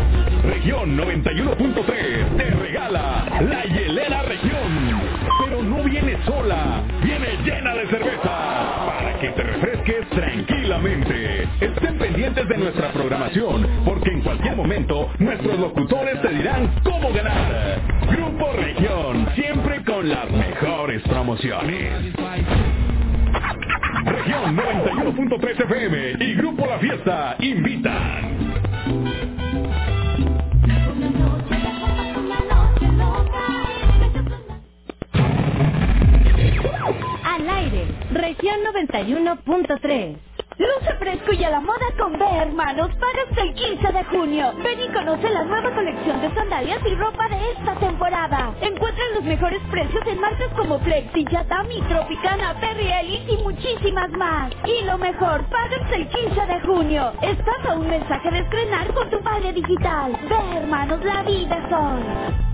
Región 0.48 0.98
91.3 0.98 2.38
te 2.38 2.50
regala 2.52 3.26
la 3.42 3.66
hielera 3.66 4.22
región. 4.22 5.02
Pero 5.44 5.62
no 5.62 5.84
viene 5.84 6.18
sola, 6.26 6.84
viene 7.04 7.38
llena 7.44 7.76
de 7.76 7.88
cerveza 7.88 8.86
para 8.88 9.20
que 9.20 9.30
te 9.30 9.44
refresques 9.44 10.10
tranquilamente. 10.10 11.48
Estén 11.60 11.98
pendientes 11.98 12.48
de 12.48 12.58
nuestra 12.58 12.94
programación 12.94 13.68
porque 13.84 14.10
en 14.10 14.22
cualquier 14.22 14.56
momento 14.56 15.10
nuestros 15.20 15.60
locutores 15.60 16.22
te 16.22 16.30
dirán 16.30 16.72
cómo 16.82 17.12
ganar. 17.12 17.82
Grupo 18.10 18.54
Región, 18.54 19.28
siempre 19.36 19.84
con 19.84 20.08
las 20.08 20.32
mejores 20.32 21.02
promociones. 21.04 22.16
Región 24.06 24.56
91.3 24.56 25.66
FM 25.66 26.26
y 26.26 26.36
Grupo 26.36 26.66
La 26.66 26.80
Fiesta 26.80 27.36
invitan. 27.40 28.27
Región 38.28 38.58
91.3. 38.74 40.18
Luce 40.58 40.94
fresco 41.00 41.32
y 41.32 41.44
a 41.46 41.50
la 41.50 41.62
moda 41.62 41.86
con 41.98 42.12
B, 42.12 42.26
hermanos. 42.26 42.90
Paga 43.00 43.42
el 43.42 43.54
15 43.54 43.94
de 43.94 44.04
junio. 44.06 44.54
Ven 44.62 44.82
y 44.82 44.88
conoce 44.90 45.30
la 45.30 45.46
nueva 45.46 45.74
colección 45.74 46.20
de 46.20 46.34
sandalias 46.34 46.82
y 46.86 46.96
ropa 46.96 47.30
de 47.30 47.52
esta 47.52 47.76
temporada. 47.76 48.54
Encuentra 48.60 49.04
los 49.16 49.24
mejores 49.24 49.62
precios 49.72 50.06
en 50.06 50.20
marcas 50.20 50.50
como 50.58 50.78
Flexi, 50.80 51.24
Yatami, 51.32 51.82
Tropicana, 51.84 52.60
Perry 52.60 52.92
Ellis 52.92 53.22
y 53.30 53.44
muchísimas 53.44 54.10
más. 54.12 54.52
Y 54.66 54.84
lo 54.84 54.98
mejor, 54.98 55.46
paga 55.46 55.78
el 55.96 56.10
15 56.10 56.46
de 56.48 56.60
junio. 56.62 57.14
Estás 57.22 57.66
a 57.66 57.76
un 57.76 57.88
mensaje 57.88 58.30
de 58.30 58.40
estrenar 58.40 58.94
con 58.94 59.10
tu 59.10 59.22
pague 59.22 59.54
digital. 59.54 60.12
Ve, 60.28 60.58
hermanos, 60.58 61.00
la 61.06 61.24
vida 61.24 61.66
hoy. 61.72 62.47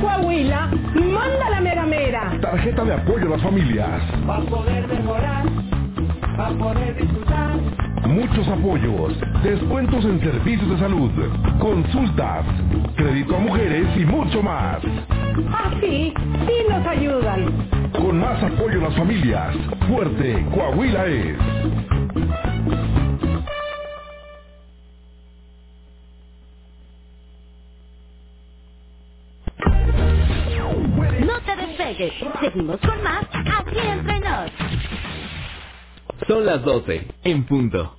Coahuila, 0.00 0.70
manda 0.94 1.50
la 1.50 1.60
mera 1.60 1.86
mera. 1.86 2.32
Tarjeta 2.40 2.84
de 2.84 2.94
apoyo 2.94 3.26
a 3.26 3.30
las 3.30 3.42
familias. 3.42 4.00
Va 4.28 4.36
a 4.36 4.40
poder 4.40 4.86
mejorar. 4.88 5.44
Va 6.38 6.46
a 6.48 6.50
poder 6.50 6.96
disfrutar. 6.96 7.56
Muchos 8.06 8.46
apoyos, 8.48 9.14
descuentos 9.42 10.04
en 10.04 10.20
servicios 10.20 10.70
de 10.70 10.78
salud, 10.78 11.10
consultas, 11.58 12.44
crédito 12.96 13.36
a 13.36 13.40
mujeres 13.40 13.86
y 13.96 14.04
mucho 14.04 14.42
más. 14.42 14.78
Así, 15.64 16.14
sí 16.46 16.54
nos 16.70 16.86
ayudan. 16.86 17.68
Con 17.92 18.20
más 18.20 18.42
apoyo 18.42 18.80
a 18.80 18.84
las 18.88 18.94
familias, 18.96 19.56
fuerte 19.88 20.46
Coahuila 20.54 21.06
es. 21.06 21.36
No 31.20 31.40
te 31.42 31.56
despegues. 31.56 32.14
Seguimos 32.40 32.80
con 32.80 33.02
más 33.02 33.24
aquí 33.32 33.78
nos. 33.78 34.50
Son 36.28 36.46
las 36.46 36.62
12, 36.64 37.06
en 37.24 37.46
punto. 37.46 37.96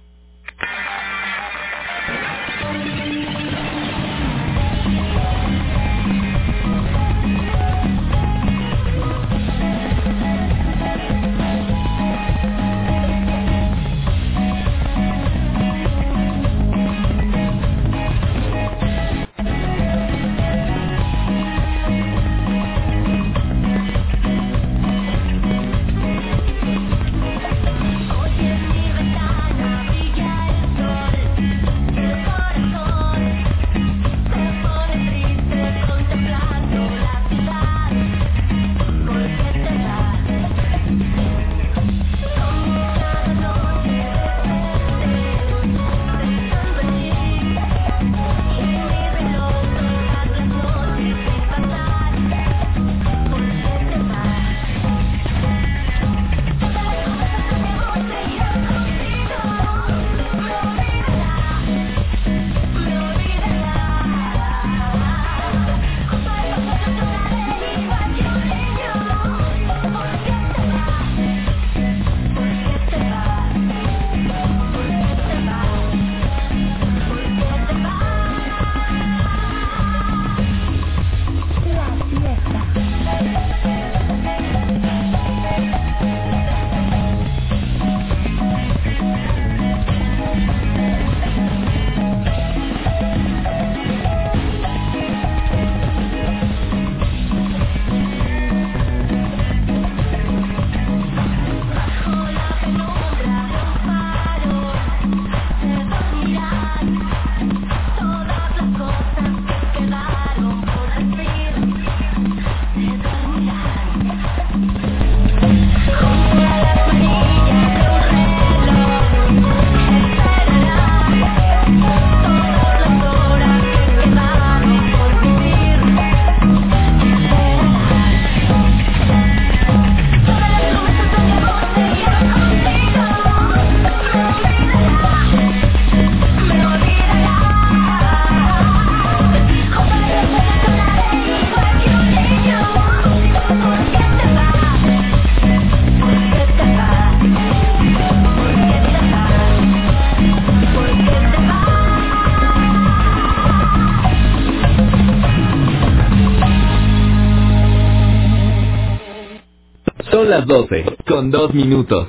12, 160.47 160.97
con 161.05 161.29
2 161.29 161.53
minutos. 161.53 162.07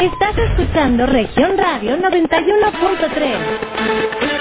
Estás 0.00 0.36
escuchando 0.36 1.06
Región 1.06 1.56
Radio 1.56 1.96
91.3. 1.96 4.31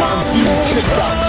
Estás 0.00 1.20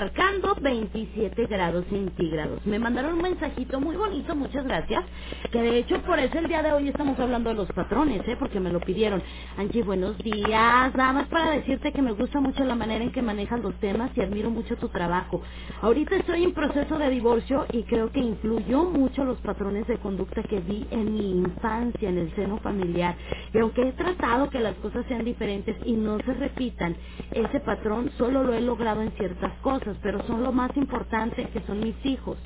marcando 0.00 0.49
27 0.80 1.46
grados 1.46 1.84
centígrados. 1.90 2.64
Me 2.66 2.78
mandaron 2.78 3.14
un 3.14 3.22
mensajito 3.22 3.80
muy 3.80 3.96
bonito, 3.96 4.34
muchas 4.34 4.64
gracias. 4.64 5.04
Que 5.52 5.60
de 5.62 5.78
hecho 5.78 6.00
por 6.02 6.18
eso 6.18 6.38
el 6.38 6.48
día 6.48 6.62
de 6.62 6.72
hoy 6.72 6.88
estamos 6.88 7.18
hablando 7.20 7.50
de 7.50 7.56
los 7.56 7.68
patrones, 7.72 8.26
¿eh? 8.26 8.36
Porque 8.38 8.60
me 8.60 8.72
lo 8.72 8.80
pidieron. 8.80 9.22
Angie, 9.58 9.82
buenos 9.82 10.16
días. 10.18 10.94
Nada 10.94 11.12
más 11.12 11.28
para 11.28 11.50
decirte 11.52 11.92
que 11.92 12.02
me 12.02 12.12
gusta 12.12 12.40
mucho 12.40 12.64
la 12.64 12.74
manera 12.74 13.04
en 13.04 13.12
que 13.12 13.22
manejas 13.22 13.60
los 13.60 13.74
temas 13.80 14.10
y 14.16 14.22
admiro 14.22 14.50
mucho 14.50 14.76
tu 14.76 14.88
trabajo. 14.88 15.42
Ahorita 15.82 16.16
estoy 16.16 16.44
en 16.44 16.52
proceso 16.54 16.98
de 16.98 17.10
divorcio 17.10 17.66
y 17.72 17.82
creo 17.84 18.10
que 18.10 18.20
influyó 18.20 18.84
mucho 18.84 19.24
los 19.24 19.38
patrones 19.40 19.86
de 19.86 19.98
conducta 19.98 20.42
que 20.44 20.60
vi 20.60 20.86
en 20.90 21.12
mi 21.14 21.30
infancia, 21.30 22.08
en 22.08 22.18
el 22.18 22.34
seno 22.34 22.58
familiar. 22.58 23.16
Y 23.52 23.58
aunque 23.58 23.88
he 23.88 23.92
tratado 23.92 24.48
que 24.50 24.60
las 24.60 24.74
cosas 24.76 25.04
sean 25.08 25.24
diferentes 25.24 25.76
y 25.84 25.92
no 25.92 26.18
se 26.18 26.34
repitan, 26.34 26.96
ese 27.32 27.60
patrón 27.60 28.10
solo 28.16 28.44
lo 28.44 28.54
he 28.54 28.60
logrado 28.60 29.02
en 29.02 29.10
ciertas 29.12 29.52
cosas, 29.60 29.96
pero 30.02 30.22
son 30.26 30.42
lo 30.42 30.52
más 30.52 30.69
importante 30.76 31.46
que 31.48 31.60
son 31.62 31.80
mis 31.80 31.96
hijos. 32.06 32.38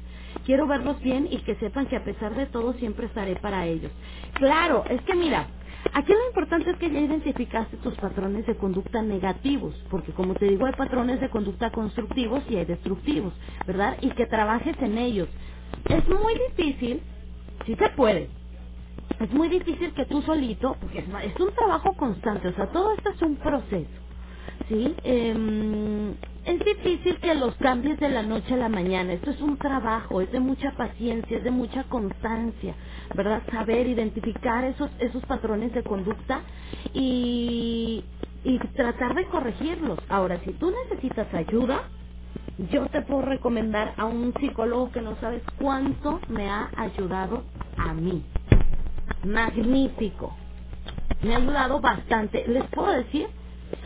Quiero 0.45 0.66
verlos 0.66 1.01
bien 1.03 1.29
y 1.31 1.39
que 1.39 1.57
sepan 1.57 1.87
que 1.87 1.97
a 1.97 2.05
pesar 2.05 2.35
de 2.35 2.47
todo 2.47 2.75
siempre 2.75 3.07
estaré 3.07 3.37
para 3.37 3.66
ellos. 3.66 3.93
Claro, 4.35 4.85
es 4.89 5.03
que 5.03 5.14
mira, 5.14 5.49
Aquí 5.93 6.12
lo 6.12 6.27
importante 6.29 6.70
es 6.70 6.79
que 6.79 6.91
ya 6.91 7.01
identificaste 7.01 7.77
tus 7.79 7.95
patrones 7.97 8.47
de 8.47 8.57
conducta 8.57 9.03
negativos, 9.03 9.75
porque 9.91 10.12
como 10.12 10.35
te 10.35 10.47
digo, 10.47 10.66
hay 10.66 10.72
patrones 10.72 11.20
de 11.20 11.31
conducta 11.31 11.70
constructivos 11.70 12.43
y 12.51 12.57
hay 12.57 12.64
destructivos, 12.64 13.35
¿verdad? 13.66 13.97
Y 14.01 14.11
que 14.11 14.27
trabajes 14.27 14.77
en 14.81 14.99
ellos. 14.99 15.29
Es 15.89 16.09
muy 16.09 16.35
difícil, 16.51 17.03
si 17.66 17.77
se 17.77 17.91
puede, 17.91 18.31
es 19.20 19.33
muy 19.33 19.49
difícil 19.49 19.93
que 19.95 20.07
tú 20.07 20.22
solito, 20.22 20.77
porque 20.81 21.01
es 21.01 21.41
un 21.41 21.55
trabajo 21.55 21.95
constante, 21.97 22.49
o 22.49 22.55
sea, 22.55 22.68
todo 22.72 22.93
esto 22.95 23.11
es 23.11 23.22
un 23.22 23.37
proceso, 23.37 23.91
¿sí? 24.69 24.95
Em, 25.05 26.15
es 26.45 26.61
difícil 26.65 27.19
que 27.21 27.35
los 27.35 27.55
cambies 27.57 27.99
de 28.01 28.09
la 28.11 28.23
noche 28.23 28.55
a 28.55 28.59
la 28.59 28.69
mañana, 28.71 29.15
esto 29.15 29.31
es 29.31 29.41
un 29.43 29.59
trabajo, 29.59 30.21
es 30.21 30.33
de 30.33 30.41
mucha 30.41 30.73
paciencia, 30.73 31.39
es 31.39 31.45
de 31.45 31.51
mucha 31.53 31.85
constancia, 31.85 32.75
¿verdad? 33.17 33.43
Saber 33.53 33.87
identificar 33.89 34.65
esos, 34.65 34.91
esos 35.01 35.25
patrones 35.27 35.73
de 35.75 35.85
conducta 35.85 36.43
y, 36.95 38.05
y 38.45 38.59
tratar 38.77 39.15
de 39.15 39.27
corregirlos. 39.27 39.99
Ahora, 40.09 40.41
si 40.45 40.53
tú 40.55 40.73
necesitas 40.89 41.33
ayuda, 41.35 41.83
yo 42.73 42.87
te 42.89 43.03
puedo 43.03 43.23
recomendar 43.23 43.95
a 43.99 44.07
un 44.07 44.35
psicólogo 44.41 44.93
que 44.93 45.03
no 45.03 45.17
sabes 45.21 45.43
cuánto 45.59 46.21
me 46.29 46.49
ha 46.51 46.71
ayudado 46.77 47.45
a 47.79 47.95
mí. 47.95 48.25
Magnífico. 49.25 50.37
Me 51.23 51.35
ha 51.35 51.39
ayudado 51.39 51.81
bastante. 51.81 52.47
Les 52.49 52.65
puedo 52.71 52.93
decir, 52.93 53.29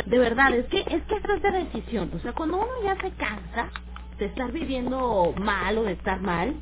de 0.07 0.19
verdad, 0.19 0.55
es 0.55 0.67
que 0.67 0.81
es 0.81 1.05
que 1.05 1.17
esto 1.17 1.35
es 1.35 1.43
de 1.43 1.53
decisión. 1.53 2.11
O 2.15 2.21
sea, 2.21 2.33
cuando 2.35 2.59
uno 2.59 2.69
ya 2.85 2.97
se 2.97 3.13
cansa 3.13 3.71
de 4.19 4.27
estar 4.27 4.53
viviendo 4.53 5.35
mal 5.39 5.79
o 5.79 5.85
de 5.85 5.93
estar 5.93 6.21
mal, 6.21 6.57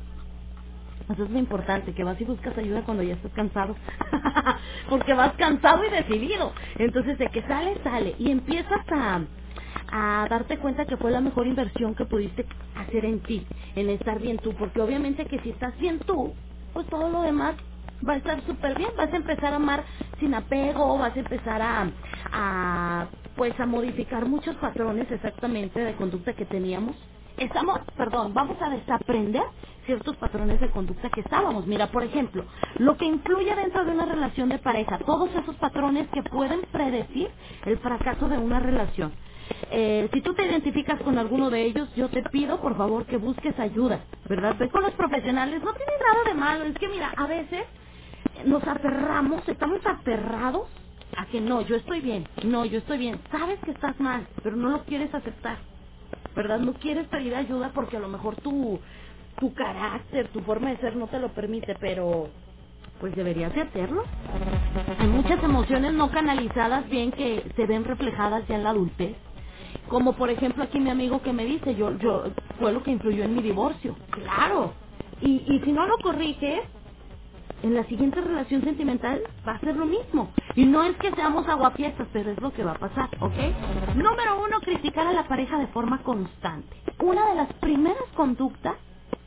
Eso 1.09 1.23
es 1.25 1.31
lo 1.31 1.39
importante, 1.39 1.93
que 1.93 2.03
vas 2.03 2.21
y 2.21 2.25
buscas 2.25 2.57
ayuda 2.57 2.83
cuando 2.83 3.03
ya 3.03 3.15
estás 3.15 3.33
cansado. 3.33 3.75
Porque 4.89 5.13
vas 5.13 5.33
cansado 5.35 5.83
y 5.85 5.89
decidido. 5.89 6.53
Entonces, 6.77 7.17
de 7.17 7.29
que 7.29 7.43
sale, 7.43 7.77
sale. 7.83 8.15
Y 8.19 8.31
empiezas 8.31 8.81
a, 8.91 9.21
a 9.91 10.27
darte 10.29 10.59
cuenta 10.59 10.85
que 10.85 10.97
fue 10.97 11.11
la 11.11 11.21
mejor 11.21 11.47
inversión 11.47 11.95
que 11.95 12.05
pudiste 12.05 12.45
hacer 12.75 13.05
en 13.05 13.21
ti, 13.21 13.47
en 13.75 13.89
estar 13.89 14.19
bien 14.19 14.37
tú. 14.39 14.53
Porque 14.55 14.81
obviamente 14.81 15.25
que 15.25 15.39
si 15.41 15.51
estás 15.51 15.77
bien 15.79 15.99
tú, 15.99 16.33
pues 16.73 16.87
todo 16.87 17.09
lo 17.09 17.23
demás 17.23 17.55
va 18.07 18.13
a 18.13 18.17
estar 18.17 18.45
súper 18.45 18.77
bien. 18.77 18.91
Vas 18.97 19.13
a 19.13 19.17
empezar 19.17 19.53
a 19.53 19.57
amar 19.57 19.83
sin 20.19 20.35
apego, 20.35 20.99
vas 20.99 21.15
a 21.15 21.19
empezar 21.19 21.61
a, 21.61 21.91
a, 22.31 23.07
pues 23.35 23.59
a 23.59 23.65
modificar 23.65 24.25
muchos 24.27 24.55
patrones 24.57 25.09
exactamente 25.11 25.79
de 25.79 25.95
conducta 25.95 26.33
que 26.33 26.45
teníamos. 26.45 26.95
Estamos, 27.37 27.79
perdón, 27.97 28.33
vamos 28.33 28.57
a 28.61 28.69
desaprender 28.71 29.43
ciertos 29.85 30.17
patrones 30.17 30.59
de 30.61 30.71
conducta 30.71 31.09
que 31.09 31.21
estábamos. 31.21 31.67
Mira, 31.67 31.87
por 31.87 32.03
ejemplo, 32.03 32.45
lo 32.79 32.97
que 32.97 33.05
influye 33.05 33.55
dentro 33.55 33.85
de 33.85 33.91
una 33.91 34.05
relación 34.05 34.49
de 34.49 34.59
pareja, 34.59 34.99
todos 34.99 35.29
esos 35.35 35.55
patrones 35.57 36.07
que 36.09 36.23
pueden 36.23 36.61
predecir 36.71 37.29
el 37.65 37.77
fracaso 37.79 38.29
de 38.29 38.37
una 38.39 38.59
relación. 38.59 39.13
Eh, 39.71 40.09
si 40.13 40.21
tú 40.21 40.33
te 40.35 40.45
identificas 40.47 41.01
con 41.01 41.17
alguno 41.19 41.49
de 41.51 41.63
ellos, 41.63 41.89
yo 41.95 42.09
te 42.09 42.23
pido 42.23 42.61
por 42.61 42.77
favor 42.77 43.05
que 43.05 43.17
busques 43.17 43.59
ayuda, 43.59 44.01
¿verdad? 44.29 44.55
Ve 44.59 44.69
con 44.69 44.83
los 44.83 44.93
profesionales, 44.93 45.63
no 45.63 45.73
tiene 45.73 45.93
nada 46.01 46.23
de 46.25 46.35
malo, 46.35 46.65
es 46.65 46.75
que 46.77 46.89
mira, 46.89 47.13
a 47.17 47.27
veces 47.27 47.65
nos 48.45 48.63
aferramos, 48.67 49.47
estamos 49.47 49.79
aferrados 49.85 50.67
a 51.15 51.25
que 51.27 51.41
no, 51.41 51.61
yo 51.61 51.75
estoy 51.77 52.01
bien, 52.01 52.27
no, 52.43 52.65
yo 52.65 52.79
estoy 52.79 52.97
bien, 52.99 53.19
sabes 53.31 53.59
que 53.61 53.71
estás 53.71 53.99
mal, 53.99 54.27
pero 54.43 54.55
no 54.55 54.69
lo 54.69 54.83
quieres 54.85 55.13
aceptar, 55.13 55.59
¿verdad? 56.35 56.59
No 56.59 56.73
quieres 56.75 57.07
pedir 57.07 57.35
ayuda 57.35 57.71
porque 57.73 57.97
a 57.97 58.01
lo 58.01 58.07
mejor 58.09 58.35
tu, 58.37 58.79
tu 59.39 59.53
carácter, 59.53 60.29
tu 60.31 60.41
forma 60.41 60.71
de 60.71 60.77
ser 60.77 60.95
no 60.95 61.07
te 61.07 61.19
lo 61.19 61.33
permite, 61.33 61.75
pero 61.75 62.29
pues 62.99 63.15
deberías 63.15 63.53
de 63.55 63.61
hacerlo. 63.61 64.03
Hay 64.99 65.07
muchas 65.07 65.43
emociones 65.43 65.93
no 65.93 66.11
canalizadas 66.11 66.89
bien 66.89 67.11
que 67.11 67.43
se 67.55 67.65
ven 67.67 67.85
reflejadas 67.85 68.47
ya 68.47 68.55
en 68.55 68.63
la 68.63 68.71
adultez. 68.71 69.17
Como 69.89 70.13
por 70.15 70.29
ejemplo 70.29 70.63
aquí 70.63 70.79
mi 70.79 70.89
amigo 70.89 71.21
que 71.21 71.33
me 71.33 71.45
dice, 71.45 71.75
yo, 71.75 71.97
yo, 71.99 72.25
fue 72.59 72.73
lo 72.73 72.83
que 72.83 72.91
influyó 72.91 73.23
en 73.25 73.35
mi 73.35 73.41
divorcio. 73.41 73.95
Claro. 74.11 74.73
Y, 75.21 75.43
y 75.47 75.61
si 75.65 75.71
no 75.71 75.87
lo 75.87 75.97
corriges, 75.99 76.61
en 77.63 77.75
la 77.75 77.85
siguiente 77.85 78.21
relación 78.21 78.63
sentimental 78.63 79.21
va 79.47 79.53
a 79.53 79.59
ser 79.61 79.75
lo 79.77 79.85
mismo. 79.85 80.33
Y 80.55 80.65
no 80.65 80.83
es 80.83 80.97
que 80.97 81.11
seamos 81.13 81.47
aguafiestas, 81.47 82.07
pero 82.13 82.31
es 82.31 82.41
lo 82.41 82.53
que 82.53 82.63
va 82.63 82.73
a 82.73 82.79
pasar, 82.79 83.09
¿ok? 83.21 83.95
Número 83.95 84.43
uno, 84.45 84.61
criticar 84.61 85.07
a 85.07 85.13
la 85.13 85.27
pareja 85.27 85.59
de 85.59 85.67
forma 85.67 86.03
constante. 86.03 86.77
Una 86.99 87.29
de 87.29 87.35
las 87.35 87.53
primeras 87.55 88.03
conductas 88.15 88.75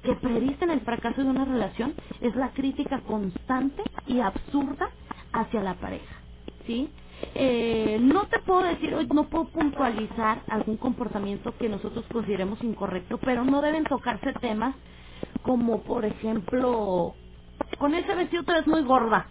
que 0.03 0.15
predicen 0.17 0.71
el 0.71 0.81
fracaso 0.83 1.23
de 1.23 1.31
una 1.31 1.45
relación 1.45 1.95
es 2.21 2.35
la 2.37 2.51
crítica 2.53 3.01
constante 3.03 3.83
y 4.07 4.21
absurda 4.21 4.91
hacia 5.33 5.63
la 5.63 5.75
pareja, 5.75 6.17
¿sí? 6.67 6.91
Eh, 7.35 7.99
no 8.01 8.27
te 8.29 8.41
puedo 8.41 8.63
decir, 8.65 8.95
hoy 8.95 9.09
no 9.13 9.29
puedo 9.29 9.47
puntualizar 9.51 10.43
algún 10.49 10.77
comportamiento 10.79 11.57
que 11.59 11.69
nosotros 11.69 12.05
consideremos 12.13 12.63
incorrecto, 12.65 13.19
pero 13.19 13.45
no 13.45 13.63
deben 13.63 13.85
tocarse 13.85 14.33
temas 14.41 14.75
como, 15.43 15.83
por 15.85 16.05
ejemplo, 16.05 17.15
con 17.79 17.95
ese 17.95 18.15
vestido 18.15 18.45
eres 18.49 18.67
muy 18.67 18.83
gorda. 18.85 19.31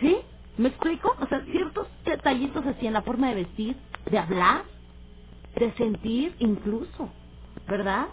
¿Sí? 0.00 0.18
¿Me 0.58 0.68
explico? 0.68 1.14
O 1.20 1.26
sea, 1.26 1.44
ciertos 1.46 1.88
detallitos 2.04 2.64
así 2.66 2.86
en 2.86 2.94
la 2.94 3.02
forma 3.02 3.28
de 3.30 3.36
vestir, 3.36 3.76
de 4.10 4.18
hablar, 4.18 4.64
de 5.56 5.72
sentir 5.74 6.34
incluso, 6.38 7.10
¿verdad? 7.68 8.08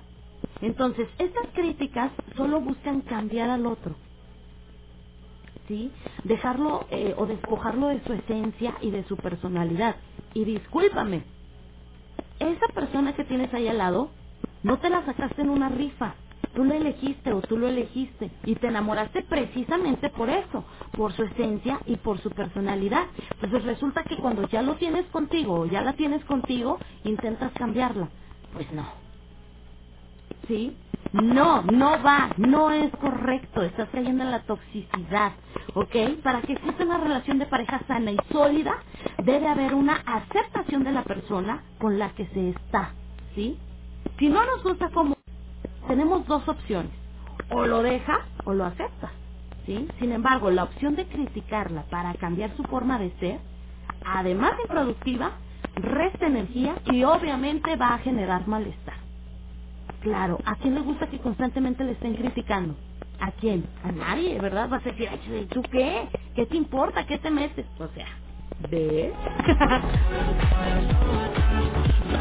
Entonces, 0.61 1.07
estas 1.17 1.47
críticas 1.53 2.11
solo 2.35 2.61
buscan 2.61 3.01
cambiar 3.01 3.49
al 3.49 3.65
otro. 3.65 3.95
¿Sí? 5.67 5.91
Dejarlo 6.23 6.87
eh, 6.91 7.15
o 7.17 7.25
despojarlo 7.25 7.87
de 7.87 8.03
su 8.03 8.13
esencia 8.13 8.75
y 8.81 8.91
de 8.91 9.03
su 9.05 9.17
personalidad. 9.17 9.97
Y 10.33 10.45
discúlpame, 10.45 11.25
esa 12.39 12.67
persona 12.69 13.15
que 13.15 13.25
tienes 13.25 13.53
ahí 13.53 13.67
al 13.67 13.77
lado, 13.77 14.11
no 14.63 14.79
te 14.79 14.89
la 14.89 15.05
sacaste 15.05 15.41
en 15.41 15.49
una 15.49 15.69
rifa. 15.69 16.15
Tú 16.55 16.63
la 16.65 16.75
elegiste 16.77 17.33
o 17.33 17.41
tú 17.41 17.57
lo 17.57 17.67
elegiste 17.67 18.31
y 18.45 18.55
te 18.55 18.67
enamoraste 18.67 19.23
precisamente 19.23 20.09
por 20.09 20.29
eso, 20.29 20.65
por 20.93 21.13
su 21.13 21.23
esencia 21.23 21.79
y 21.85 21.97
por 21.97 22.19
su 22.19 22.31
personalidad. 22.31 23.05
Entonces 23.35 23.63
resulta 23.65 24.03
que 24.03 24.17
cuando 24.17 24.47
ya 24.49 24.61
lo 24.61 24.75
tienes 24.75 25.05
contigo 25.07 25.61
o 25.61 25.65
ya 25.67 25.81
la 25.81 25.93
tienes 25.93 26.23
contigo, 26.25 26.79
intentas 27.03 27.53
cambiarla. 27.53 28.09
Pues 28.53 28.71
no. 28.73 28.85
¿Sí? 30.47 30.77
No, 31.13 31.63
no 31.63 32.03
va, 32.03 32.29
no 32.37 32.71
es 32.71 32.91
correcto, 32.97 33.63
estás 33.63 33.89
cayendo 33.91 34.23
en 34.23 34.31
la 34.31 34.43
toxicidad, 34.43 35.33
¿ok? 35.75 35.95
Para 36.23 36.41
que 36.41 36.53
exista 36.53 36.85
una 36.85 36.99
relación 36.99 37.39
de 37.39 37.47
pareja 37.47 37.81
sana 37.87 38.11
y 38.11 38.17
sólida, 38.31 38.83
debe 39.23 39.47
haber 39.47 39.75
una 39.75 39.95
aceptación 40.05 40.83
de 40.83 40.91
la 40.93 41.03
persona 41.03 41.63
con 41.79 41.99
la 41.99 42.11
que 42.15 42.27
se 42.27 42.49
está, 42.51 42.95
¿sí? 43.35 43.57
Si 44.19 44.29
no 44.29 44.45
nos 44.45 44.63
gusta 44.63 44.89
como 44.91 45.15
tenemos 45.87 46.25
dos 46.27 46.47
opciones, 46.47 46.91
o 47.51 47.65
lo 47.67 47.83
deja 47.83 48.27
o 48.45 48.53
lo 48.53 48.65
acepta, 48.65 49.11
¿sí? 49.65 49.87
Sin 49.99 50.11
embargo, 50.13 50.51
la 50.51 50.63
opción 50.65 50.95
de 50.95 51.07
criticarla 51.07 51.83
para 51.89 52.13
cambiar 52.15 52.55
su 52.57 52.63
forma 52.65 52.99
de 52.99 53.11
ser, 53.19 53.39
además 54.05 54.57
de 54.57 54.63
improductiva, 54.63 55.31
resta 55.75 56.27
energía 56.27 56.75
y 56.87 57.03
obviamente 57.05 57.75
va 57.77 57.95
a 57.95 57.99
generar 57.99 58.47
malestar. 58.47 58.95
Claro, 60.01 60.39
¿a 60.45 60.55
quién 60.57 60.75
le 60.75 60.81
gusta 60.81 61.07
que 61.09 61.19
constantemente 61.19 61.83
le 61.83 61.93
estén 61.93 62.15
criticando? 62.15 62.75
¿A 63.19 63.31
quién? 63.33 63.65
A 63.83 63.91
nadie, 63.91 64.39
¿verdad? 64.39 64.69
Vas 64.69 64.85
a 64.85 64.91
decir, 64.91 65.09
"Ay, 65.11 65.47
¿tú 65.51 65.61
qué? 65.71 66.09
¿Qué 66.35 66.45
te 66.47 66.57
importa? 66.57 67.05
¿Qué 67.07 67.19
te 67.19 67.31
metes? 67.31 67.67
O 67.79 67.87
sea, 67.89 68.07
¿ves? 68.69 69.13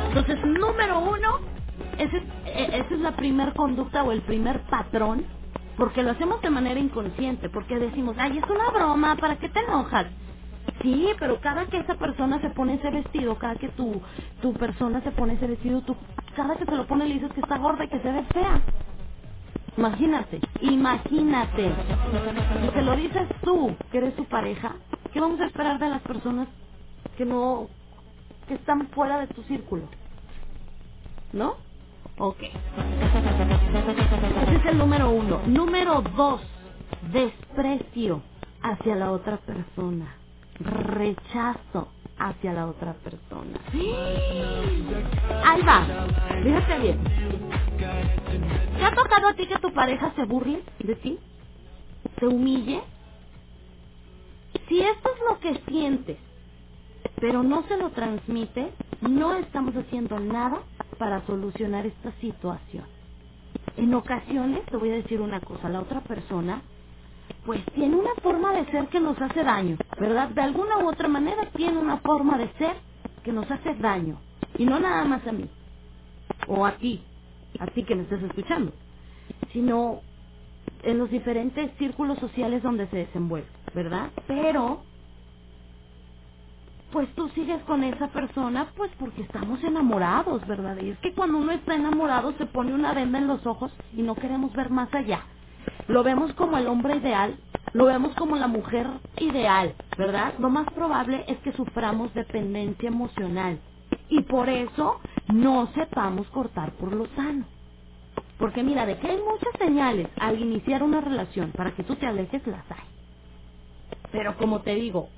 Entonces, 0.08 0.38
número 0.44 1.00
uno, 1.00 1.40
ese 2.04 2.18
es- 2.18 2.24
e- 2.46 2.78
esa 2.80 2.94
es 2.94 3.00
la 3.00 3.16
primer 3.16 3.54
conducta 3.54 4.04
o 4.04 4.12
el 4.12 4.22
primer 4.22 4.62
patrón, 4.64 5.24
porque 5.78 6.02
lo 6.02 6.12
hacemos 6.12 6.42
de 6.42 6.50
manera 6.50 6.80
inconsciente, 6.80 7.50
porque 7.50 7.78
decimos, 7.78 8.16
ay, 8.18 8.38
es 8.38 8.44
una 8.50 8.70
broma, 8.70 9.16
¿para 9.16 9.38
qué 9.38 9.48
te 9.50 9.60
enojas? 9.60 10.08
Sí, 10.82 11.08
pero 11.20 11.40
cada 11.40 11.66
que 11.66 11.78
esa 11.78 11.96
persona 11.96 12.40
se 12.40 12.50
pone 12.50 12.74
ese 12.76 12.90
vestido, 12.90 13.38
cada 13.38 13.56
que 13.56 13.70
tu, 13.70 14.02
tu 14.42 14.54
persona 14.54 15.02
se 15.02 15.12
pone 15.12 15.34
ese 15.34 15.48
vestido, 15.48 15.82
tú, 15.82 15.96
cada 16.36 16.56
que 16.56 16.66
se 16.66 16.76
lo 16.76 16.86
pone 16.86 17.06
le 17.06 17.14
dices 17.14 17.32
que 17.34 17.40
está 17.42 17.58
gorda 17.58 17.84
y 17.84 17.88
que 17.88 18.00
se 18.00 18.12
ve 18.12 18.24
fea. 18.32 18.62
Imagínate, 19.76 20.40
imagínate. 20.62 21.66
Y 22.66 22.70
se 22.74 22.82
lo 22.82 22.96
dices 22.96 23.28
tú, 23.44 23.76
que 23.92 23.98
eres 23.98 24.16
tu 24.16 24.26
pareja, 24.26 24.76
¿qué 25.12 25.20
vamos 25.20 25.40
a 25.40 25.46
esperar 25.46 25.78
de 25.80 25.90
las 25.90 26.02
personas 26.02 26.48
que 27.16 27.24
no, 27.26 27.68
que 28.48 28.54
están 28.54 28.88
fuera 28.90 29.20
de 29.20 29.28
tu 29.28 29.42
círculo? 29.44 29.88
¿No? 31.32 31.56
Ok. 32.20 32.42
Ese 32.42 34.56
es 34.56 34.66
el 34.66 34.78
número 34.78 35.10
uno. 35.10 35.42
Número 35.48 36.02
dos, 36.16 36.42
desprecio 37.12 38.22
hacia 38.62 38.96
la 38.96 39.12
otra 39.12 39.38
persona. 39.38 40.16
Rechazo 40.60 41.90
hacia 42.18 42.54
la 42.54 42.68
otra 42.68 42.94
persona. 42.94 43.58
Ahí 45.44 45.62
va. 45.62 45.86
Fíjate 46.44 46.80
bien. 46.80 47.00
¿Te 48.78 48.86
ha 48.86 48.92
tocado 48.94 49.28
a 49.28 49.34
ti 49.34 49.48
que 49.48 49.60
tu 49.60 49.74
pareja 49.74 50.14
se 50.16 50.26
burle 50.26 50.64
de 50.80 50.96
ti? 50.96 51.20
¿Se 52.20 52.28
humille? 52.28 52.82
Si 54.68 54.80
esto 54.80 55.10
es 55.14 55.20
lo 55.28 55.38
que 55.40 55.60
sientes, 55.70 56.18
pero 57.20 57.44
no 57.44 57.64
se 57.68 57.78
lo 57.78 57.90
transmite, 57.90 58.72
no 59.02 59.34
estamos 59.36 59.76
haciendo 59.76 60.20
nada 60.20 60.62
para 61.00 61.26
solucionar 61.26 61.86
esta 61.86 62.12
situación. 62.20 62.86
En 63.78 63.94
ocasiones, 63.94 64.66
te 64.66 64.78
voy 64.78 64.90
a 64.92 64.96
decir 64.96 65.22
una 65.22 65.40
cosa, 65.40 65.70
la 65.70 65.80
otra 65.80 66.02
persona, 66.02 66.62
pues 67.46 67.64
tiene 67.74 67.96
una 67.96 68.14
forma 68.22 68.52
de 68.52 68.66
ser 68.70 68.88
que 68.88 69.00
nos 69.00 69.20
hace 69.20 69.44
daño, 69.44 69.78
¿verdad? 69.98 70.30
De 70.30 70.42
alguna 70.42 70.78
u 70.80 70.90
otra 70.90 71.08
manera 71.08 71.50
tiene 71.56 71.78
una 71.78 71.98
forma 71.98 72.38
de 72.38 72.52
ser 72.54 72.76
que 73.24 73.32
nos 73.32 73.50
hace 73.50 73.74
daño. 73.76 74.20
Y 74.58 74.66
no 74.66 74.80
nada 74.80 75.06
más 75.06 75.26
a 75.26 75.32
mí, 75.32 75.50
o 76.48 76.66
a 76.66 76.74
ti, 76.78 77.02
a 77.60 77.68
ti 77.68 77.84
que 77.84 77.96
me 77.96 78.04
estás 78.04 78.22
escuchando, 78.22 78.74
sino 79.54 80.02
en 80.84 80.98
los 80.98 81.10
diferentes 81.10 81.72
círculos 81.78 82.18
sociales 82.20 82.62
donde 82.62 82.88
se 82.88 82.98
desenvuelve, 82.98 83.48
¿verdad? 83.74 84.12
Pero 84.28 84.84
pues 87.00 87.14
tú 87.14 87.30
sigues 87.30 87.62
con 87.62 87.82
esa 87.82 88.08
persona 88.08 88.68
pues 88.76 88.90
porque 88.98 89.22
estamos 89.22 89.64
enamorados, 89.64 90.46
¿verdad? 90.46 90.76
Y 90.82 90.90
es 90.90 90.98
que 90.98 91.14
cuando 91.14 91.38
uno 91.38 91.50
está 91.52 91.74
enamorado 91.74 92.34
se 92.36 92.44
pone 92.44 92.74
una 92.74 92.92
venda 92.92 93.16
en 93.18 93.26
los 93.26 93.46
ojos 93.46 93.72
y 93.94 94.02
no 94.02 94.14
queremos 94.16 94.52
ver 94.52 94.68
más 94.68 94.92
allá. 94.92 95.22
Lo 95.88 96.02
vemos 96.02 96.34
como 96.34 96.58
el 96.58 96.66
hombre 96.66 96.96
ideal, 96.96 97.38
lo 97.72 97.86
vemos 97.86 98.14
como 98.16 98.36
la 98.36 98.48
mujer 98.48 98.86
ideal, 99.16 99.74
¿verdad? 99.96 100.34
Lo 100.40 100.50
más 100.50 100.66
probable 100.74 101.24
es 101.26 101.38
que 101.38 101.54
suframos 101.54 102.12
dependencia 102.12 102.88
emocional 102.90 103.58
y 104.10 104.20
por 104.24 104.50
eso 104.50 105.00
no 105.32 105.68
sepamos 105.72 106.28
cortar 106.28 106.72
por 106.72 106.92
lo 106.92 107.06
sano. 107.16 107.46
Porque 108.38 108.62
mira, 108.62 108.84
de 108.84 108.98
que 108.98 109.08
hay 109.08 109.16
muchas 109.18 109.54
señales 109.58 110.08
al 110.20 110.38
iniciar 110.38 110.82
una 110.82 111.00
relación 111.00 111.52
para 111.52 111.72
que 111.74 111.82
tú 111.82 111.96
te 111.96 112.06
alejes, 112.06 112.46
las 112.46 112.70
hay. 112.70 112.84
Pero 114.12 114.36
como 114.36 114.60
te 114.62 114.74
digo, 114.74 115.10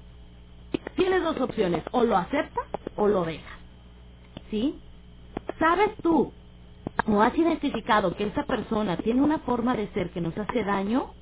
tienes 0.96 1.22
dos 1.24 1.40
opciones, 1.40 1.84
o 1.92 2.04
lo 2.04 2.16
aceptas 2.16 2.66
o 2.96 3.08
lo 3.08 3.24
dejas. 3.24 3.60
¿Sí? 4.50 4.80
¿Sabes 5.58 5.90
tú 6.02 6.32
o 7.06 7.22
has 7.22 7.36
identificado 7.38 8.16
que 8.16 8.26
esa 8.26 8.44
persona 8.44 8.96
tiene 8.98 9.22
una 9.22 9.40
forma 9.40 9.76
de 9.76 9.88
ser 9.92 10.12
que 10.12 10.20
nos 10.22 10.36
hace 10.38 10.64
daño? 10.64 11.14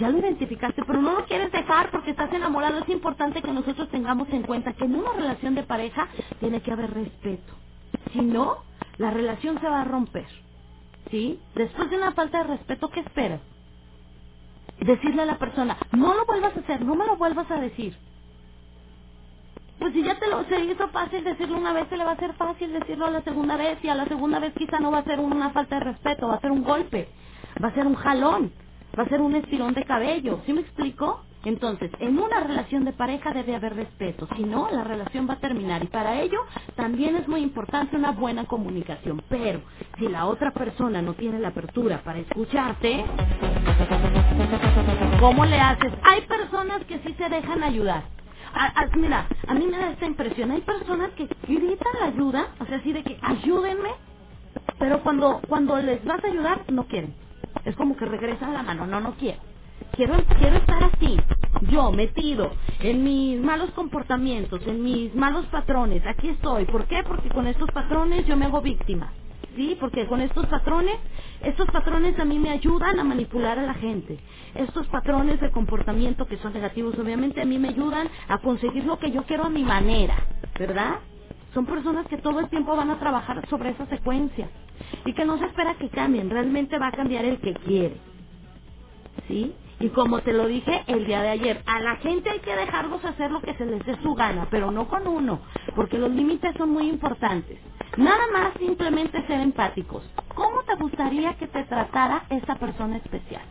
Ya 0.00 0.10
lo 0.10 0.18
identificaste, 0.18 0.82
pero 0.86 1.02
no 1.02 1.14
lo 1.14 1.26
quieres 1.26 1.52
dejar 1.52 1.90
porque 1.90 2.12
estás 2.12 2.32
enamorado. 2.32 2.80
Es 2.80 2.88
importante 2.90 3.42
que 3.42 3.52
nosotros 3.52 3.90
tengamos 3.90 4.28
en 4.30 4.44
cuenta 4.44 4.74
que 4.74 4.84
en 4.86 4.96
una 4.96 5.12
relación 5.14 5.54
de 5.54 5.64
pareja 5.64 6.08
tiene 6.40 6.62
que 6.62 6.72
haber 6.72 6.92
respeto. 6.94 7.54
Si 8.12 8.20
no, 8.20 8.58
la 8.98 9.10
relación 9.10 9.60
se 9.60 9.68
va 9.68 9.82
a 9.82 9.86
romper. 9.86 10.26
¿Sí? 11.10 11.40
Después 11.54 11.90
de 11.90 11.98
una 11.98 12.12
falta 12.12 12.38
de 12.38 12.56
respeto, 12.56 12.90
¿qué 12.90 13.00
esperas? 13.00 13.42
Decirle 14.82 15.22
a 15.22 15.26
la 15.26 15.38
persona, 15.38 15.78
no 15.92 16.14
lo 16.14 16.26
vuelvas 16.26 16.56
a 16.56 16.60
hacer, 16.60 16.82
no 16.84 16.96
me 16.96 17.06
lo 17.06 17.16
vuelvas 17.16 17.50
a 17.50 17.60
decir. 17.60 17.96
Pues 19.78 19.92
si 19.94 20.04
ya 20.04 20.18
te 20.18 20.28
lo 20.28 20.44
se 20.44 20.60
hizo 20.60 20.88
fácil 20.90 21.24
decirlo 21.24 21.58
una 21.58 21.72
vez, 21.74 21.88
se 21.88 21.96
le 21.96 22.04
va 22.04 22.12
a 22.12 22.14
hacer 22.14 22.34
fácil 22.34 22.72
decirlo 22.72 23.06
a 23.06 23.12
la 23.12 23.22
segunda 23.22 23.56
vez 23.56 23.78
y 23.84 23.88
a 23.88 23.94
la 23.96 24.06
segunda 24.06 24.40
vez 24.40 24.54
quizá 24.54 24.80
no 24.80 24.92
va 24.92 24.98
a 25.00 25.04
ser 25.04 25.20
una 25.20 25.50
falta 25.50 25.76
de 25.78 25.86
respeto, 25.86 26.28
va 26.28 26.36
a 26.36 26.40
ser 26.40 26.52
un 26.52 26.64
golpe, 26.64 27.08
va 27.62 27.68
a 27.68 27.74
ser 27.74 27.86
un 27.86 27.96
jalón, 27.96 28.52
va 28.98 29.04
a 29.04 29.08
ser 29.08 29.20
un 29.22 29.36
estirón 29.36 29.74
de 29.74 29.84
cabello. 29.84 30.42
¿Sí 30.46 30.52
me 30.54 30.62
explico? 30.62 31.24
Entonces, 31.44 31.90
en 32.00 32.18
una 32.18 32.40
relación 32.40 32.84
de 32.84 32.92
pareja 32.92 33.32
debe 33.32 33.54
haber 33.56 33.76
respeto, 33.76 34.28
si 34.36 34.44
no, 34.44 34.70
la 34.72 34.84
relación 34.84 35.28
va 35.28 35.34
a 35.34 35.40
terminar 35.40 35.84
y 35.84 35.88
para 35.88 36.20
ello 36.22 36.40
también 36.76 37.16
es 37.16 37.28
muy 37.28 37.42
importante 37.42 37.96
una 37.96 38.12
buena 38.12 38.46
comunicación. 38.46 39.22
Pero 39.28 39.62
si 39.98 40.08
la 40.08 40.26
otra 40.26 40.52
persona 40.52 41.02
no 41.02 41.14
tiene 41.14 41.40
la 41.40 41.48
apertura 41.48 42.02
para 42.04 42.20
escucharte, 42.20 43.04
¿cómo 45.20 45.44
le 45.46 45.60
haces? 45.60 45.92
Hay 46.04 46.22
personas 46.22 46.84
que 46.86 46.98
sí 47.00 47.14
se 47.18 47.28
dejan 47.30 47.62
ayudar. 47.64 48.04
A- 48.54 48.82
a- 48.82 48.88
mira, 48.96 49.28
a 49.48 49.54
mí 49.54 49.66
me 49.66 49.78
da 49.78 49.90
esta 49.92 50.06
impresión. 50.06 50.50
Hay 50.52 50.62
personas 50.62 51.10
que 51.12 51.28
gritan 51.48 51.92
la 52.00 52.06
ayuda, 52.08 52.48
o 52.60 52.66
sea, 52.66 52.78
así 52.78 52.92
de 52.92 53.04
que 53.04 53.18
ayúdenme, 53.22 53.90
pero 54.78 55.02
cuando 55.02 55.40
cuando 55.48 55.78
les 55.78 56.04
vas 56.04 56.22
a 56.24 56.28
ayudar 56.28 56.64
no 56.72 56.86
quieren. 56.86 57.14
Es 57.64 57.76
como 57.76 57.96
que 57.96 58.06
regresan 58.06 58.54
la 58.54 58.62
mano, 58.64 58.86
no, 58.86 59.00
no 59.00 59.14
quiero. 59.16 59.40
Quiero, 59.90 60.14
quiero 60.38 60.56
estar 60.56 60.82
así, 60.84 61.18
yo 61.70 61.92
metido 61.92 62.50
en 62.80 63.04
mis 63.04 63.40
malos 63.40 63.70
comportamientos, 63.72 64.66
en 64.66 64.82
mis 64.82 65.14
malos 65.14 65.46
patrones. 65.46 66.02
Aquí 66.06 66.28
estoy. 66.28 66.64
¿Por 66.66 66.86
qué? 66.86 67.02
Porque 67.06 67.28
con 67.30 67.46
estos 67.46 67.70
patrones 67.72 68.26
yo 68.26 68.36
me 68.36 68.46
hago 68.46 68.60
víctima. 68.62 69.12
¿Sí? 69.56 69.76
Porque 69.80 70.06
con 70.06 70.20
estos 70.20 70.46
patrones, 70.46 70.96
estos 71.42 71.66
patrones 71.70 72.18
a 72.18 72.24
mí 72.24 72.38
me 72.38 72.50
ayudan 72.50 72.98
a 72.98 73.04
manipular 73.04 73.58
a 73.58 73.62
la 73.62 73.74
gente. 73.74 74.18
Estos 74.54 74.86
patrones 74.88 75.40
de 75.40 75.50
comportamiento 75.50 76.26
que 76.26 76.38
son 76.38 76.52
negativos, 76.54 76.98
obviamente 76.98 77.42
a 77.42 77.44
mí 77.46 77.58
me 77.58 77.68
ayudan 77.68 78.08
a 78.28 78.38
conseguir 78.38 78.84
lo 78.84 78.98
que 78.98 79.10
yo 79.12 79.24
quiero 79.24 79.44
a 79.44 79.50
mi 79.50 79.64
manera, 79.64 80.16
¿verdad? 80.58 81.00
Son 81.54 81.66
personas 81.66 82.06
que 82.08 82.18
todo 82.18 82.40
el 82.40 82.48
tiempo 82.50 82.76
van 82.76 82.90
a 82.90 82.98
trabajar 82.98 83.46
sobre 83.48 83.70
esa 83.70 83.86
secuencia 83.86 84.50
y 85.06 85.14
que 85.14 85.24
no 85.24 85.38
se 85.38 85.46
espera 85.46 85.74
que 85.76 85.90
cambien, 85.90 86.30
realmente 86.30 86.78
va 86.78 86.88
a 86.88 86.92
cambiar 86.92 87.24
el 87.26 87.40
que 87.40 87.54
quiere. 87.54 87.96
¿Sí? 89.28 89.54
Y 89.82 89.90
como 89.90 90.20
te 90.22 90.34
lo 90.34 90.46
dije 90.48 90.84
el 90.88 91.06
día 91.06 91.22
de 91.22 91.30
ayer, 91.30 91.62
a 91.66 91.80
la 91.80 91.96
gente 91.98 92.30
hay 92.30 92.40
que 92.40 92.56
dejarlos 92.56 93.04
hacer 93.04 93.32
lo 93.32 93.42
que 93.42 93.54
se 93.56 93.66
les 93.66 93.84
dé 93.86 93.96
su 94.02 94.14
gana, 94.14 94.48
pero 94.50 94.72
no 94.72 94.88
con 94.88 95.08
uno, 95.08 95.42
porque 95.76 95.98
los 95.98 96.12
límites 96.12 96.54
son 96.58 96.70
muy 96.72 96.88
importantes. 96.90 97.60
Nada 97.98 98.26
más 98.32 98.54
simplemente 98.58 99.26
ser 99.28 99.40
empáticos. 99.42 100.04
¿Cómo 100.36 100.64
te 100.64 100.76
gustaría 100.76 101.34
que 101.36 101.48
te 101.48 101.64
tratara 101.64 102.24
esa 102.30 102.56
persona 102.56 102.98
especial? 102.98 103.44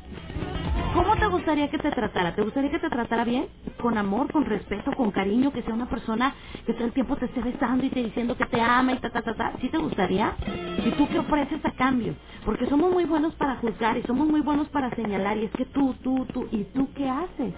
¿Cómo 0.96 1.16
te 1.18 1.28
gustaría 1.28 1.70
que 1.70 1.80
te 1.80 1.92
tratara? 1.92 2.36
¿Te 2.36 2.44
gustaría 2.44 2.72
que 2.72 2.80
te 2.80 2.90
tratara 2.90 3.26
bien? 3.26 3.48
Con 3.82 3.98
amor, 3.98 4.32
con 4.32 4.46
respeto, 4.46 4.92
con 4.94 5.12
cariño, 5.12 5.54
que 5.54 5.64
sea 5.64 5.74
una 5.76 5.90
persona 5.90 6.36
que 6.66 6.74
todo 6.74 6.86
el 6.86 6.94
tiempo 6.94 7.18
te 7.18 7.26
esté 7.28 7.42
besando 7.42 7.86
y 7.86 7.92
te 7.92 8.04
diciendo 8.04 8.38
que 8.38 8.46
te 8.46 8.62
ama 8.62 8.94
y 8.94 8.98
ta, 9.00 9.10
ta, 9.12 9.24
ta, 9.24 9.36
ta. 9.36 9.54
¿Sí 9.62 9.70
te 9.70 9.78
gustaría? 9.80 10.36
¿Y 10.86 10.92
tú 10.92 11.08
qué 11.10 11.20
ofreces 11.20 11.66
a 11.66 11.72
cambio? 11.74 12.16
Porque 12.46 12.68
somos 12.68 12.92
muy 12.92 13.06
buenos 13.06 13.36
para 13.36 13.58
juzgar 13.58 13.98
y 13.98 14.04
somos 14.04 14.28
muy 14.28 14.42
buenos 14.42 14.70
para 14.70 14.92
señalar 14.96 15.38
y 15.38 15.46
es 15.46 15.52
que 15.54 15.66
tú, 15.68 15.96
tú, 16.04 16.21
tú, 16.28 16.48
¿y 16.52 16.66
tú 16.66 16.90
qué 16.96 17.10
haces? 17.10 17.56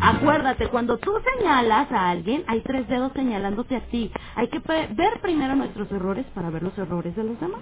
Acuérdate, 0.00 0.68
cuando 0.68 0.98
tú 0.98 1.12
señalas 1.38 1.90
a 1.92 2.10
alguien, 2.10 2.44
hay 2.48 2.60
tres 2.62 2.88
dedos 2.88 3.12
señalándote 3.14 3.76
a 3.76 3.80
ti. 3.88 4.12
Hay 4.36 4.48
que 4.48 4.60
ver 4.60 5.20
primero 5.22 5.56
nuestros 5.56 5.90
errores 5.92 6.26
para 6.34 6.50
ver 6.50 6.62
los 6.62 6.76
errores 6.78 7.14
de 7.16 7.24
los 7.24 7.40
demás. 7.40 7.60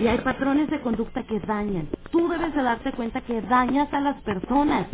Y 0.00 0.06
hay 0.06 0.18
patrones 0.18 0.70
de 0.70 0.80
conducta 0.82 1.24
que 1.24 1.40
dañan. 1.40 1.88
Tú 2.12 2.28
debes 2.28 2.54
de 2.54 2.62
darte 2.62 2.92
cuenta 2.92 3.22
que 3.22 3.42
dañas 3.42 3.92
a 3.94 4.00
las 4.00 4.20
personas. 4.22 4.88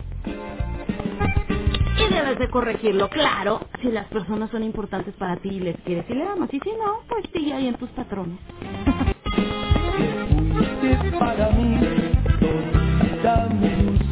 Y 1.81 2.15
debes 2.15 2.39
de 2.39 2.51
corregirlo, 2.51 3.09
claro, 3.11 3.61
si 3.83 3.91
las 3.91 4.07
personas 4.09 4.51
son 4.51 4.63
importantes 4.65 5.15
para 5.17 5.37
ti 5.39 5.51
y 5.51 5.61
les 5.61 5.77
quieres 5.83 6.07
y 6.11 6.15
le 6.15 6.25
amas. 6.29 6.53
Y 6.53 6.61
si 6.61 6.71
no, 6.73 7.01
pues 7.09 7.25
sigue 7.35 7.55
ahí 7.55 7.69
en 7.69 7.77
tus 7.77 7.91
patrones. 7.91 8.39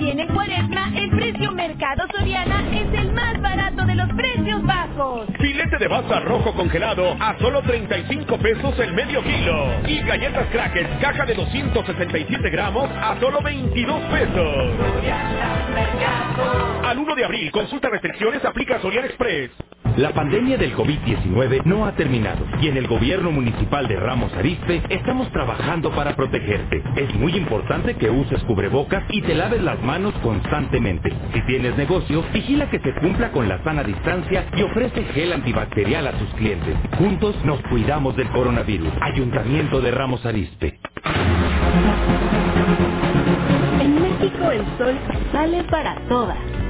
También 0.00 0.20
en 0.20 0.34
Cuaresma, 0.34 0.92
el 0.96 1.10
precio 1.10 1.52
Mercado 1.52 2.06
Soriana 2.10 2.64
es 2.72 2.98
el 2.98 3.12
más 3.12 3.38
barato 3.38 3.84
de 3.84 3.94
los 3.96 4.08
precios 4.14 4.62
bajos. 4.62 5.26
Filete 5.38 5.76
de 5.76 5.88
baza 5.88 6.20
rojo 6.20 6.54
congelado 6.54 7.14
a 7.20 7.38
solo 7.38 7.60
35 7.60 8.38
pesos 8.38 8.78
el 8.78 8.94
medio 8.94 9.22
kilo. 9.22 9.66
Y 9.86 10.00
galletas 10.00 10.46
crackers, 10.50 10.88
caja 11.02 11.26
de 11.26 11.34
267 11.34 12.48
gramos 12.48 12.88
a 12.90 13.20
solo 13.20 13.42
22 13.42 14.00
pesos. 14.04 14.72
Al 16.82 16.98
1 16.98 17.14
de 17.14 17.24
abril, 17.26 17.52
consulta 17.52 17.90
restricciones, 17.90 18.42
aplica 18.42 18.80
Soriana 18.80 19.06
Express. 19.06 19.50
La 19.96 20.12
pandemia 20.12 20.56
del 20.56 20.74
COVID-19 20.74 21.64
no 21.64 21.84
ha 21.84 21.92
terminado 21.92 22.46
y 22.62 22.68
en 22.68 22.76
el 22.76 22.86
gobierno 22.86 23.32
municipal 23.32 23.88
de 23.88 23.96
Ramos 23.96 24.32
Arizpe 24.34 24.82
estamos 24.88 25.30
trabajando 25.32 25.90
para 25.90 26.14
protegerte. 26.14 26.82
Es 26.96 27.14
muy 27.16 27.36
importante 27.36 27.96
que 27.96 28.08
uses 28.08 28.42
cubrebocas 28.44 29.02
y 29.10 29.20
te 29.22 29.34
laves 29.34 29.62
las 29.62 29.82
manos 29.82 30.14
constantemente. 30.22 31.12
Si 31.34 31.42
tienes 31.42 31.76
negocio, 31.76 32.24
vigila 32.32 32.70
que 32.70 32.78
se 32.78 32.94
cumpla 32.94 33.32
con 33.32 33.48
la 33.48 33.62
sana 33.64 33.82
distancia 33.82 34.46
y 34.56 34.62
ofrece 34.62 35.04
gel 35.12 35.32
antibacterial 35.32 36.06
a 36.06 36.12
tus 36.12 36.28
clientes. 36.34 36.76
Juntos 36.96 37.36
nos 37.44 37.60
cuidamos 37.62 38.16
del 38.16 38.28
coronavirus. 38.30 38.92
Ayuntamiento 39.00 39.80
de 39.80 39.90
Ramos 39.90 40.24
Arizpe. 40.24 40.78
En 43.80 44.02
México 44.02 44.50
el 44.50 44.64
sol 44.78 44.98
sale 45.32 45.64
para 45.64 45.96
todas. 46.08 46.69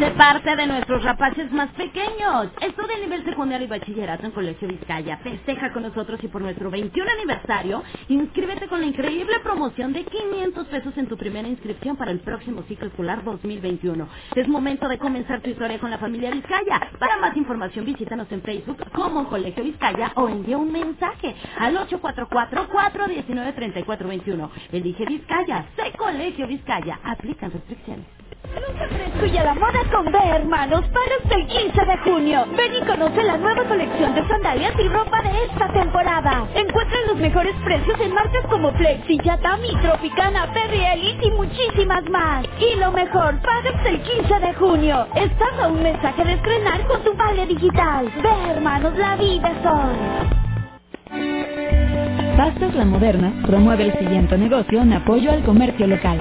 De 0.00 0.10
parte 0.12 0.56
de 0.56 0.66
nuestros 0.66 1.04
rapaces 1.04 1.52
más 1.52 1.68
pequeños. 1.72 2.48
Estudia 2.62 2.98
nivel 3.00 3.22
secundario 3.22 3.66
y 3.66 3.68
bachillerato 3.68 4.24
en 4.24 4.32
Colegio 4.32 4.66
Vizcaya. 4.66 5.18
Festeja 5.18 5.74
con 5.74 5.82
nosotros 5.82 6.18
y 6.24 6.28
por 6.28 6.40
nuestro 6.40 6.70
21 6.70 7.10
aniversario, 7.10 7.82
inscríbete 8.08 8.66
con 8.66 8.80
la 8.80 8.86
increíble 8.86 9.38
promoción 9.40 9.92
de 9.92 10.04
500 10.04 10.68
pesos 10.68 10.96
en 10.96 11.06
tu 11.06 11.18
primera 11.18 11.46
inscripción 11.46 11.98
para 11.98 12.12
el 12.12 12.20
próximo 12.20 12.62
ciclo 12.62 12.86
escolar 12.86 13.22
2021. 13.24 14.08
Es 14.36 14.48
momento 14.48 14.88
de 14.88 14.96
comenzar 14.96 15.42
tu 15.42 15.50
historia 15.50 15.78
con 15.78 15.90
la 15.90 15.98
familia 15.98 16.30
Vizcaya. 16.30 16.80
Para 16.98 17.18
más 17.18 17.36
información 17.36 17.84
visítanos 17.84 18.32
en 18.32 18.40
Facebook 18.40 18.78
como 18.92 19.28
Colegio 19.28 19.62
Vizcaya 19.62 20.12
o 20.14 20.30
envía 20.30 20.56
un 20.56 20.72
mensaje 20.72 21.36
al 21.58 21.76
844-419-3421. 21.76 24.48
Elige 24.72 25.04
Vizcaya, 25.04 25.66
sé 25.76 25.92
Colegio 25.98 26.46
Vizcaya. 26.46 26.98
Aplican 27.04 27.52
restricciones. 27.52 28.06
Con 29.90 30.06
B, 30.10 30.18
hermanos, 30.18 30.84
para 30.92 31.16
hasta 31.22 31.34
el 31.34 31.46
15 31.46 31.84
de 31.84 31.98
junio. 31.98 32.46
Ven 32.56 32.74
y 32.74 32.86
conoce 32.86 33.22
la 33.22 33.36
nueva 33.36 33.64
colección 33.64 34.14
de 34.14 34.26
sandalias 34.28 34.72
y 34.78 34.88
ropa 34.88 35.22
de 35.22 35.44
esta 35.44 35.68
temporada. 35.72 36.46
Encuentra 36.54 36.98
los 37.08 37.16
mejores 37.18 37.54
precios 37.64 37.98
en 38.00 38.14
marcas 38.14 38.44
como 38.48 38.72
Flexi, 38.72 39.18
Yatami, 39.22 39.74
Tropicana, 39.82 40.52
Perry 40.52 40.84
Ellis 40.84 41.16
y 41.22 41.30
muchísimas 41.32 42.08
más. 42.10 42.44
Y 42.58 42.78
lo 42.78 42.92
mejor, 42.92 43.40
paga 43.42 43.70
el 43.86 44.00
15 44.02 44.40
de 44.40 44.54
junio. 44.54 45.06
Estás 45.14 45.58
a 45.60 45.68
un 45.68 45.82
mensaje 45.82 46.24
de 46.24 46.32
estrenar 46.34 46.86
con 46.86 47.02
tu 47.02 47.14
vale 47.14 47.46
digital. 47.46 48.10
Ve, 48.22 48.50
hermanos, 48.50 48.96
la 48.96 49.16
vida 49.16 49.50
hoy. 49.64 50.40
Pastas 52.36 52.74
La 52.74 52.84
Moderna 52.84 53.32
promueve 53.46 53.84
el 53.86 53.98
siguiente 53.98 54.38
negocio 54.38 54.80
en 54.80 54.92
apoyo 54.92 55.30
al 55.30 55.42
comercio 55.44 55.86
local. 55.86 56.20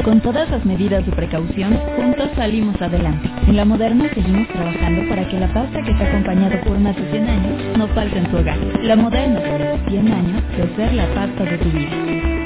Con 0.06 0.20
todas 0.20 0.48
las 0.50 0.64
medidas 0.64 1.04
de 1.04 1.10
precaución, 1.10 1.76
juntos 1.96 2.30
salimos 2.36 2.80
adelante. 2.80 3.28
En 3.48 3.56
La 3.56 3.64
Moderna 3.64 4.08
seguimos 4.14 4.46
trabajando 4.46 5.08
para 5.08 5.26
que 5.26 5.40
la 5.40 5.52
pasta 5.52 5.82
que 5.82 5.90
ha 5.90 6.08
acompañado 6.08 6.60
por 6.60 6.78
más 6.78 6.94
de 6.94 7.10
100 7.10 7.28
años 7.28 7.76
no 7.76 7.88
falte 7.88 8.16
en 8.16 8.30
tu 8.30 8.36
hogar. 8.36 8.56
La 8.84 8.94
Moderna, 8.94 9.40
100 9.88 10.12
años 10.12 10.42
de 10.56 10.76
ser 10.76 10.92
la 10.92 11.12
pasta 11.12 11.42
de 11.42 11.58
tu 11.58 11.68
vida. 11.70 12.45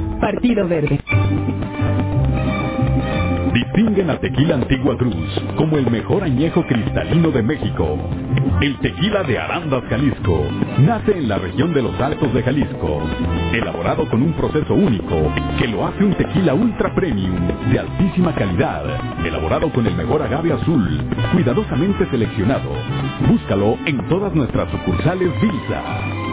Partido 0.21 0.67
Verde. 0.67 0.99
Distingue 3.53 4.03
Distinguen 4.03 4.09
a 4.11 4.19
Tequila 4.19 4.55
Antigua 4.55 4.95
Cruz 4.97 5.41
como 5.57 5.77
el 5.77 5.89
mejor 5.89 6.23
añejo 6.23 6.63
cristalino 6.67 7.31
de 7.31 7.41
México. 7.41 7.97
El 8.61 8.77
tequila 8.79 9.23
de 9.23 9.39
Arandas, 9.39 9.83
Jalisco, 9.89 10.43
nace 10.79 11.17
en 11.17 11.27
la 11.27 11.39
región 11.39 11.73
de 11.73 11.81
los 11.81 11.99
Altos 11.99 12.31
de 12.33 12.43
Jalisco, 12.43 13.01
elaborado 13.51 14.07
con 14.09 14.21
un 14.21 14.33
proceso 14.33 14.75
único 14.75 15.33
que 15.57 15.67
lo 15.67 15.87
hace 15.87 16.03
un 16.03 16.13
tequila 16.13 16.53
ultra 16.53 16.93
premium 16.93 17.47
de 17.71 17.79
altísima 17.79 18.35
calidad, 18.35 18.85
elaborado 19.25 19.71
con 19.73 19.87
el 19.87 19.95
mejor 19.95 20.21
agave 20.21 20.53
azul, 20.53 21.03
cuidadosamente 21.33 22.05
seleccionado. 22.11 22.69
Búscalo 23.27 23.77
en 23.85 23.97
todas 24.07 24.33
nuestras 24.35 24.69
sucursales 24.69 25.29
Vilsa. 25.41 26.30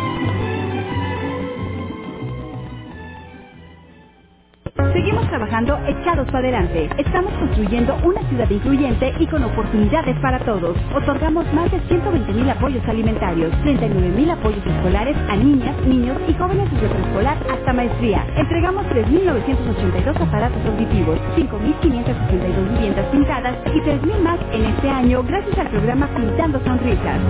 Seguimos 4.99 5.29
trabajando 5.29 5.79
echados 5.87 6.27
para 6.27 6.41
adelante. 6.41 6.91
Estamos 6.99 7.33
construyendo 7.35 7.97
una 8.03 8.21
ciudad 8.29 8.51
incluyente 8.51 9.15
y 9.21 9.29
con 9.29 9.45
oportunidades 9.45 10.19
para 10.19 10.41
todos. 10.41 10.77
Otorgamos 10.93 11.47
más 11.55 11.71
de 11.71 11.79
120 11.83 12.33
mil 12.33 12.51
apoyos 12.51 12.83
alimentarios, 12.89 13.53
39 13.63 14.09
mil 14.09 14.29
apoyos 14.29 14.67
escolares 14.67 15.17
a 15.31 15.37
niñas, 15.37 15.77
niños 15.87 16.19
y 16.27 16.35
jóvenes 16.35 16.69
desde 16.73 16.89
preescolar 16.89 17.39
hasta 17.49 17.73
maestría. 17.73 18.27
Entregamos 18.35 18.85
3.982 18.87 20.21
aparatos 20.21 20.67
auditivos, 20.67 21.21
5.562 21.37 22.73
viviendas 22.73 23.07
pintadas 23.13 23.55
y 23.67 23.79
3.000 23.79 24.21
más 24.21 24.39
en 24.53 24.65
este 24.65 24.91
año 24.91 25.23
gracias 25.23 25.59
al 25.59 25.69
programa 25.69 26.09
Pintando 26.09 26.61
Sonrisas. 26.65 27.21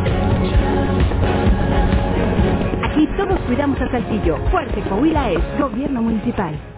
Aquí 2.82 3.06
todos 3.18 3.38
cuidamos 3.40 3.78
a 3.78 3.90
Saltillo. 3.90 4.38
Fuerte 4.50 4.80
Coahuila 4.88 5.32
es 5.32 5.40
Gobierno 5.60 6.00
Municipal. 6.00 6.77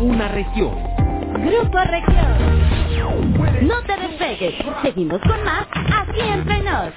una 0.00 0.28
región. 0.28 0.74
Grupo 1.44 1.78
Región. 1.78 3.68
No 3.68 3.82
te 3.82 3.96
despegues. 3.96 4.54
Seguimos 4.82 5.20
con 5.20 5.44
más 5.44 5.66
aquí 5.72 6.20
entre 6.20 6.62
nos. 6.62 6.92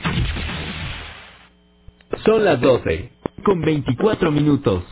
Son 2.26 2.46
las 2.46 2.62
12, 2.62 3.12
con 3.44 3.62
24 3.62 4.32
minutos. 4.32 4.84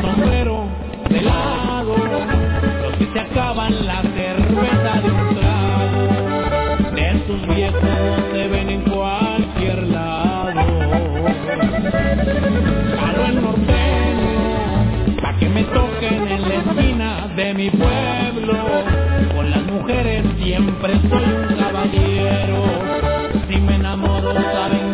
Sombrero 0.00 0.66
de 1.10 1.20
lado, 1.22 1.96
los 2.82 2.96
que 2.98 3.06
se 3.12 3.20
acaban 3.20 3.86
la 3.86 4.02
cerveza 4.02 5.00
de 5.02 5.10
un 5.10 5.36
trago, 5.36 6.94
de 6.94 7.10
esos 7.10 7.46
viejos 7.54 7.82
no 7.82 8.16
se 8.32 8.48
ven 8.48 8.70
en 8.70 8.80
cualquier 8.82 9.82
lado. 9.88 10.62
Jalo 13.00 13.26
el 13.26 13.42
norteño, 13.42 15.20
pa' 15.22 15.36
que 15.38 15.48
me 15.48 15.62
toquen 15.64 16.28
en 16.28 16.42
la 16.48 16.54
esquina 16.54 17.28
de 17.36 17.54
mi 17.54 17.70
pueblo, 17.70 18.56
con 19.34 19.50
las 19.50 19.62
mujeres 19.66 20.24
siempre 20.42 20.92
soy 21.08 21.24
un 21.24 21.56
caballero, 21.58 22.64
si 23.48 23.56
me 23.60 23.76
enamoro 23.76 24.34
saben 24.34 24.85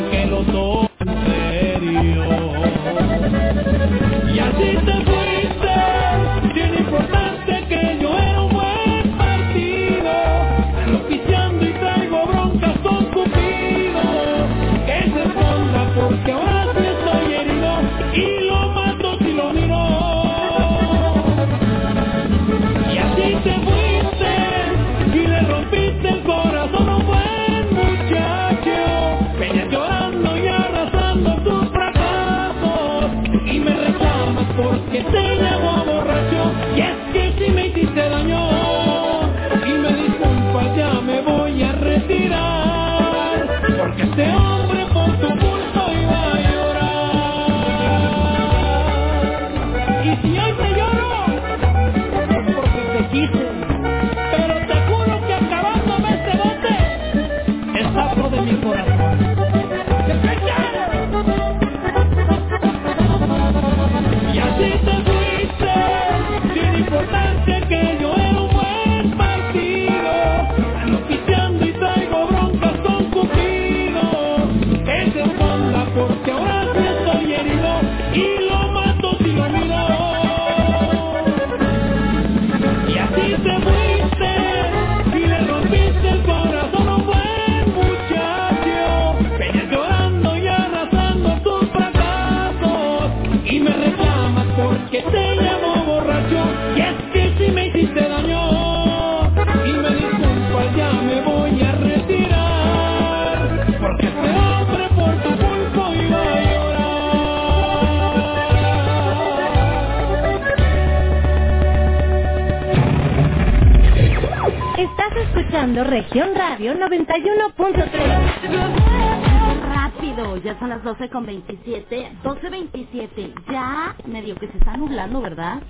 12 120.93 121.09
con 121.11 121.25
27. 121.27 122.19
12, 122.23 122.51
27. 122.51 123.35
Ya 123.51 123.97
medio 124.07 124.35
que 124.37 124.49
se 124.49 124.59
está 124.59 124.77
nublando, 124.77 125.23
¿verdad? 125.23 125.63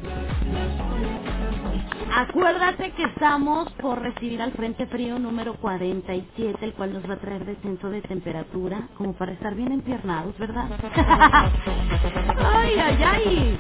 Acuérdate 2.15 2.93
que 2.93 3.05
estamos 3.05 3.73
por 3.75 4.01
recibir 4.03 4.43
al 4.43 4.53
Frente 4.53 4.87
Frío 4.87 5.19
número 5.19 5.55
47, 5.57 6.65
el 6.65 6.75
cual 6.75 6.93
nos 6.95 7.09
va 7.09 7.15
a 7.15 7.21
traer 7.21 7.45
descenso 7.45 7.89
de 7.91 8.03
temperatura, 8.03 8.89
como 8.97 9.15
para 9.15 9.33
estar 9.33 9.55
bien 9.55 9.73
empiernados, 9.73 10.37
¿verdad? 10.39 10.67
¡Ay, 12.39 12.75
ay, 12.79 12.99
ay! 13.05 13.59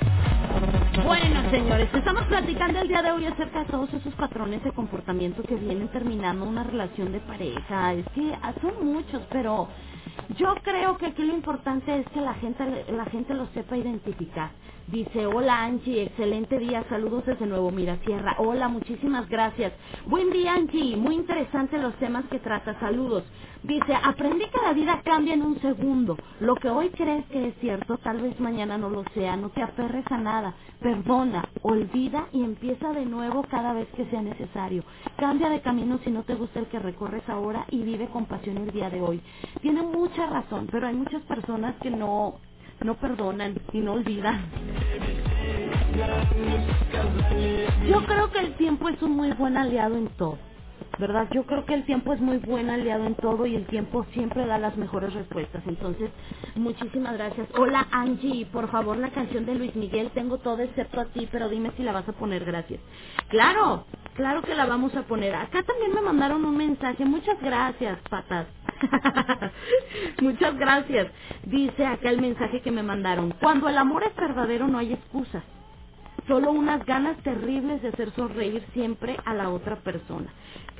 Bueno, 1.06 1.50
señores, 1.50 1.88
estamos 1.94 2.24
platicando 2.26 2.80
el 2.80 2.88
día 2.88 3.02
de 3.02 3.12
hoy 3.12 3.26
acerca 3.26 3.60
de 3.60 3.66
todos 3.66 3.92
esos 3.94 4.14
patrones 4.14 4.62
de 4.64 4.72
comportamiento 4.72 5.42
que 5.44 5.56
vienen 5.56 5.88
terminando 5.88 6.44
una 6.44 6.64
relación 6.64 7.12
de 7.12 7.20
pareja. 7.20 7.94
Es 7.94 8.06
que 8.14 8.34
son 8.60 8.86
muchos, 8.86 9.22
pero 9.30 9.68
yo 10.38 10.54
creo 10.62 10.98
que 10.98 11.06
aquí 11.06 11.24
lo 11.24 11.34
importante 11.34 12.00
es 12.00 12.08
que 12.10 12.20
la 12.20 12.34
gente, 12.34 12.86
la 12.92 13.06
gente 13.06 13.34
lo 13.34 13.46
sepa 13.48 13.76
identificar. 13.76 14.52
Dice, 14.88 15.26
hola 15.26 15.64
Angie, 15.64 16.02
excelente 16.04 16.58
día, 16.58 16.84
saludos 16.88 17.24
desde 17.24 17.46
Nuevo 17.46 17.70
Mirasierra. 17.70 18.36
Hola, 18.38 18.68
muchísimas 18.68 19.28
gracias. 19.28 19.72
Buen 20.06 20.30
día 20.30 20.54
Angie, 20.54 20.96
muy 20.96 21.14
interesante 21.14 21.78
los 21.78 21.94
temas 21.96 22.24
que 22.26 22.40
trata, 22.40 22.78
saludos. 22.80 23.24
Dice, 23.62 23.94
aprendí 23.94 24.44
que 24.46 24.60
la 24.60 24.72
vida 24.72 25.00
cambia 25.04 25.34
en 25.34 25.42
un 25.42 25.60
segundo. 25.60 26.16
Lo 26.40 26.56
que 26.56 26.68
hoy 26.68 26.90
crees 26.90 27.24
que 27.26 27.48
es 27.48 27.54
cierto, 27.60 27.96
tal 27.98 28.20
vez 28.20 28.38
mañana 28.40 28.76
no 28.76 28.90
lo 28.90 29.04
sea. 29.14 29.36
No 29.36 29.50
te 29.50 29.62
aferres 29.62 30.04
a 30.10 30.18
nada. 30.18 30.54
Perdona, 30.80 31.48
olvida 31.62 32.26
y 32.32 32.42
empieza 32.42 32.92
de 32.92 33.06
nuevo 33.06 33.44
cada 33.44 33.72
vez 33.72 33.88
que 33.96 34.04
sea 34.06 34.20
necesario. 34.20 34.84
Cambia 35.16 35.48
de 35.48 35.60
camino 35.60 35.98
si 36.04 36.10
no 36.10 36.24
te 36.24 36.34
gusta 36.34 36.58
el 36.58 36.66
que 36.66 36.80
recorres 36.80 37.26
ahora 37.28 37.64
y 37.70 37.82
vive 37.82 38.08
con 38.08 38.26
pasión 38.26 38.58
el 38.58 38.72
día 38.72 38.90
de 38.90 39.00
hoy. 39.00 39.22
Tiene 39.60 39.82
mucha 39.82 40.26
razón, 40.26 40.68
pero 40.70 40.88
hay 40.88 40.94
muchas 40.94 41.22
personas 41.22 41.76
que 41.80 41.90
no 41.90 42.34
no 42.84 42.94
perdonan 42.96 43.54
y 43.72 43.78
no 43.78 43.94
olvidan. 43.94 44.42
Yo 47.88 48.04
creo 48.06 48.30
que 48.30 48.38
el 48.40 48.54
tiempo 48.56 48.88
es 48.88 49.00
un 49.02 49.12
muy 49.12 49.32
buen 49.32 49.56
aliado 49.56 49.96
en 49.96 50.08
todo. 50.16 50.38
¿Verdad? 50.98 51.28
Yo 51.32 51.44
creo 51.44 51.64
que 51.64 51.74
el 51.74 51.84
tiempo 51.84 52.12
es 52.12 52.20
muy 52.20 52.38
buen 52.38 52.70
aliado 52.70 53.06
en 53.06 53.14
todo 53.16 53.46
y 53.46 53.56
el 53.56 53.66
tiempo 53.66 54.04
siempre 54.12 54.46
da 54.46 54.58
las 54.58 54.76
mejores 54.76 55.12
respuestas. 55.14 55.62
Entonces, 55.66 56.10
muchísimas 56.56 57.14
gracias. 57.14 57.48
Hola 57.58 57.86
Angie, 57.90 58.46
por 58.46 58.70
favor 58.70 58.96
la 58.96 59.10
canción 59.10 59.46
de 59.46 59.54
Luis 59.54 59.74
Miguel, 59.76 60.10
tengo 60.14 60.38
todo 60.38 60.60
excepto 60.60 61.00
a 61.00 61.06
ti, 61.06 61.28
pero 61.30 61.48
dime 61.48 61.72
si 61.76 61.82
la 61.82 61.92
vas 61.92 62.08
a 62.08 62.12
poner, 62.12 62.44
gracias. 62.44 62.80
Claro, 63.28 63.86
claro 64.14 64.42
que 64.42 64.54
la 64.54 64.66
vamos 64.66 64.94
a 64.96 65.02
poner. 65.02 65.34
Acá 65.34 65.62
también 65.62 65.94
me 65.94 66.02
mandaron 66.02 66.44
un 66.44 66.56
mensaje, 66.56 67.04
muchas 67.04 67.40
gracias, 67.40 67.98
patas. 68.10 68.46
muchas 70.22 70.56
gracias. 70.58 71.08
Dice 71.44 71.86
acá 71.86 72.10
el 72.10 72.20
mensaje 72.20 72.60
que 72.62 72.70
me 72.70 72.82
mandaron. 72.82 73.32
Cuando 73.40 73.68
el 73.68 73.78
amor 73.78 74.04
es 74.04 74.14
verdadero 74.16 74.68
no 74.68 74.78
hay 74.78 74.94
excusas 74.94 75.42
solo 76.28 76.52
unas 76.52 76.84
ganas 76.86 77.16
terribles 77.22 77.82
de 77.82 77.88
hacer 77.88 78.12
sonreír 78.12 78.64
siempre 78.72 79.16
a 79.24 79.34
la 79.34 79.50
otra 79.50 79.76
persona. 79.76 80.32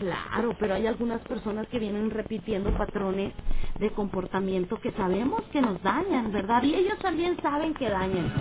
Claro, 0.03 0.57
pero 0.59 0.75
hay 0.75 0.89
algunas 0.89 1.21
personas 1.23 1.69
que 1.69 1.79
vienen 1.79 2.11
repitiendo 2.11 2.77
patrones 2.77 3.33
de 3.79 3.91
comportamiento 3.93 4.81
que 4.81 4.91
sabemos 4.93 5.43
que 5.53 5.63
nos 5.63 5.81
dañan, 5.81 6.33
¿verdad? 6.33 6.61
Y 6.65 6.75
ellos 6.75 6.99
también 6.99 7.37
saben 7.41 7.73
que 7.75 7.89
dañan. 7.89 8.33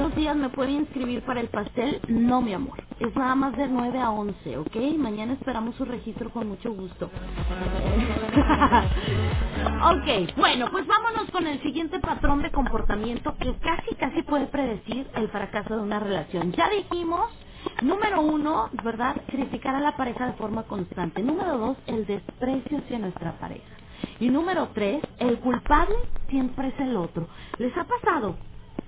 Buenos 0.00 0.16
días, 0.16 0.36
¿me 0.36 0.48
puede 0.50 0.72
inscribir 0.72 1.22
para 1.26 1.40
el 1.42 1.50
pastel? 1.50 2.00
No, 2.08 2.40
mi 2.42 2.54
amor. 2.54 2.78
Es 3.00 3.14
nada 3.16 3.34
más 3.36 3.54
de 3.56 3.68
9 3.68 4.00
a 4.00 4.10
11, 4.12 4.58
¿ok? 4.58 4.76
Mañana 4.98 5.34
esperamos 5.34 5.76
su 5.76 5.84
registro 5.84 6.30
con 6.30 6.48
mucho 6.48 6.72
gusto. 6.72 7.06
ok, 9.84 10.36
bueno, 10.38 10.68
pues 10.72 10.86
vámonos 10.86 11.30
con 11.32 11.46
el 11.46 11.60
siguiente 11.62 12.00
patrón 12.00 12.42
de 12.42 12.50
comportamiento 12.52 13.36
que 13.38 13.54
casi, 13.58 13.94
casi 13.96 14.22
puede 14.22 14.46
predecir 14.48 15.06
el 15.16 15.28
fracaso 15.30 15.76
de 15.76 15.82
una 15.82 16.00
relación. 16.00 16.52
Ya 16.54 16.70
dijimos 16.70 17.28
Número 17.82 18.22
uno, 18.22 18.70
¿verdad? 18.84 19.16
Criticar 19.28 19.76
a 19.76 19.80
la 19.80 19.96
pareja 19.96 20.26
de 20.28 20.34
forma 20.34 20.64
constante. 20.64 21.22
Número 21.22 21.58
dos, 21.58 21.78
el 21.86 22.06
desprecio 22.06 22.78
hacia 22.78 22.98
nuestra 23.00 23.38
pareja. 23.38 23.76
Y 24.20 24.30
número 24.30 24.70
tres, 24.74 25.02
el 25.18 25.40
culpable 25.40 25.96
siempre 26.30 26.68
es 26.70 26.80
el 26.80 26.96
otro. 26.96 27.28
¿Les 27.58 27.76
ha 27.76 27.84
pasado? 27.86 28.36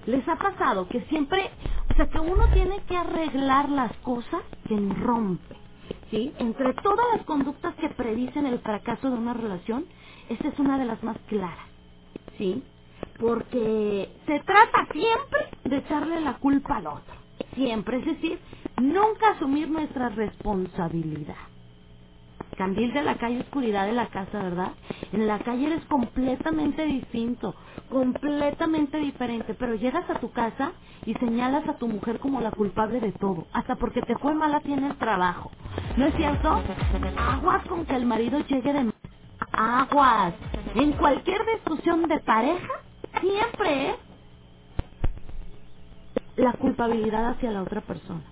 ¿Les 0.06 0.26
ha 0.28 0.36
pasado 0.36 0.88
que 0.88 1.02
siempre, 1.02 1.50
o 1.90 1.94
sea, 1.94 2.08
que 2.08 2.20
uno 2.20 2.48
tiene 2.52 2.80
que 2.88 2.96
arreglar 2.96 3.68
las 3.68 3.92
cosas 3.98 4.42
que 4.68 4.76
rompe? 4.76 5.56
¿Sí? 6.10 6.32
Entre 6.38 6.74
todas 6.74 7.06
las 7.16 7.24
conductas 7.26 7.74
que 7.76 7.88
predicen 7.90 8.46
el 8.46 8.60
fracaso 8.60 9.10
de 9.10 9.16
una 9.16 9.34
relación, 9.34 9.86
esta 10.28 10.48
es 10.48 10.58
una 10.58 10.78
de 10.78 10.86
las 10.86 11.02
más 11.02 11.18
claras. 11.28 11.66
¿Sí? 12.38 12.62
Porque 13.18 14.10
se 14.26 14.40
trata 14.40 14.86
siempre 14.92 15.48
de 15.64 15.76
echarle 15.78 16.20
la 16.20 16.34
culpa 16.34 16.76
al 16.76 16.88
otro. 16.88 17.14
Siempre, 17.54 17.98
es 17.98 18.06
decir, 18.06 18.38
nunca 18.80 19.30
asumir 19.32 19.70
nuestra 19.70 20.08
responsabilidad. 20.10 21.36
Candil 22.56 22.92
de 22.92 23.02
la 23.02 23.16
calle, 23.16 23.40
oscuridad 23.40 23.86
de 23.86 23.92
la 23.92 24.08
casa, 24.08 24.42
¿verdad? 24.42 24.72
En 25.12 25.26
la 25.26 25.38
calle 25.40 25.66
eres 25.66 25.84
completamente 25.86 26.84
distinto, 26.86 27.54
completamente 27.92 28.96
diferente, 28.98 29.54
pero 29.54 29.74
llegas 29.76 30.08
a 30.10 30.18
tu 30.18 30.32
casa 30.32 30.72
y 31.04 31.14
señalas 31.16 31.68
a 31.68 31.74
tu 31.74 31.88
mujer 31.88 32.20
como 32.20 32.40
la 32.40 32.50
culpable 32.50 33.00
de 33.00 33.12
todo, 33.12 33.46
hasta 33.52 33.76
porque 33.76 34.00
te 34.02 34.16
fue 34.16 34.34
mala 34.34 34.60
tiene 34.60 34.88
el 34.88 34.96
trabajo. 34.96 35.52
¿No 35.98 36.06
es 36.06 36.14
cierto? 36.16 36.62
Aguas 37.18 37.66
con 37.68 37.84
que 37.86 37.94
el 37.96 38.06
marido 38.06 38.40
llegue 38.40 38.72
de... 38.72 38.92
Aguas. 39.52 40.34
En 40.74 40.92
cualquier 40.94 41.42
discusión 41.54 42.08
de 42.08 42.18
pareja, 42.20 42.72
siempre 43.20 43.90
es 43.90 43.96
la 46.36 46.54
culpabilidad 46.54 47.30
hacia 47.32 47.50
la 47.50 47.62
otra 47.62 47.82
persona. 47.82 48.24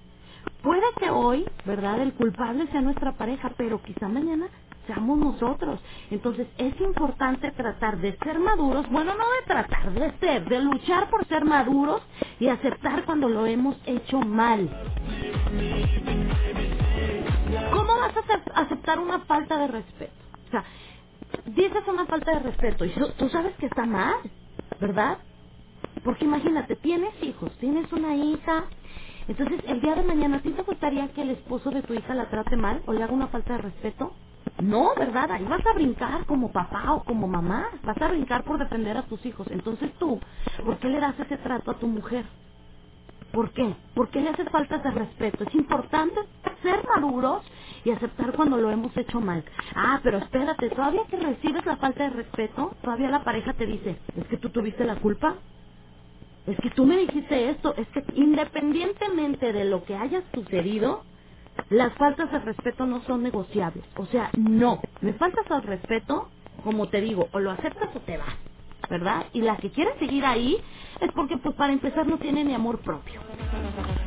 Puede 0.63 0.87
que 0.99 1.11
hoy, 1.11 1.47
¿verdad?, 1.67 2.01
el 2.01 2.15
culpable 2.15 2.67
sea 2.69 2.81
nuestra 2.81 3.13
pareja, 3.13 3.53
pero 3.59 3.83
quizá 3.83 4.09
mañana 4.09 4.49
seamos 4.87 5.19
nosotros. 5.19 5.81
Entonces 6.11 6.49
es 6.59 6.81
importante 6.81 7.51
tratar 7.53 7.99
de 7.99 8.17
ser 8.19 8.39
maduros, 8.39 8.89
bueno, 8.91 9.13
no 9.15 9.25
de 9.25 9.47
tratar 9.47 9.93
de 9.93 10.13
ser, 10.19 10.49
de 10.49 10.61
luchar 10.61 11.09
por 11.11 11.27
ser 11.27 11.45
maduros 11.45 12.03
y 12.39 12.49
aceptar 12.49 13.05
cuando 13.05 13.29
lo 13.29 13.47
hemos 13.47 13.77
hecho 13.87 14.21
mal. 14.21 14.69
¿Cómo 17.73 17.99
vas 17.99 18.15
a 18.17 18.61
aceptar 18.63 18.99
una 18.99 19.21
falta 19.21 19.59
de 19.59 19.67
respeto? 19.69 20.13
O 20.49 20.51
sea, 20.51 20.65
dices 21.47 21.87
una 21.89 22.07
falta 22.07 22.33
de 22.33 22.41
respeto 22.41 22.85
y 22.85 22.91
tú 23.19 23.29
sabes 23.29 23.55
que 23.57 23.67
está 23.67 23.87
mal, 23.87 24.17
¿verdad? 24.81 25.19
Porque 26.05 26.25
imagínate, 26.25 26.77
tienes 26.77 27.13
hijos, 27.23 27.53
tienes 27.59 27.93
una 27.93 28.15
hija, 28.17 28.65
entonces, 29.29 29.61
el 29.69 29.81
día 29.81 29.95
de 29.95 30.03
mañana, 30.03 30.39
¿a 30.39 30.41
ti 30.41 30.51
te 30.51 30.63
gustaría 30.63 31.09
que 31.13 31.23
el 31.23 31.31
esposo 31.31 31.71
de 31.71 31.83
tu 31.83 31.95
hija 31.95 32.15
la 32.15 32.29
trate 32.31 32.57
mal 32.57 32.83
o 32.87 32.93
le 32.93 33.03
haga 33.05 33.13
una 33.13 33.29
falta 33.29 33.55
de 33.55 33.63
respeto? 33.63 34.13
No, 34.63 34.95
¿verdad? 34.97 35.31
Ahí 35.33 35.45
vas 35.45 35.65
a 35.67 35.75
brincar 35.75 36.27
como 36.27 36.53
papá 36.53 36.93
o 36.95 37.05
como 37.05 37.29
mamá. 37.29 37.69
Vas 37.85 38.01
a 38.03 38.09
brincar 38.09 38.45
por 38.45 38.59
defender 38.59 38.97
a 38.97 39.05
tus 39.05 39.25
hijos. 39.27 39.47
Entonces 39.51 39.93
tú, 39.99 40.21
¿por 40.65 40.79
qué 40.79 40.89
le 40.89 41.01
das 41.01 41.19
ese 41.21 41.39
trato 41.39 41.73
a 41.73 41.79
tu 41.79 41.87
mujer? 41.87 42.27
¿Por 43.33 43.53
qué? 43.53 43.75
¿Por 43.95 44.11
qué 44.11 44.21
le 44.21 44.31
haces 44.31 44.49
faltas 44.51 44.83
de 44.85 44.91
respeto? 44.93 45.45
Es 45.45 45.55
importante 45.55 46.21
ser 46.63 46.85
maduros 46.95 47.43
y 47.85 47.91
aceptar 47.91 48.33
cuando 48.35 48.59
lo 48.59 48.71
hemos 48.71 48.97
hecho 48.97 49.21
mal. 49.21 49.45
Ah, 49.75 50.01
pero 50.03 50.19
espérate, 50.19 50.71
todavía 50.71 51.03
que 51.11 51.17
recibes 51.19 51.65
la 51.67 51.77
falta 51.77 52.05
de 52.05 52.11
respeto, 52.11 52.77
todavía 52.83 53.11
la 53.11 53.25
pareja 53.25 53.55
te 53.55 53.67
dice, 53.67 53.99
es 54.17 54.27
que 54.29 54.39
tú 54.39 54.51
tuviste 54.51 54.85
la 54.85 54.97
culpa 54.97 55.37
es 56.47 56.59
que 56.61 56.71
tú 56.71 56.87
me 56.87 56.97
dijiste 56.99 57.51
esto, 57.51 57.75
es 57.77 57.89
que 57.89 58.05
independientemente 58.15 59.53
de 59.53 59.65
lo 59.67 59.85
que 59.85 59.97
haya 59.97 60.23
sucedido, 60.35 61.05
las 61.71 61.93
faltas 61.95 62.31
de 62.33 62.41
respeto 62.41 62.87
no 62.87 63.03
son 63.03 63.23
negociables. 63.23 63.85
O 63.97 64.07
sea, 64.07 64.31
no, 64.37 64.81
me 65.01 65.13
faltas 65.15 65.51
al 65.51 65.63
respeto, 65.63 66.29
como 66.65 66.89
te 66.89 67.01
digo, 67.01 67.29
o 67.33 67.41
lo 67.41 67.51
aceptas 67.51 67.95
o 67.95 68.01
te 68.01 68.19
vas, 68.19 68.35
¿verdad? 68.91 69.27
Y 69.33 69.43
la 69.43 69.57
que 69.57 69.71
quiere 69.71 69.99
seguir 69.99 70.25
ahí 70.25 70.59
es 71.01 71.13
porque, 71.13 71.37
pues, 71.39 71.55
para 71.57 71.73
empezar 71.73 72.07
no 72.07 72.19
tiene 72.19 72.45
ni 72.45 72.55
amor 72.55 72.81
propio. 72.81 73.21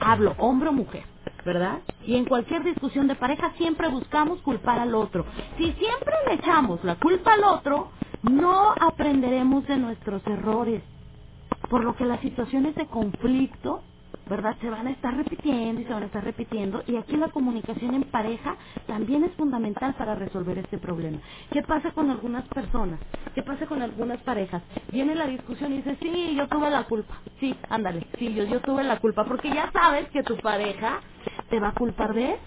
Hablo, 0.02 0.36
hombre 0.38 0.70
o 0.70 0.74
mujer. 0.74 1.04
¿verdad? 1.46 1.80
Y 2.06 2.16
en 2.16 2.26
cualquier 2.26 2.64
discusión 2.64 3.08
de 3.08 3.16
pareja 3.16 3.52
siempre 3.58 3.90
buscamos 3.90 4.40
culpar 4.42 4.80
al 4.80 4.96
otro. 4.96 5.26
Si 5.58 5.74
siempre 5.74 6.14
le 6.28 6.36
echamos 6.36 6.84
la 6.86 6.96
culpa 6.96 7.34
al 7.34 7.44
otro, 7.44 7.92
no 8.24 8.72
aprenderemos 8.80 9.68
de 9.68 9.78
nuestros 9.78 10.26
errores 10.28 10.84
por 11.70 11.84
lo 11.84 11.96
que 11.96 12.06
las 12.06 12.22
situaciones 12.22 12.76
de 12.76 12.88
conflicto, 12.88 13.84
¿verdad? 14.26 14.58
Se 14.62 14.70
van 14.70 14.88
a 14.88 14.92
estar 14.92 15.16
repitiendo 15.16 15.82
y 15.82 15.86
se 15.86 15.94
van 15.94 16.04
a 16.04 16.08
estar 16.08 16.24
repitiendo 16.24 16.84
y 16.88 16.98
aquí 16.98 17.18
la 17.18 17.30
comunicación 17.32 17.94
en 17.96 18.04
pareja 18.06 18.58
también 18.88 19.24
es 19.24 19.36
fundamental 19.36 19.96
para 19.96 20.16
resolver 20.16 20.58
este 20.60 20.80
problema. 20.80 21.22
¿Qué 21.52 21.64
pasa 21.64 21.92
con 21.92 22.10
algunas 22.12 22.48
personas? 22.50 23.02
¿Qué 23.34 23.44
pasa 23.44 23.68
con 23.68 23.82
algunas 23.82 24.22
parejas? 24.24 24.64
Viene 24.92 25.16
la 25.16 25.28
discusión 25.28 25.74
y 25.74 25.78
dice, 25.78 25.98
sí, 26.02 26.36
yo 26.36 26.48
tuve 26.50 26.70
la 26.70 26.86
culpa. 26.86 27.22
Sí, 27.40 27.60
ándale, 27.70 28.08
sí, 28.18 28.34
yo, 28.34 28.46
yo 28.46 28.62
tuve 28.62 28.84
la 28.84 29.00
culpa 29.00 29.26
porque 29.28 29.52
ya 29.54 29.72
sabes 29.72 30.10
que 30.12 30.24
tu 30.24 30.40
pareja 30.40 31.02
te 31.50 31.60
va 31.60 31.70
a 31.70 31.76
culpar 31.76 32.14
de 32.14 32.34
eso. 32.36 32.44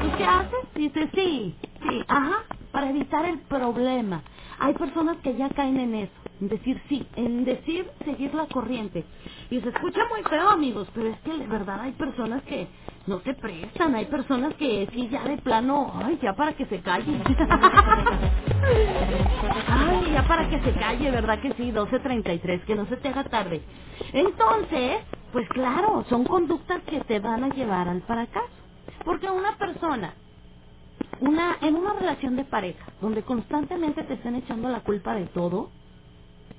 ¿Y 0.00 0.12
qué 0.12 0.24
haces? 0.24 0.60
Dice, 0.74 1.10
sí, 1.14 1.60
sí, 1.82 2.04
ajá, 2.08 2.44
para 2.72 2.90
evitar 2.90 3.24
el 3.26 3.40
problema. 3.46 4.24
Hay 4.60 4.74
personas 4.74 5.18
que 5.18 5.36
ya 5.36 5.50
caen 5.50 5.80
en 5.80 5.96
eso 5.96 6.12
en 6.40 6.48
decir 6.48 6.82
sí, 6.88 7.06
en 7.16 7.44
decir 7.44 7.90
seguir 8.04 8.34
la 8.34 8.46
corriente. 8.46 9.04
Y 9.50 9.60
se 9.60 9.68
escucha 9.70 10.00
muy 10.10 10.22
feo, 10.24 10.50
amigos, 10.50 10.88
pero 10.94 11.08
es 11.08 11.20
que 11.20 11.36
de 11.38 11.46
verdad 11.48 11.80
hay 11.82 11.92
personas 11.92 12.42
que 12.44 12.68
no 13.06 13.20
se 13.20 13.34
prestan, 13.34 13.94
hay 13.94 14.06
personas 14.06 14.54
que 14.54 14.88
sí, 14.92 15.08
ya 15.10 15.24
de 15.24 15.38
plano, 15.38 15.92
ay, 15.94 16.18
ya 16.22 16.34
para 16.34 16.54
que 16.54 16.66
se 16.66 16.80
calle. 16.80 17.12
ay, 19.68 20.12
ya 20.12 20.22
para 20.28 20.48
que 20.48 20.60
se 20.60 20.72
calle, 20.74 21.10
¿verdad 21.10 21.40
que 21.40 21.52
sí? 21.54 21.72
12.33, 21.72 22.64
que 22.64 22.76
no 22.76 22.86
se 22.86 22.96
te 22.98 23.08
haga 23.08 23.24
tarde. 23.24 23.62
Entonces, 24.12 24.98
pues 25.32 25.48
claro, 25.50 26.04
son 26.08 26.24
conductas 26.24 26.82
que 26.84 27.00
te 27.00 27.20
van 27.20 27.44
a 27.44 27.48
llevar 27.50 27.88
al 27.88 28.02
fracaso. 28.02 28.48
Porque 29.04 29.30
una 29.30 29.56
persona 29.56 30.14
una 31.20 31.56
en 31.60 31.76
una 31.76 31.92
relación 31.94 32.36
de 32.36 32.44
pareja 32.44 32.86
donde 33.00 33.22
constantemente 33.22 34.04
te 34.04 34.14
estén 34.14 34.36
echando 34.36 34.68
la 34.68 34.80
culpa 34.80 35.14
de 35.14 35.26
todo, 35.26 35.70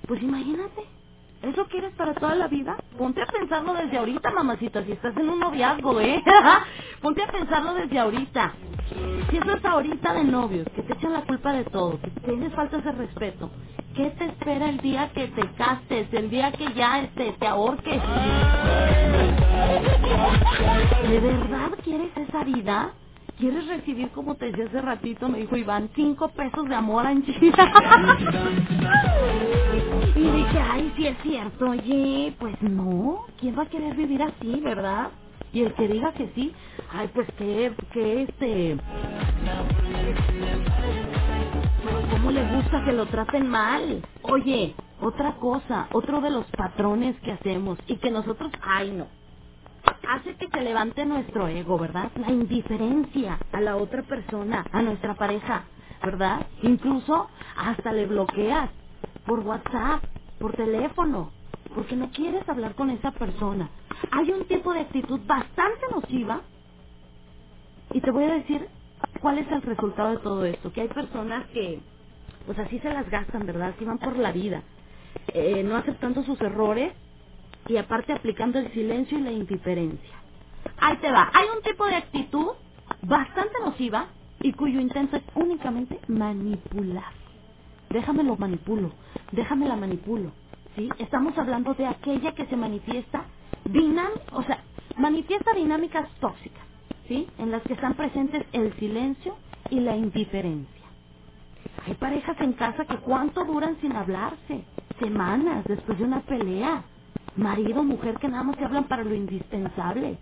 pues 0.07 0.21
imagínate, 0.21 0.83
¿eso 1.41 1.65
quieres 1.67 1.93
para 1.95 2.13
toda 2.13 2.35
la 2.35 2.47
vida? 2.47 2.77
Ponte 2.97 3.21
a 3.21 3.25
pensarlo 3.25 3.73
desde 3.73 3.97
ahorita, 3.97 4.31
mamacita, 4.31 4.83
si 4.83 4.91
estás 4.93 5.15
en 5.17 5.29
un 5.29 5.39
noviazgo, 5.39 5.99
¿eh? 6.01 6.23
Ponte 7.01 7.23
a 7.23 7.27
pensarlo 7.31 7.73
desde 7.75 7.99
ahorita. 7.99 8.53
Si 9.29 9.37
eso 9.37 9.51
es 9.53 9.65
ahorita 9.65 10.13
de 10.13 10.23
novios, 10.25 10.67
que 10.75 10.83
te 10.83 10.93
echan 10.93 11.13
la 11.13 11.21
culpa 11.21 11.53
de 11.53 11.63
todo, 11.65 11.99
que 12.01 12.09
tienes 12.21 12.53
falta 12.53 12.79
de 12.79 12.91
respeto, 12.91 13.49
¿qué 13.95 14.09
te 14.11 14.25
espera 14.25 14.69
el 14.69 14.77
día 14.79 15.11
que 15.13 15.27
te 15.29 15.47
cases, 15.53 16.07
el 16.13 16.29
día 16.29 16.51
que 16.51 16.73
ya 16.73 17.01
este, 17.01 17.31
te 17.33 17.47
ahorques? 17.47 18.01
¿De 21.09 21.19
verdad 21.19 21.71
quieres 21.83 22.15
esa 22.17 22.43
vida? 22.43 22.93
¿Quieres 23.41 23.67
recibir, 23.67 24.11
como 24.11 24.35
te 24.37 24.47
decía 24.47 24.67
hace 24.67 24.81
ratito, 24.81 25.29
me 25.29 25.39
dijo 25.39 25.57
Iván, 25.57 25.91
cinco 25.95 26.29
pesos 26.29 26.69
de 26.69 26.75
amor 26.75 27.07
en 27.07 27.25
China? 27.25 27.73
y 30.15 30.21
dije, 30.21 30.59
ay, 30.59 30.93
sí 30.97 31.07
es 31.07 31.17
cierto, 31.23 31.71
oye, 31.71 32.35
pues 32.39 32.61
no, 32.63 33.25
¿quién 33.39 33.57
va 33.59 33.63
a 33.63 33.69
querer 33.69 33.95
vivir 33.95 34.23
así, 34.23 34.61
verdad? 34.61 35.11
Y 35.53 35.63
el 35.63 35.75
que 35.75 35.89
diga 35.89 36.13
que 36.13 36.31
sí, 36.35 36.53
ay, 36.93 37.09
pues 37.15 37.27
que, 37.37 37.73
que 37.93 38.23
este... 38.23 38.77
¿Cómo 42.11 42.31
le 42.31 42.43
gusta 42.55 42.85
que 42.85 42.93
lo 42.93 43.07
traten 43.07 43.49
mal? 43.49 44.03
Oye, 44.23 44.75
otra 45.01 45.37
cosa, 45.37 45.89
otro 45.93 46.21
de 46.21 46.31
los 46.31 46.47
patrones 46.57 47.19
que 47.21 47.33
hacemos 47.33 47.79
y 47.87 47.97
que 47.97 48.11
nosotros, 48.11 48.51
ay 48.63 48.93
no, 48.93 49.07
hace 50.07 50.35
que 50.35 50.47
se 50.49 50.61
levante 50.61 51.05
nuestro 51.05 51.47
ego, 51.47 51.77
¿verdad? 51.77 52.11
La 52.15 52.31
indiferencia 52.31 53.39
a 53.51 53.61
la 53.61 53.77
otra 53.77 54.03
persona, 54.03 54.65
a 54.71 54.81
nuestra 54.81 55.15
pareja, 55.15 55.65
¿verdad? 56.03 56.45
Incluso 56.63 57.29
hasta 57.57 57.93
le 57.93 58.07
bloqueas 58.07 58.69
por 59.25 59.39
WhatsApp, 59.41 60.03
por 60.39 60.53
teléfono, 60.55 61.31
porque 61.75 61.95
no 61.95 62.11
quieres 62.11 62.47
hablar 62.49 62.75
con 62.75 62.89
esa 62.89 63.11
persona. 63.11 63.69
Hay 64.11 64.31
un 64.31 64.45
tipo 64.47 64.73
de 64.73 64.81
actitud 64.81 65.21
bastante 65.25 65.87
nociva 65.91 66.41
y 67.93 68.01
te 68.01 68.11
voy 68.11 68.25
a 68.25 68.33
decir 68.35 68.67
cuál 69.21 69.39
es 69.39 69.51
el 69.51 69.61
resultado 69.61 70.11
de 70.11 70.17
todo 70.19 70.45
esto, 70.45 70.71
que 70.73 70.81
hay 70.81 70.87
personas 70.89 71.47
que 71.49 71.81
pues 72.45 72.59
así 72.59 72.79
se 72.79 72.91
las 72.93 73.09
gastan, 73.09 73.45
¿verdad? 73.45 73.73
Así 73.75 73.85
van 73.85 73.99
por 73.99 74.17
la 74.17 74.31
vida, 74.31 74.63
eh, 75.33 75.63
no 75.63 75.77
aceptando 75.77 76.23
sus 76.23 76.41
errores 76.41 76.93
y 77.67 77.77
aparte 77.77 78.13
aplicando 78.13 78.59
el 78.59 78.71
silencio 78.73 79.19
y 79.19 79.21
la 79.21 79.31
indiferencia. 79.31 80.15
Ahí 80.77 80.97
te 80.97 81.11
va. 81.11 81.29
Hay 81.33 81.47
un 81.55 81.63
tipo 81.63 81.85
de 81.85 81.95
actitud 81.95 82.49
bastante 83.03 83.53
nociva 83.65 84.07
y 84.41 84.53
cuyo 84.53 84.79
intento 84.79 85.17
es 85.17 85.23
únicamente 85.35 85.99
manipular. 86.07 87.13
Déjame 87.89 88.23
lo 88.23 88.37
manipulo, 88.37 88.91
déjame 89.31 89.67
la 89.67 89.75
manipulo. 89.75 90.31
¿Sí? 90.75 90.89
Estamos 90.99 91.37
hablando 91.37 91.73
de 91.75 91.87
aquella 91.87 92.33
que 92.33 92.47
se 92.47 92.55
manifiesta 92.57 93.25
dinam 93.65 94.11
o 94.33 94.43
sea, 94.43 94.63
manifiesta 94.97 95.53
dinámicas 95.53 96.09
tóxicas, 96.19 96.65
¿sí? 97.07 97.27
En 97.37 97.51
las 97.51 97.63
que 97.63 97.73
están 97.73 97.95
presentes 97.95 98.45
el 98.53 98.73
silencio 98.79 99.37
y 99.69 99.81
la 99.81 99.97
indiferencia. 99.97 100.81
Hay 101.87 101.95
parejas 101.95 102.37
en 102.41 102.53
casa 102.53 102.85
que 102.85 102.97
cuánto 102.97 103.45
duran 103.45 103.77
sin 103.81 103.93
hablarse, 103.93 104.65
semanas 104.99 105.65
después 105.65 105.97
de 105.99 106.05
una 106.05 106.21
pelea, 106.21 106.83
marido, 107.37 107.83
mujer 107.83 108.17
que 108.19 108.29
nada 108.29 108.43
más 108.43 108.57
se 108.57 108.65
hablan 108.65 108.85
para 108.87 109.03
lo 109.05 109.15
indispensable, 109.15 110.19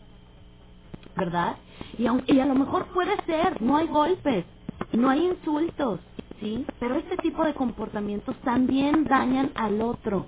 ¿verdad? 1.15 1.57
Y, 1.97 2.05
y 2.33 2.39
a 2.41 2.47
lo 2.47 2.55
mejor 2.55 2.87
puede 2.93 3.17
ser, 3.25 3.61
no 3.61 3.77
hay 3.77 3.87
golpes, 3.87 4.45
no 4.93 5.09
hay 5.09 5.27
insultos, 5.27 6.01
¿sí? 6.39 6.65
Pero 6.79 6.95
este 6.97 7.17
tipo 7.17 7.43
de 7.45 7.55
comportamientos 7.55 8.37
también 8.41 9.05
dañan 9.05 9.51
al 9.55 9.81
otro. 9.81 10.27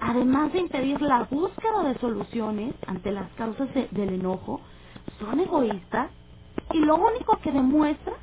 Además 0.00 0.52
de 0.52 0.60
impedir 0.60 1.02
la 1.02 1.24
búsqueda 1.24 1.84
de 1.84 1.98
soluciones 2.00 2.74
ante 2.86 3.12
las 3.12 3.30
causas 3.34 3.72
de, 3.74 3.88
del 3.92 4.14
enojo, 4.14 4.62
son 5.20 5.40
egoístas 5.40 6.12
y 6.72 6.78
lo 6.80 6.96
único 6.96 7.38
que 7.42 7.52
demuestra 7.52 8.14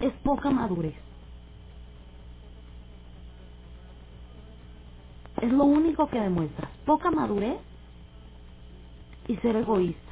es 0.00 0.14
poca 0.24 0.50
madurez. 0.50 0.96
Es 5.42 5.52
lo 5.52 5.64
único 5.64 6.08
que 6.08 6.20
demuestra. 6.20 6.70
Poca 6.86 7.10
madurez 7.10 7.58
y 9.28 9.36
ser 9.38 9.56
egoísta. 9.56 10.02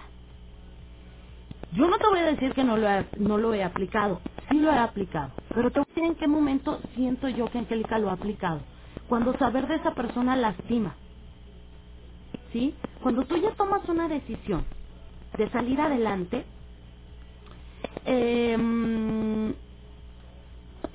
Yo 1.72 1.88
no 1.88 1.98
te 1.98 2.06
voy 2.08 2.20
a 2.20 2.26
decir 2.26 2.54
que 2.54 2.64
no 2.64 2.76
lo 2.78 2.88
he, 2.88 3.08
no 3.18 3.38
lo 3.38 3.54
he 3.54 3.64
aplicado. 3.64 4.22
Sí 4.50 4.60
lo 4.60 4.72
he 4.72 4.78
aplicado. 4.78 5.32
Pero 5.54 5.70
te 5.72 5.80
voy 5.80 5.86
a 5.86 5.94
decir 5.94 6.04
en 6.04 6.16
qué 6.16 6.28
momento 6.28 6.80
siento 6.94 7.28
yo 7.28 7.50
que 7.50 7.58
Angélica 7.60 7.98
lo 7.98 8.10
ha 8.10 8.14
aplicado. 8.14 8.62
Cuando 9.08 9.36
saber 9.38 9.68
de 9.68 9.76
esa 9.76 9.94
persona 9.94 10.36
lastima. 10.36 10.96
¿Sí? 12.52 12.76
Cuando 13.02 13.26
tú 13.26 13.36
ya 13.38 13.52
tomas 13.56 13.88
una 13.88 14.08
decisión 14.08 14.66
de 15.38 15.50
salir 15.50 15.80
adelante, 15.80 16.46
eh, 18.06 19.54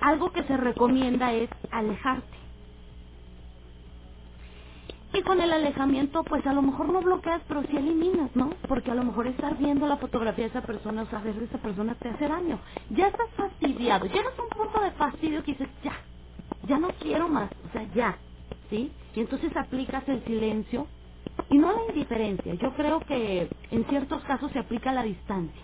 algo 0.01 0.33
que 0.33 0.43
se 0.45 0.57
recomienda 0.57 1.33
es 1.33 1.51
alejarte. 1.71 2.38
Y 5.13 5.21
con 5.23 5.41
el 5.41 5.51
alejamiento, 5.53 6.23
pues 6.23 6.45
a 6.47 6.53
lo 6.53 6.61
mejor 6.61 6.89
no 6.89 7.01
bloqueas, 7.01 7.41
pero 7.47 7.63
sí 7.63 7.77
eliminas, 7.77 8.35
¿no? 8.35 8.51
Porque 8.67 8.91
a 8.91 8.95
lo 8.95 9.03
mejor 9.05 9.27
estar 9.27 9.57
viendo 9.57 9.87
la 9.87 9.97
fotografía 9.97 10.45
de 10.45 10.51
esa 10.51 10.61
persona 10.61 11.03
o 11.03 11.07
saber 11.07 11.35
de 11.35 11.45
esa 11.45 11.59
persona 11.59 11.95
te 11.95 12.09
hace 12.09 12.27
daño. 12.27 12.59
Ya 12.91 13.07
estás 13.07 13.29
fastidiado, 13.37 14.05
llegas 14.07 14.37
a 14.37 14.43
un 14.43 14.49
punto 14.49 14.81
de 14.81 14.91
fastidio 14.91 15.43
que 15.43 15.53
dices, 15.53 15.69
ya, 15.83 15.93
ya 16.67 16.79
no 16.79 16.89
quiero 16.99 17.29
más, 17.29 17.51
o 17.67 17.71
sea, 17.73 17.83
ya, 17.95 18.17
¿sí? 18.69 18.91
Y 19.15 19.21
entonces 19.21 19.55
aplicas 19.57 20.07
el 20.09 20.23
silencio 20.25 20.87
y 21.49 21.57
no 21.57 21.71
la 21.73 21.85
indiferencia. 21.93 22.53
Yo 22.55 22.73
creo 22.75 22.99
que 23.01 23.49
en 23.71 23.85
ciertos 23.85 24.23
casos 24.23 24.51
se 24.51 24.59
aplica 24.59 24.93
la 24.93 25.03
distancia, 25.03 25.63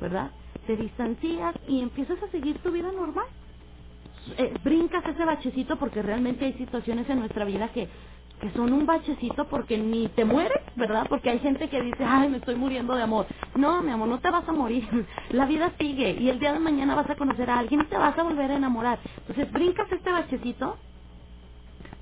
¿verdad? 0.00 0.30
Te 0.66 0.76
distancias 0.76 1.56
y 1.68 1.82
empiezas 1.82 2.22
a 2.22 2.28
seguir 2.30 2.58
tu 2.60 2.70
vida 2.72 2.92
normal. 2.92 3.26
Eh, 4.38 4.54
brincas 4.64 5.04
ese 5.06 5.24
bachecito 5.24 5.78
porque 5.78 6.02
realmente 6.02 6.46
hay 6.46 6.54
situaciones 6.54 7.08
en 7.10 7.20
nuestra 7.20 7.44
vida 7.46 7.70
que 7.72 7.88
que 8.40 8.50
son 8.52 8.72
un 8.72 8.86
bachecito 8.86 9.46
porque 9.48 9.78
ni 9.78 10.08
te 10.08 10.24
mueres, 10.24 10.62
¿verdad? 10.76 11.06
Porque 11.08 11.30
hay 11.30 11.38
gente 11.40 11.68
que 11.68 11.82
dice, 11.82 12.04
ay, 12.04 12.28
me 12.28 12.38
estoy 12.38 12.54
muriendo 12.54 12.94
de 12.94 13.02
amor. 13.02 13.26
No, 13.54 13.82
mi 13.82 13.90
amor, 13.90 14.08
no 14.08 14.20
te 14.20 14.30
vas 14.30 14.48
a 14.48 14.52
morir. 14.52 14.88
La 15.30 15.46
vida 15.46 15.72
sigue 15.78 16.12
y 16.20 16.28
el 16.28 16.38
día 16.38 16.52
de 16.52 16.60
mañana 16.60 16.94
vas 16.94 17.10
a 17.10 17.16
conocer 17.16 17.50
a 17.50 17.58
alguien 17.58 17.82
y 17.82 17.84
te 17.86 17.96
vas 17.96 18.16
a 18.18 18.22
volver 18.22 18.50
a 18.50 18.56
enamorar. 18.56 18.98
Entonces 19.18 19.50
brincas 19.52 19.90
este 19.90 20.10
bachecito, 20.10 20.76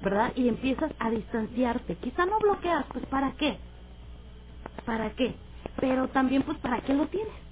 ¿verdad? 0.02 0.32
Y 0.36 0.48
empiezas 0.48 0.92
a 0.98 1.10
distanciarte. 1.10 1.96
Quizá 1.96 2.26
no 2.26 2.38
bloqueas, 2.38 2.84
pues 2.92 3.06
¿para 3.06 3.32
qué? 3.32 3.58
¿Para 4.84 5.10
qué? 5.10 5.34
Pero 5.80 6.08
también, 6.08 6.42
pues 6.42 6.58
¿para 6.58 6.80
qué 6.80 6.94
lo 6.94 7.06
tienes? 7.06 7.45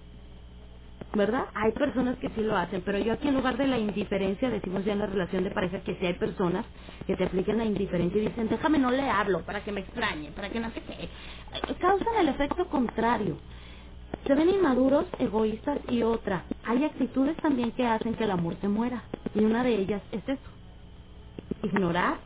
¿Verdad? 1.13 1.47
Hay 1.55 1.73
personas 1.73 2.19
que 2.19 2.29
sí 2.31 2.43
lo 2.43 2.57
hacen, 2.57 2.83
pero 2.83 2.99
yo 2.99 3.13
aquí 3.13 3.29
en 3.29 3.35
lugar 3.35 3.57
de 3.57 3.67
la 3.67 3.79
indiferencia, 3.79 4.51
decimos 4.51 4.85
ya 4.85 4.93
en 4.95 5.01
la 5.01 5.07
relación 5.07 5.45
de 5.45 5.51
pareja 5.51 5.81
que 5.83 5.97
sí 5.97 6.07
hay 6.07 6.15
personas 6.15 6.67
que 7.07 7.17
te 7.17 7.25
aplican 7.25 7.59
la 7.59 7.65
indiferencia 7.65 8.21
y 8.23 8.27
dicen, 8.29 8.49
déjame 8.49 8.79
no 8.79 8.91
le 8.91 9.09
hablo 9.09 9.45
para 9.45 9.63
que 9.65 9.73
me 9.73 9.81
extrañe, 9.81 10.33
para 10.33 10.51
que 10.51 10.61
no 10.61 10.71
sé 10.73 10.83
qué. 10.83 11.09
Causan 11.81 12.17
el 12.21 12.29
efecto 12.29 12.67
contrario. 12.69 13.41
Se 14.27 14.35
ven 14.35 14.51
inmaduros, 14.51 15.07
egoístas 15.19 15.81
y 15.89 16.03
otra. 16.03 16.47
Hay 16.65 16.85
actitudes 16.85 17.37
también 17.39 17.73
que 17.73 17.87
hacen 17.87 18.15
que 18.17 18.25
el 18.25 18.33
amor 18.33 18.57
se 18.61 18.69
muera. 18.69 19.05
Y 19.35 19.41
una 19.45 19.65
de 19.65 19.75
ellas 19.77 20.03
es 20.13 20.29
eso. 20.29 20.51
Ignorar, 21.63 22.21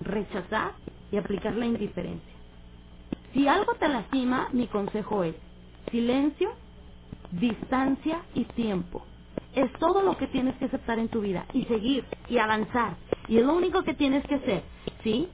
rechazar 0.00 0.74
y 1.12 1.18
aplicar 1.18 1.54
la 1.56 1.66
indiferencia. 1.66 2.34
Si 3.34 3.48
algo 3.48 3.74
te 3.76 3.88
lastima, 3.88 4.48
mi 4.52 4.68
consejo 4.68 5.24
es 5.24 5.36
silencio 5.90 6.50
distancia 7.32 8.22
y 8.34 8.44
tiempo. 8.44 9.04
Es 9.54 9.72
todo 9.74 10.02
lo 10.02 10.16
que 10.16 10.26
tienes 10.28 10.56
que 10.56 10.66
aceptar 10.66 10.98
en 10.98 11.08
tu 11.08 11.20
vida 11.20 11.46
y 11.52 11.64
seguir 11.64 12.04
y 12.28 12.38
avanzar. 12.38 12.96
Y 13.28 13.38
es 13.38 13.44
lo 13.44 13.54
único 13.54 13.82
que 13.82 13.94
tienes 13.94 14.24
que 14.26 14.36
hacer, 14.36 14.62
¿sí? 15.02 15.28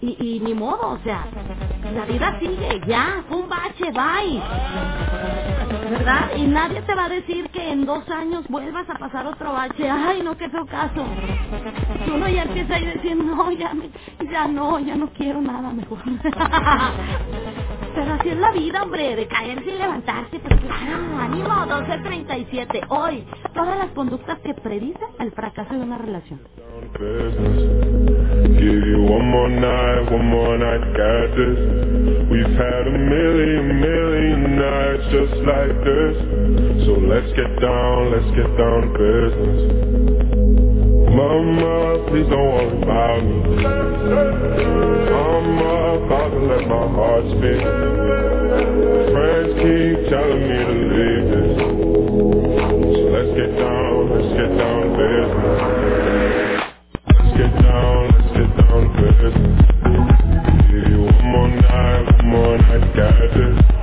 Y, 0.00 0.16
y 0.36 0.40
ni 0.40 0.54
modo, 0.54 0.90
o 0.90 0.98
sea, 0.98 1.26
la 1.94 2.04
vida 2.04 2.38
sigue, 2.40 2.80
ya, 2.86 3.24
un 3.30 3.48
bache, 3.48 3.90
bye. 3.92 4.42
¿Verdad? 5.90 6.36
Y 6.36 6.46
nadie 6.46 6.82
te 6.82 6.94
va 6.94 7.06
a 7.06 7.08
decir 7.08 7.48
que 7.50 7.72
en 7.72 7.86
dos 7.86 8.08
años 8.10 8.46
vuelvas 8.48 8.88
a 8.90 8.94
pasar 8.98 9.26
otro 9.26 9.52
bache. 9.52 9.88
Ay, 9.88 10.22
no, 10.22 10.36
qué 10.36 10.48
feo 10.50 10.66
caso. 10.66 11.04
Uno 12.14 12.28
ya 12.28 12.42
empieza 12.42 12.76
a 12.76 12.80
decir, 12.80 13.16
no, 13.16 13.50
ya, 13.52 13.72
ya 14.30 14.48
no, 14.48 14.78
ya 14.80 14.96
no 14.96 15.08
quiero 15.12 15.40
nada 15.40 15.72
mejor. 15.72 15.98
Pero 17.96 18.12
así 18.12 18.28
es 18.28 18.36
la 18.36 18.52
vida, 18.52 18.82
hombre, 18.82 19.16
de 19.16 19.26
caerse 19.26 19.70
y 19.70 19.78
levantarse. 19.78 20.38
Pero 20.38 20.58
claro, 20.58 21.18
ánimo, 21.18 21.48
12.37. 21.48 22.86
Hoy, 22.90 23.24
todas 23.54 23.78
las 23.78 23.90
conductas 23.92 24.38
que 24.40 24.52
predicen 24.52 25.08
el 25.18 25.32
fracaso 25.32 25.72
de 25.72 25.80
una 25.80 25.96
relación. 25.96 26.40
So 36.84 36.92
let's 36.92 37.32
get 37.34 37.60
down, 37.60 38.10
let's 38.12 38.30
get 38.36 38.56
down 38.58 38.92
business. 38.92 39.95
Mama, 41.16 42.04
please 42.08 42.28
don't 42.28 42.48
worry 42.52 42.82
about 42.82 43.24
me. 43.24 43.64
I'm 45.16 45.58
about 46.04 46.28
to 46.28 46.40
let 46.44 46.68
my 46.68 46.86
heart 46.92 47.24
speak. 47.32 47.62
Friends 49.12 49.52
keep 49.56 49.96
telling 50.12 50.44
me 50.44 50.58
to 50.68 50.76
leave 50.92 51.26
this. 51.32 51.56
So 51.56 53.00
let's 53.16 53.32
get 53.32 53.52
down, 53.56 53.96
let's 54.12 54.28
get 54.36 54.50
down 54.60 54.80
to 54.84 54.88
business. 55.00 55.60
Let's 57.08 57.32
get 57.38 57.52
down, 57.64 58.00
let's 58.12 58.30
get 58.36 58.50
down 58.60 58.80
to 58.84 59.00
business. 59.00 59.56
Give 60.68 60.84
you 60.92 61.00
one 61.00 61.26
more 61.32 61.48
night, 61.48 62.04
one 62.18 62.28
more 62.28 62.58
night, 62.58 62.84
got 62.94 63.16
this. 63.34 63.75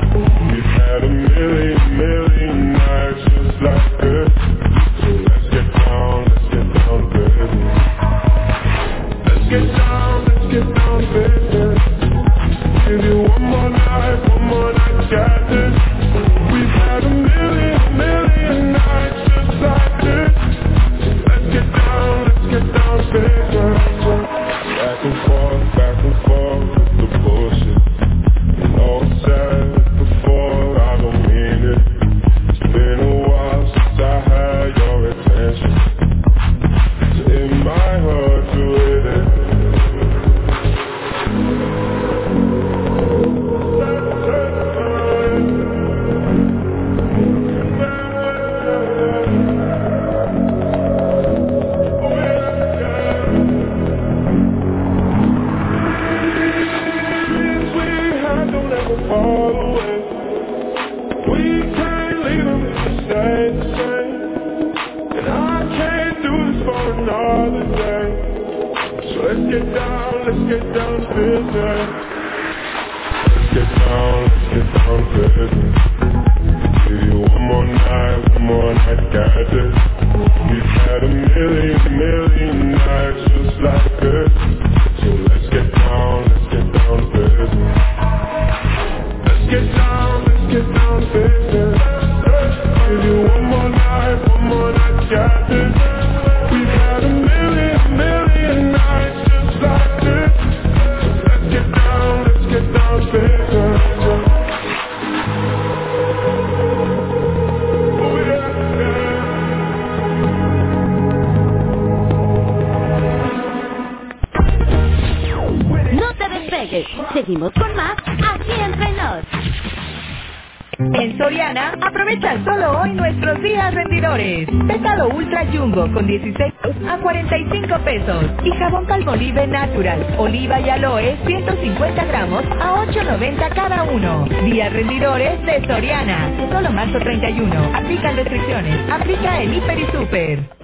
Oliva 130.17 130.59
y 130.61 130.69
aloe, 130.69 131.17
150 131.25 132.05
gramos 132.05 132.43
a 132.59 132.85
8.90 132.85 133.55
cada 133.55 133.83
uno. 133.83 134.27
Días 134.45 134.71
rendidores 134.71 135.43
de 135.45 135.65
Soriana. 135.65 136.31
Solo 136.51 136.71
marzo 136.71 136.99
31. 136.99 137.71
Aplican 137.75 138.15
restricciones. 138.15 138.91
Aplica 138.91 139.41
el 139.41 139.53
Hiper 139.55 139.79
y 139.79 139.85
Super. 139.91 140.62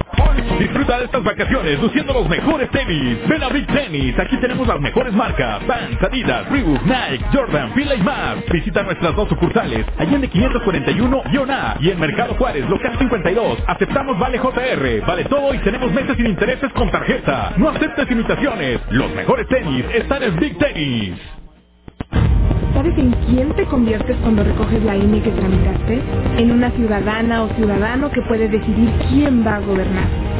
De 1.00 1.06
estas 1.06 1.24
vacaciones 1.24 1.80
luciendo 1.80 2.12
los 2.12 2.28
mejores 2.28 2.70
tenis. 2.72 3.16
Ven 3.26 3.42
a 3.42 3.48
Big 3.48 3.66
Tennis, 3.68 4.18
aquí 4.18 4.36
tenemos 4.36 4.68
las 4.68 4.78
mejores 4.80 5.14
marcas. 5.14 5.66
Vans, 5.66 5.96
Adidas, 6.02 6.46
Reebok, 6.50 6.82
Nike, 6.82 7.24
Jordan, 7.32 7.72
Fila 7.72 7.94
y 7.94 8.02
más. 8.02 8.36
Visita 8.52 8.82
nuestras 8.82 9.16
dos 9.16 9.26
sucursales, 9.30 9.86
Allende 9.96 10.28
541 10.28 11.22
A 11.48 11.76
y 11.80 11.88
en 11.88 11.98
Mercado 11.98 12.34
Juárez, 12.34 12.68
local 12.68 12.98
52. 12.98 13.58
Aceptamos 13.66 14.18
Vale 14.18 14.38
JR, 14.38 15.06
vale 15.06 15.24
todo 15.24 15.54
y 15.54 15.58
tenemos 15.60 15.90
meses 15.90 16.18
sin 16.18 16.26
intereses 16.26 16.70
con 16.74 16.90
tarjeta. 16.90 17.54
No 17.56 17.70
aceptes 17.70 18.10
imitaciones. 18.10 18.80
Los 18.90 19.10
mejores 19.14 19.48
tenis 19.48 19.86
están 19.94 20.22
en 20.22 20.36
Big 20.38 20.58
Tennis. 20.58 21.18
¿Sabes 22.74 22.98
en 22.98 23.12
quién 23.26 23.54
te 23.54 23.64
conviertes 23.64 24.18
cuando 24.18 24.44
recoges 24.44 24.82
la 24.84 24.96
INE 24.96 25.22
que 25.22 25.30
tramitaste? 25.30 26.02
En 26.36 26.52
una 26.52 26.70
ciudadana 26.72 27.44
o 27.44 27.48
ciudadano 27.54 28.10
que 28.10 28.20
puede 28.22 28.48
decidir 28.48 28.90
quién 29.08 29.46
va 29.46 29.56
a 29.56 29.60
gobernar. 29.60 30.39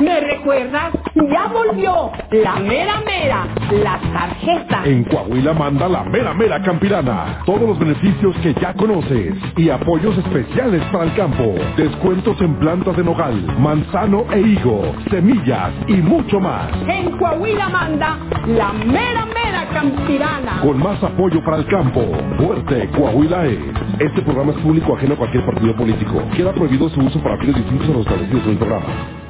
¿Me 0.00 0.20
recuerdas? 0.20 0.92
Ya 1.14 1.48
volvió 1.48 2.12
la 2.30 2.56
mera 2.60 3.00
mera, 3.00 3.48
la 3.82 3.98
tarjeta. 4.12 4.82
En 4.84 5.02
Coahuila 5.04 5.52
manda 5.54 5.88
la 5.88 6.04
mera 6.04 6.32
mera 6.34 6.62
campirana. 6.62 7.42
Todos 7.44 7.62
los 7.62 7.78
beneficios 7.78 8.36
que 8.36 8.54
ya 8.54 8.74
conoces 8.74 9.34
y 9.56 9.70
apoyos 9.70 10.16
especiales 10.18 10.82
para 10.92 11.04
el 11.04 11.14
campo. 11.14 11.54
Descuentos 11.76 12.40
en 12.40 12.54
plantas 12.60 12.96
de 12.96 13.02
nogal, 13.02 13.34
manzano 13.58 14.24
e 14.32 14.40
higo, 14.40 14.94
semillas 15.10 15.72
y 15.88 15.94
mucho 15.94 16.38
más. 16.38 16.70
En 16.86 17.18
Coahuila 17.18 17.68
manda 17.68 18.18
la 18.46 18.72
mera 18.72 19.26
mera 19.26 19.68
campirana. 19.72 20.60
Con 20.62 20.78
más 20.78 21.02
apoyo 21.02 21.42
para 21.42 21.56
el 21.56 21.66
campo. 21.66 22.02
Fuerte 22.38 22.88
Coahuila 22.96 23.46
es. 23.46 23.58
Este 23.98 24.22
programa 24.22 24.52
es 24.52 24.58
público 24.58 24.96
ajeno 24.96 25.14
a 25.14 25.16
cualquier 25.16 25.44
partido 25.44 25.74
político. 25.74 26.22
Queda 26.36 26.52
prohibido 26.52 26.88
su 26.90 27.00
uso 27.00 27.20
para 27.20 27.36
fines 27.38 27.56
distintos 27.56 27.88
a 27.88 27.92
los 27.92 28.06
establecidos 28.06 28.44
en 28.44 28.50
el 28.50 28.58
programa. 28.58 29.27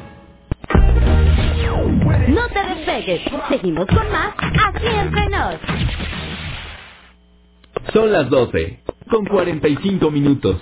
Despegues, 2.88 3.20
seguimos 3.50 3.86
con 3.86 4.10
más 4.10 4.34
aquí 4.66 4.86
entre. 4.86 5.28
Son 7.92 8.10
las 8.10 8.30
12, 8.30 8.80
con 9.10 9.26
45 9.26 10.10
minutos. 10.10 10.56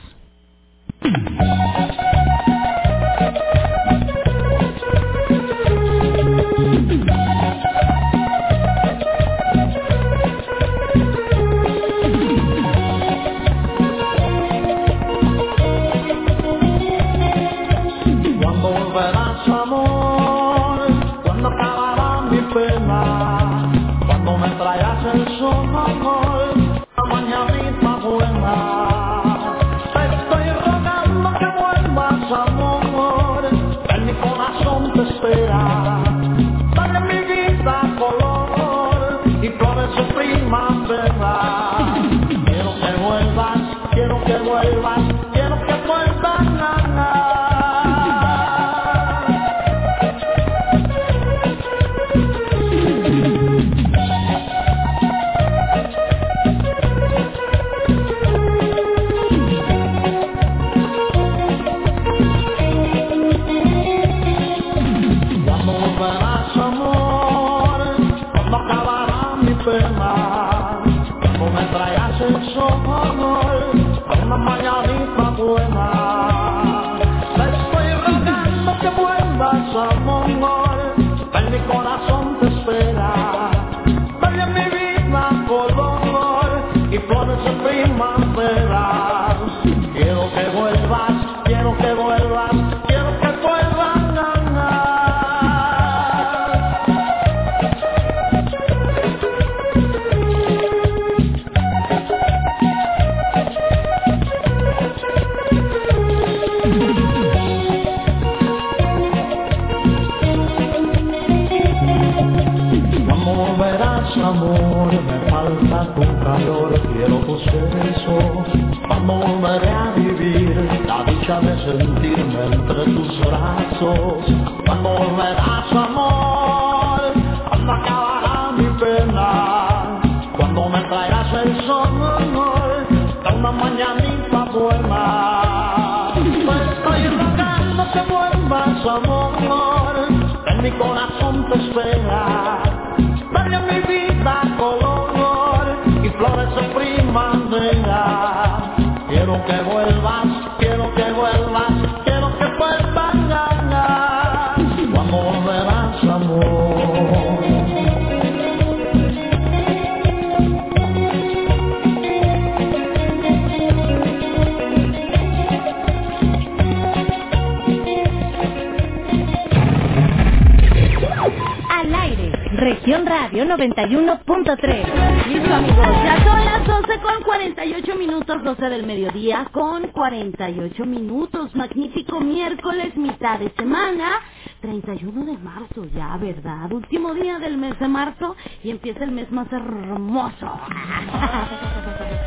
48 180.16 180.86
minutos. 180.86 181.54
Magnífico 181.54 182.20
miércoles, 182.20 182.96
mitad 182.96 183.38
de 183.38 183.50
semana, 183.50 184.20
31 184.62 185.26
de 185.26 185.36
marzo 185.38 185.84
ya, 185.94 186.16
¿verdad? 186.16 186.72
Último 186.72 187.12
día 187.12 187.38
del 187.38 187.58
mes 187.58 187.78
de 187.78 187.88
marzo 187.88 188.34
y 188.64 188.70
empieza 188.70 189.04
el 189.04 189.12
mes 189.12 189.30
más 189.30 189.52
hermoso. 189.52 190.50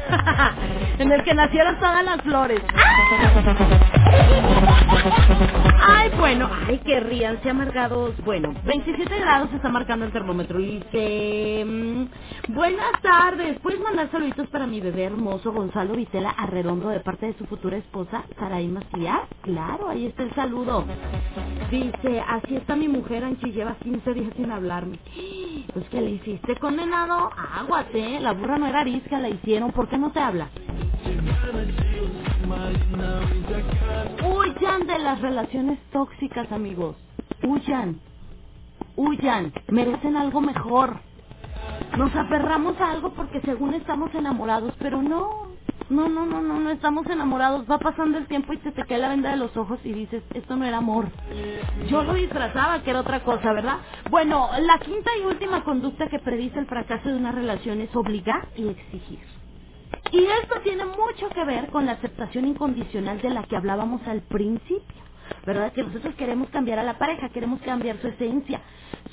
en 1.00 1.12
el 1.12 1.24
que 1.24 1.34
nacieron 1.34 1.80
todas 1.80 2.06
las 2.06 2.22
flores. 2.22 2.62
Ríanse 7.10 7.50
amargados. 7.50 8.16
Bueno, 8.26 8.54
27 8.66 9.20
grados 9.20 9.54
está 9.54 9.70
marcando 9.70 10.06
el 10.06 10.14
termómetro. 10.14 10.60
Que... 10.92 11.66
mm, 11.68 12.54
buenas 12.54 13.02
tardes. 13.02 13.60
¿Puedes 13.62 13.82
mandar 13.82 14.12
saluditos 14.12 14.50
para 14.50 14.68
mi 14.68 14.82
bebé 14.82 15.06
hermoso 15.06 15.52
Gonzalo 15.54 15.96
Vitela 15.96 16.32
Arredondo 16.32 16.90
de 16.90 17.02
parte 17.02 17.28
de 17.28 17.38
su 17.38 17.46
futura 17.48 17.78
esposa 17.78 18.26
Saraí 18.40 18.68
Macías? 18.70 19.22
Claro, 19.44 19.90
ahí 19.90 20.08
está 20.08 20.24
el 20.24 20.34
saludo. 20.36 20.86
Dice, 21.72 22.22
así 22.28 22.56
está 22.58 22.76
mi 22.76 22.88
mujer, 22.90 23.24
Anchi, 23.26 23.52
lleva 23.52 23.76
15 23.80 24.14
días 24.14 24.34
sin 24.38 24.52
hablarme. 24.52 25.00
Pues, 25.74 25.88
¿qué 25.90 26.02
le 26.02 26.12
hiciste, 26.12 26.58
condenado? 26.58 27.30
Águate, 27.38 28.20
la 28.22 28.34
burra 28.34 28.58
no 28.60 28.68
era 28.68 28.82
arisca, 28.82 29.20
la 29.20 29.30
hicieron. 29.30 29.72
¿Por 29.74 29.90
qué 29.90 29.98
no 29.98 30.12
te 30.12 30.20
habla? 30.22 30.50
Huyan 34.24 34.88
de 34.88 35.00
las 35.00 35.22
relaciones 35.22 35.80
tóxicas, 35.92 36.52
amigos. 36.52 36.96
Huyan. 37.44 38.00
Huyan. 38.96 39.54
Merecen 39.70 40.16
algo 40.18 40.42
mejor. 40.42 41.00
Nos 41.98 42.16
aferramos 42.16 42.80
a 42.82 42.92
algo 42.92 43.14
porque 43.14 43.42
según 43.42 43.74
estamos 43.74 44.14
enamorados, 44.16 44.74
pero 44.80 45.02
no. 45.02 45.50
No, 45.90 46.08
no, 46.08 46.26
no, 46.26 46.42
no, 46.42 46.60
no 46.60 46.70
estamos 46.72 47.08
enamorados. 47.08 47.66
Va 47.70 47.80
pasando 47.80 48.18
el 48.20 48.28
tiempo 48.28 48.54
y 48.54 48.58
se 48.60 48.72
te 48.72 48.86
cae 48.86 49.00
la 49.00 49.10
venda 49.10 49.32
de 49.32 49.38
los 49.38 49.56
ojos 49.58 49.80
y 49.84 49.94
dices, 49.94 50.24
esto 50.36 50.56
no 50.56 50.66
era 50.66 50.78
amor. 50.78 51.08
Yo 51.90 52.04
lo 52.04 52.14
disfrazaba 52.14 52.84
que 52.84 52.92
era 52.92 53.02
otra 53.02 53.24
cosa, 53.24 53.54
¿verdad? 53.54 53.78
Bueno, 54.12 54.50
la 54.62 54.78
quinta 54.80 55.12
y 55.22 55.26
última 55.26 55.64
conducta 55.64 56.08
que 56.08 56.20
predice 56.20 56.60
el 56.60 56.68
fracaso 56.68 57.10
de 57.10 57.16
una 57.16 57.32
relación 57.32 57.82
es 57.82 57.96
obligar 57.96 58.50
y 58.56 58.68
exigir. 58.68 59.39
Y 60.12 60.26
esto 60.26 60.62
tiene 60.64 60.86
mucho 60.86 61.30
que 61.34 61.46
ver 61.46 61.68
con 61.70 61.86
la 61.86 61.94
aceptación 61.94 62.46
incondicional 62.48 63.22
de 63.22 63.30
la 63.30 63.44
que 63.44 63.58
hablábamos 63.58 64.02
al 64.08 64.22
principio. 64.22 65.04
¿Verdad? 65.46 65.74
Que 65.74 65.84
nosotros 65.84 66.16
queremos 66.16 66.50
cambiar 66.50 66.80
a 66.80 66.84
la 66.84 66.98
pareja, 66.98 67.30
queremos 67.30 67.62
cambiar 67.62 68.00
su 68.02 68.08
esencia, 68.08 68.62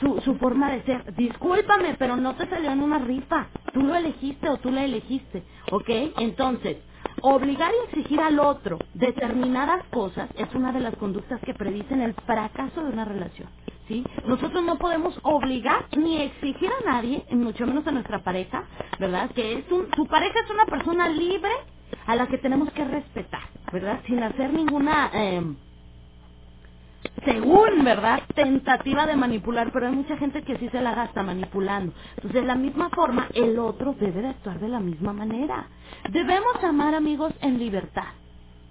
su, 0.00 0.20
su 0.22 0.36
forma 0.36 0.70
de 0.72 0.82
ser. 0.82 1.14
Discúlpame, 1.14 1.94
pero 1.98 2.16
no 2.16 2.34
te 2.36 2.48
salió 2.48 2.72
en 2.72 2.82
una 2.82 2.98
rifa. 2.98 3.48
Tú 3.72 3.82
lo 3.82 3.94
elegiste 3.94 4.48
o 4.48 4.58
tú 4.58 4.70
la 4.70 4.84
elegiste. 4.84 5.44
¿Ok? 5.72 5.88
Entonces, 6.18 6.78
obligar 7.22 7.72
y 7.72 7.88
exigir 7.90 8.20
al 8.20 8.40
otro 8.40 8.78
determinadas 8.94 9.84
cosas 9.90 10.30
es 10.36 10.54
una 10.54 10.72
de 10.72 10.80
las 10.80 10.96
conductas 10.96 11.40
que 11.42 11.54
predicen 11.54 12.02
el 12.02 12.14
fracaso 12.14 12.82
de 12.82 12.92
una 12.92 13.04
relación. 13.04 13.48
¿Sí? 13.88 14.04
Nosotros 14.26 14.64
no 14.64 14.78
podemos 14.78 15.18
obligar 15.22 15.86
ni 15.96 16.22
exigir 16.22 16.70
a 16.82 16.90
nadie, 16.90 17.24
mucho 17.32 17.66
menos 17.66 17.86
a 17.86 17.92
nuestra 17.92 18.22
pareja, 18.24 18.64
¿verdad? 18.98 19.30
Que 19.32 19.60
es 19.60 19.72
un, 19.72 19.88
su 19.96 20.06
pareja 20.06 20.40
es 20.44 20.50
una 20.50 20.66
persona 20.66 21.08
libre 21.08 21.52
a 22.06 22.16
la 22.16 22.26
que 22.28 22.38
tenemos 22.38 22.72
que 22.72 22.84
respetar, 22.84 23.42
¿verdad? 23.72 24.00
Sin 24.06 24.22
hacer 24.22 24.52
ninguna, 24.52 25.10
eh, 25.14 25.42
según, 27.24 27.84
¿verdad? 27.84 28.22
Tentativa 28.34 29.06
de 29.06 29.16
manipular, 29.16 29.72
pero 29.72 29.88
hay 29.88 29.94
mucha 29.94 30.16
gente 30.18 30.42
que 30.42 30.58
sí 30.58 30.68
se 30.70 30.82
la 30.82 30.94
gasta 30.94 31.22
manipulando. 31.22 31.92
Entonces, 32.16 32.42
de 32.42 32.46
la 32.46 32.56
misma 32.56 32.90
forma, 32.90 33.28
el 33.34 33.58
otro 33.58 33.94
debe 34.00 34.22
de 34.22 34.28
actuar 34.28 34.60
de 34.60 34.68
la 34.68 34.80
misma 34.80 35.12
manera. 35.12 35.68
Debemos 36.10 36.62
amar, 36.64 36.94
amigos, 36.94 37.32
en 37.42 37.58
libertad. 37.58 38.08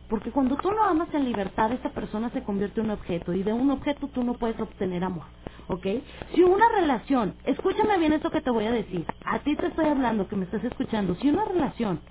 Porque 0.09 0.31
cuando 0.31 0.57
tú 0.57 0.71
no 0.71 0.83
amas 0.83 1.13
en 1.13 1.25
libertad, 1.25 1.71
esa 1.73 1.91
persona 1.91 2.29
se 2.31 2.43
convierte 2.43 2.81
en 2.81 2.87
un 2.87 2.93
objeto 2.93 3.33
y 3.33 3.43
de 3.43 3.53
un 3.53 3.71
objeto 3.71 4.09
tú 4.09 4.23
no 4.23 4.35
puedes 4.35 4.59
obtener 4.59 5.03
amor, 5.03 5.25
¿ok? 5.69 5.87
Si 6.35 6.43
una 6.43 6.69
relación, 6.69 7.35
escúchame 7.45 7.97
bien 7.99 8.13
esto 8.13 8.31
que 8.31 8.41
te 8.41 8.51
voy 8.51 8.65
a 8.65 8.71
decir, 8.71 9.05
a 9.25 9.39
ti 9.39 9.55
te 9.57 9.67
estoy 9.67 9.87
hablando, 9.87 10.27
que 10.27 10.35
me 10.37 10.45
estás 10.45 10.63
escuchando, 10.63 11.15
si 11.15 11.29
una 11.29 11.45
relación 11.45 12.01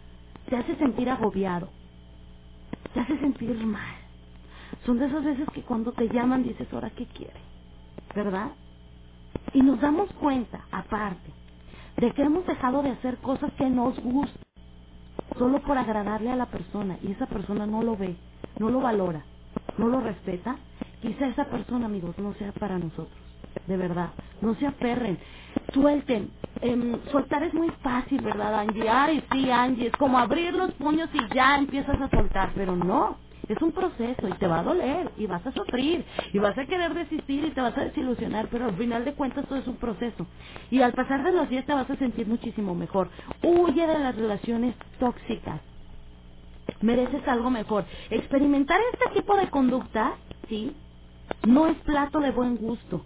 te 0.49 0.57
hace 0.57 0.77
sentir 0.77 1.11
agobiado, 1.11 1.71
te 2.95 3.01
hace 3.01 3.19
sentir 3.21 3.57
mal, 3.67 3.97
son 4.87 4.99
de 4.99 5.07
esas 5.07 5.25
veces 5.25 5.49
que 5.55 5.63
cuando 5.65 5.93
te 5.93 6.09
llaman 6.09 6.45
dices, 6.45 6.73
ahora 6.73 6.91
qué 6.91 7.07
quiere, 7.09 7.41
¿verdad? 8.15 8.53
Y 9.55 9.63
nos 9.63 9.81
damos 9.81 10.13
cuenta, 10.15 10.67
aparte, 10.73 11.33
de 11.99 12.13
que 12.13 12.23
hemos 12.23 12.47
dejado 12.47 12.83
de 12.83 12.91
hacer 12.91 13.19
cosas 13.19 13.53
que 13.55 13.71
nos 13.71 13.99
gustan 14.01 14.43
solo 15.39 15.61
por 15.61 15.79
agradarle 15.79 16.31
a 16.31 16.37
la 16.37 16.47
persona 16.47 16.99
y 17.03 17.13
esa 17.13 17.27
persona 17.27 17.67
no 17.67 17.83
lo 17.83 17.97
ve, 17.97 18.17
no 18.59 18.71
lo 18.71 18.81
valora, 18.81 19.25
no 19.79 19.89
lo 19.89 20.01
respeta, 20.01 20.57
quizá 21.03 21.27
esa 21.27 21.47
persona, 21.47 21.87
amigos, 21.87 22.17
no 22.19 22.35
sea 22.35 22.53
para 22.53 22.79
nosotros. 22.79 23.19
De 23.67 23.77
verdad, 23.77 24.11
no 24.41 24.55
se 24.57 24.67
aferren, 24.67 25.19
suelten. 25.73 26.31
Em, 26.61 26.99
soltar 27.11 27.43
es 27.43 27.55
muy 27.55 27.71
fácil, 27.83 28.21
¿verdad, 28.21 28.55
Angie? 28.61 28.89
Ay, 28.89 29.25
sí, 29.33 29.51
Angie, 29.51 29.89
es 29.89 29.97
como 29.97 30.19
abrir 30.19 30.55
los 30.55 30.73
puños 30.75 31.09
y 31.13 31.35
ya 31.35 31.59
empiezas 31.59 32.01
a 32.01 32.09
soltar, 32.11 32.53
pero 32.55 32.77
no. 32.77 33.17
Es 33.49 33.61
un 33.63 33.73
proceso 33.73 34.29
y 34.29 34.35
te 34.35 34.47
va 34.49 34.61
a 34.61 34.65
doler 34.65 35.11
y 35.19 35.27
vas 35.27 35.47
a 35.47 35.53
sufrir 35.53 36.05
y 36.33 36.39
vas 36.39 36.57
a 36.59 36.67
querer 36.67 36.95
desistir 36.95 37.45
y 37.45 37.51
te 37.53 37.61
vas 37.63 37.77
a 37.79 37.85
desilusionar, 37.85 38.49
pero 38.51 38.67
al 38.67 38.77
final 38.77 39.05
de 39.05 39.15
cuentas 39.15 39.47
todo 39.49 39.59
es 39.59 39.69
un 39.69 39.77
proceso. 39.79 40.27
Y 40.71 40.83
al 40.83 40.95
pasar 40.95 41.25
de 41.25 41.33
los 41.33 41.49
días 41.49 41.67
te 41.67 41.75
vas 41.75 41.91
a 41.91 41.97
sentir 41.97 42.27
muchísimo 42.29 42.75
mejor. 42.75 43.11
Huye 43.43 43.87
de 43.87 43.99
las 44.01 44.17
relaciones 44.17 44.77
tóxicas. 45.01 45.61
Mereces 46.83 47.27
algo 47.29 47.51
mejor. 47.51 47.87
Experimentar 48.11 48.81
este 48.93 49.21
tipo 49.21 49.37
de 49.37 49.51
conducta, 49.51 50.15
¿sí? 50.49 50.77
No 51.47 51.69
es 51.69 51.79
plato 51.81 52.21
de 52.21 52.33
buen 52.33 52.57
gusto. 52.57 53.05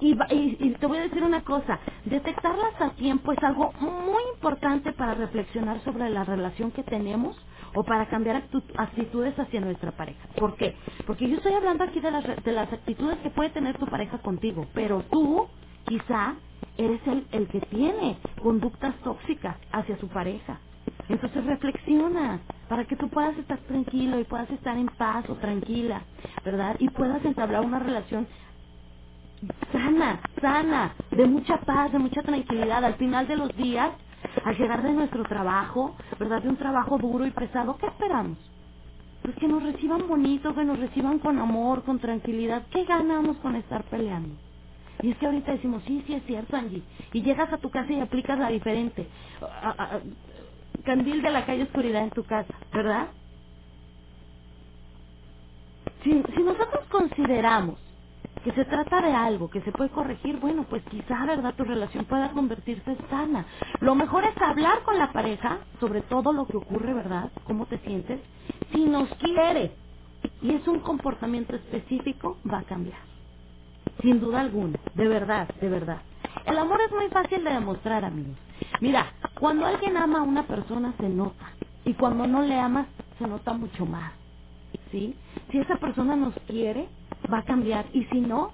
Y, 0.00 0.12
y- 0.34 0.58
y 0.60 0.70
te 0.78 0.86
voy 0.86 0.98
a 0.98 1.02
decir 1.02 1.22
una 1.24 1.42
cosa, 1.42 1.80
detectarlas 2.04 2.80
a 2.80 2.90
tiempo 2.96 3.32
es 3.32 3.42
algo 3.42 3.72
muy 3.80 4.22
importante 4.34 4.92
para 4.92 5.14
reflexionar 5.14 5.82
sobre 5.84 6.10
la 6.10 6.24
relación 6.24 6.72
que 6.72 6.84
tenemos 6.84 7.36
o 7.78 7.84
para 7.84 8.08
cambiar 8.08 8.44
actitudes 8.76 9.38
hacia 9.38 9.60
nuestra 9.60 9.92
pareja. 9.92 10.28
¿Por 10.38 10.56
qué? 10.56 10.76
Porque 11.06 11.28
yo 11.28 11.36
estoy 11.36 11.54
hablando 11.54 11.84
aquí 11.84 12.00
de 12.00 12.10
las, 12.10 12.24
de 12.44 12.52
las 12.52 12.72
actitudes 12.72 13.18
que 13.20 13.30
puede 13.30 13.50
tener 13.50 13.78
tu 13.78 13.86
pareja 13.86 14.18
contigo, 14.18 14.66
pero 14.74 15.04
tú 15.10 15.48
quizá 15.86 16.36
eres 16.78 17.00
el, 17.06 17.28
el 17.32 17.48
que 17.48 17.60
tiene 17.62 18.18
conductas 18.42 18.96
tóxicas 19.04 19.56
hacia 19.72 19.98
su 19.98 20.08
pareja. 20.08 20.60
Entonces 21.08 21.44
reflexiona 21.46 22.40
para 22.68 22.86
que 22.86 22.96
tú 22.96 23.10
puedas 23.10 23.38
estar 23.38 23.58
tranquilo 23.60 24.20
y 24.20 24.24
puedas 24.24 24.50
estar 24.50 24.78
en 24.78 24.88
paz 24.88 25.30
o 25.30 25.36
tranquila, 25.36 26.02
¿verdad? 26.44 26.76
Y 26.80 26.90
puedas 26.90 27.24
entablar 27.24 27.64
una 27.64 27.80
relación 27.80 28.28
sana, 29.72 30.20
sana, 30.40 30.96
de 31.12 31.26
mucha 31.26 31.58
paz, 31.62 31.92
de 31.92 32.00
mucha 32.00 32.22
tranquilidad. 32.22 32.84
Al 32.84 32.96
final 32.96 33.28
de 33.28 33.36
los 33.36 33.56
días, 33.56 33.92
al 34.44 34.58
llegar 34.58 34.82
de 34.82 34.92
nuestro 34.92 35.24
trabajo, 35.24 35.96
¿verdad? 36.18 36.42
De 36.42 36.50
un 36.50 36.56
trabajo 36.58 36.98
duro 36.98 37.26
y 37.26 37.32
pesado, 37.32 37.76
¿qué 37.78 37.86
esperamos? 37.86 38.38
Pues 39.22 39.36
que 39.36 39.48
nos 39.48 39.62
reciban 39.62 40.08
bonito, 40.08 40.54
que 40.54 40.64
nos 40.64 40.78
reciban 40.80 41.18
con 41.20 41.38
amor, 41.38 41.84
con 41.84 42.00
tranquilidad. 42.00 42.66
¿Qué 42.70 42.84
ganamos 42.84 43.38
con 43.38 43.56
estar 43.56 43.84
peleando? 43.84 44.36
Y 45.02 45.12
es 45.12 45.18
que 45.18 45.26
ahorita 45.26 45.52
decimos, 45.52 45.82
sí, 45.86 46.04
sí 46.06 46.14
es 46.14 46.24
cierto, 46.26 46.56
Angie. 46.56 46.84
Y 47.12 47.22
llegas 47.22 47.52
a 47.52 47.58
tu 47.58 47.70
casa 47.70 47.92
y 47.92 48.00
aplicas 48.00 48.38
la 48.38 48.50
diferente. 48.50 49.08
A- 49.42 49.70
a- 49.70 49.96
a- 49.96 50.02
candil 50.84 51.22
de 51.22 51.30
la 51.30 51.46
calle 51.46 51.64
oscuridad 51.64 52.04
en 52.04 52.10
tu 52.10 52.24
casa, 52.24 52.54
¿verdad? 52.72 53.08
Si, 56.04 56.10
si 56.12 56.42
nosotros 56.42 56.86
consideramos 56.90 57.80
que 58.44 58.52
se 58.52 58.64
trata 58.64 59.00
de 59.02 59.12
algo 59.12 59.50
que 59.50 59.60
se 59.62 59.72
puede 59.72 59.90
corregir, 59.90 60.38
bueno, 60.40 60.64
pues 60.68 60.82
quizá, 60.90 61.26
¿verdad?, 61.26 61.54
tu 61.56 61.64
relación 61.64 62.04
pueda 62.06 62.30
convertirse 62.32 62.90
en 62.92 63.08
sana. 63.10 63.46
Lo 63.80 63.94
mejor 63.94 64.24
es 64.24 64.40
hablar 64.40 64.82
con 64.84 64.98
la 64.98 65.12
pareja 65.12 65.58
sobre 65.80 66.02
todo 66.02 66.32
lo 66.32 66.46
que 66.46 66.56
ocurre, 66.56 66.94
¿verdad?, 66.94 67.30
cómo 67.44 67.66
te 67.66 67.78
sientes. 67.78 68.20
Si 68.72 68.84
nos 68.84 69.08
quiere 69.16 69.72
y 70.42 70.54
es 70.54 70.66
un 70.68 70.80
comportamiento 70.80 71.56
específico, 71.56 72.38
va 72.50 72.58
a 72.58 72.64
cambiar. 72.64 72.98
Sin 74.02 74.20
duda 74.20 74.40
alguna, 74.40 74.78
de 74.94 75.08
verdad, 75.08 75.48
de 75.60 75.68
verdad. 75.68 76.02
El 76.46 76.58
amor 76.58 76.80
es 76.82 76.92
muy 76.92 77.08
fácil 77.08 77.44
de 77.44 77.52
demostrar, 77.52 78.04
amigos. 78.04 78.36
Mira, 78.80 79.06
cuando 79.38 79.66
alguien 79.66 79.96
ama 79.96 80.20
a 80.20 80.22
una 80.22 80.44
persona 80.44 80.94
se 80.98 81.08
nota. 81.08 81.52
Y 81.84 81.94
cuando 81.94 82.26
no 82.26 82.42
le 82.42 82.58
amas, 82.58 82.86
se 83.18 83.26
nota 83.26 83.52
mucho 83.54 83.86
más. 83.86 84.12
¿Sí? 84.92 85.16
Si 85.50 85.58
esa 85.58 85.76
persona 85.76 86.16
nos 86.16 86.34
quiere, 86.46 86.88
va 87.32 87.38
a 87.38 87.44
cambiar. 87.44 87.86
Y 87.92 88.04
si 88.06 88.20
no, 88.20 88.52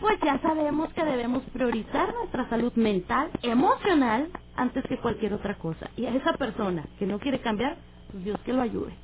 pues 0.00 0.18
ya 0.24 0.38
sabemos 0.40 0.92
que 0.94 1.04
debemos 1.04 1.42
priorizar 1.52 2.14
nuestra 2.14 2.48
salud 2.50 2.72
mental, 2.74 3.30
emocional, 3.42 4.28
antes 4.56 4.84
que 4.88 4.98
cualquier 4.98 5.34
otra 5.34 5.56
cosa. 5.56 5.90
Y 5.96 6.06
a 6.06 6.14
esa 6.14 6.34
persona 6.34 6.84
que 6.98 7.06
no 7.06 7.18
quiere 7.18 7.40
cambiar, 7.40 7.78
pues 8.10 8.24
Dios 8.24 8.40
que 8.44 8.52
lo 8.52 8.62
ayude. 8.62 8.94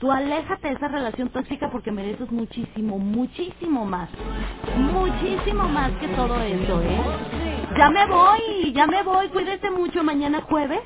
Tú 0.00 0.12
aléjate 0.12 0.68
de 0.68 0.74
esa 0.74 0.88
relación 0.88 1.30
tóxica 1.30 1.70
porque 1.70 1.92
mereces 1.92 2.30
muchísimo, 2.32 2.98
muchísimo 2.98 3.84
más. 3.86 4.10
Muchísimo 4.78 5.68
más 5.68 5.92
que 6.00 6.08
todo 6.08 6.40
eso, 6.42 6.82
¿eh? 6.82 7.02
Ya 7.78 7.90
me 7.90 8.06
voy, 8.06 8.72
ya 8.74 8.86
me 8.86 9.02
voy. 9.02 9.28
Cuídese 9.30 9.70
mucho 9.70 10.02
mañana 10.04 10.42
jueves. 10.42 10.80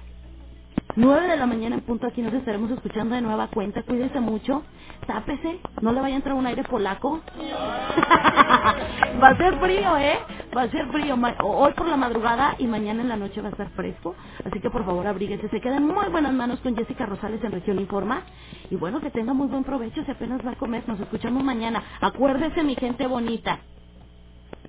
9 0.96 1.28
de 1.28 1.36
la 1.36 1.46
mañana 1.46 1.76
en 1.76 1.82
punto 1.82 2.06
aquí 2.06 2.22
nos 2.22 2.34
estaremos 2.34 2.70
escuchando 2.70 3.14
de 3.16 3.22
nueva 3.22 3.48
cuenta. 3.48 3.82
Cuídese 3.84 4.20
mucho. 4.20 4.62
Tápese. 5.06 5.60
No 5.82 5.92
le 5.92 6.00
vaya 6.00 6.14
a 6.14 6.18
entrar 6.18 6.36
un 6.36 6.46
aire 6.46 6.64
polaco. 6.64 7.20
va 9.22 9.28
a 9.28 9.36
ser 9.38 9.58
frío, 9.60 9.96
¿eh? 9.98 10.18
Va 10.56 10.62
a 10.62 10.70
ser 10.70 10.86
frío. 10.92 11.16
Hoy 11.44 11.72
por 11.74 11.88
la 11.88 11.96
madrugada 11.96 12.56
y 12.58 12.66
mañana 12.66 13.02
en 13.02 13.08
la 13.10 13.16
noche 13.16 13.40
va 13.42 13.48
a 13.48 13.52
estar 13.52 13.70
fresco. 13.70 14.16
Así 14.44 14.60
que 14.60 14.70
por 14.70 14.84
favor 14.84 15.06
abríguese. 15.06 15.48
Se 15.50 15.60
queda 15.60 15.78
en 15.78 15.86
muy 15.86 16.08
buenas 16.10 16.32
manos 16.34 16.60
con 16.60 16.76
Jessica 16.76 17.06
Rosales 17.06 17.42
en 17.44 17.52
Región 17.52 17.80
Informa. 17.80 18.22
Y 18.70 18.76
bueno, 18.76 19.00
que 19.00 19.10
tenga 19.10 19.34
muy 19.34 19.48
buen 19.48 19.64
provecho. 19.64 20.04
Si 20.04 20.10
apenas 20.12 20.44
va 20.46 20.52
a 20.52 20.56
comer, 20.56 20.84
nos 20.88 21.00
escuchamos 21.00 21.44
mañana. 21.44 21.82
Acuérdese, 22.00 22.62
mi 22.64 22.76
gente 22.76 23.06
bonita. 23.06 23.60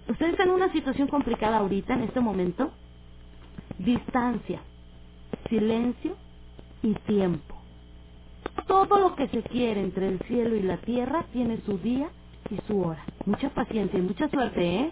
Ustedes 0.10 0.34
están 0.34 0.50
en 0.50 0.56
una 0.56 0.72
situación 0.72 1.08
complicada 1.10 1.58
ahorita, 1.60 1.94
en 1.96 2.04
este 2.04 2.20
momento. 2.22 2.72
Distancia, 3.80 4.62
silencio 5.50 6.16
y 6.84 6.94
tiempo. 6.96 7.55
Todo 8.68 9.00
lo 9.00 9.16
que 9.16 9.28
se 9.30 9.44
quiere 9.44 9.82
entre 9.82 10.08
el 10.10 10.20
cielo 10.28 10.56
y 10.56 10.64
la 10.64 10.78
tierra 10.78 11.26
tiene 11.34 11.60
su 11.66 11.78
día 11.78 12.08
y 12.50 12.58
su 12.68 12.82
hora. 12.82 13.04
Mucha 13.26 13.50
paciencia 13.50 14.00
y 14.00 14.02
mucha 14.02 14.30
suerte, 14.30 14.62
¿eh? 14.64 14.92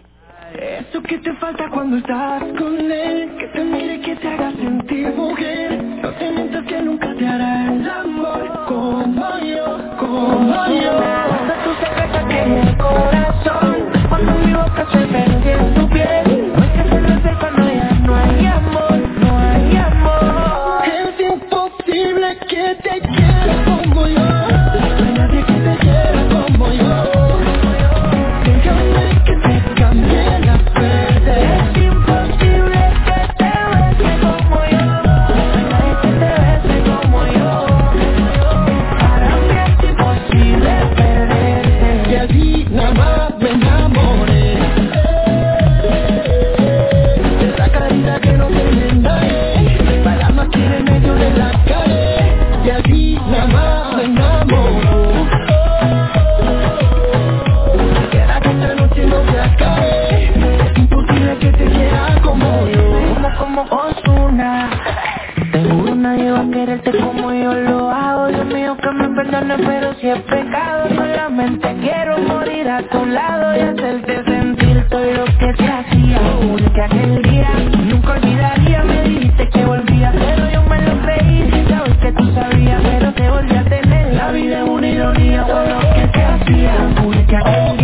Eso 0.54 1.02
que 1.02 1.18
te 1.18 1.32
falta 1.34 1.70
cuando 1.70 1.96
estás 1.96 2.42
con 2.58 2.78
él, 2.90 3.36
que 3.38 3.48
te 3.48 3.64
mire, 3.64 4.00
que 4.02 4.16
te 4.16 4.28
haga 4.28 4.52
sentir 4.52 5.08
mujer. 5.14 5.82
No 5.82 6.10
te 6.10 6.32
mientas 6.32 6.64
que 6.66 6.82
nunca 6.82 7.14
te 7.16 7.26
hará 7.26 7.74
el 7.74 7.88
amor 7.90 8.64
como 8.68 9.38
yo, 9.40 9.96
como 9.98 10.66
yo. 10.68 10.98
Hasta 10.98 11.64
tu 11.64 11.74
secreta 11.84 12.28
que 12.28 12.42
el 12.42 12.76
corazón, 12.78 13.76
cuando 14.08 14.32
mi 14.46 14.52
boca 14.54 14.86
se 14.92 14.98
perdió 15.06 15.23
quererte 66.64 66.92
como 66.98 67.30
yo 67.32 67.52
lo 67.52 67.90
hago. 67.90 68.28
Dios 68.28 68.46
mío 68.46 68.76
que 68.80 68.90
me 68.90 69.08
perdone 69.10 69.56
pero 69.66 69.94
si 70.00 70.08
es 70.08 70.20
pecado 70.22 70.88
Solamente 70.88 71.76
quiero 71.82 72.16
morir 72.18 72.68
a 72.70 72.82
tu 72.88 73.04
lado 73.04 73.54
Y 73.54 73.60
hacerte 73.60 74.24
sentir 74.24 74.86
todo 74.88 75.04
lo 75.04 75.24
que 75.38 75.52
te 75.58 75.66
hacía. 75.66 76.20
Que 76.74 76.82
aquel 76.82 77.22
día 77.22 77.50
nunca 77.84 78.12
olvidaría 78.12 78.82
Me 78.82 79.02
dijiste 79.02 79.48
que 79.50 79.64
volvía 79.64 80.12
pero 80.12 80.50
yo 80.50 80.62
me 80.62 80.80
lo 80.80 81.02
creí 81.02 81.50
Sin 81.52 81.68
saber 81.68 81.96
que 81.98 82.12
tú 82.12 82.32
sabías 82.32 82.80
pero 82.82 83.12
te 83.12 83.30
volví 83.30 83.56
a 83.56 83.64
tener. 83.64 84.14
La 84.14 84.32
vida 84.32 84.62
es 84.62 84.68
una 84.68 84.88
ironía 84.88 85.44
todo 85.46 85.66
lo 85.66 85.80
que 85.80 86.08
te 86.12 86.24
hacía. 86.24 86.74
Que 87.28 87.36
aquel 87.36 87.76
día 87.78 87.83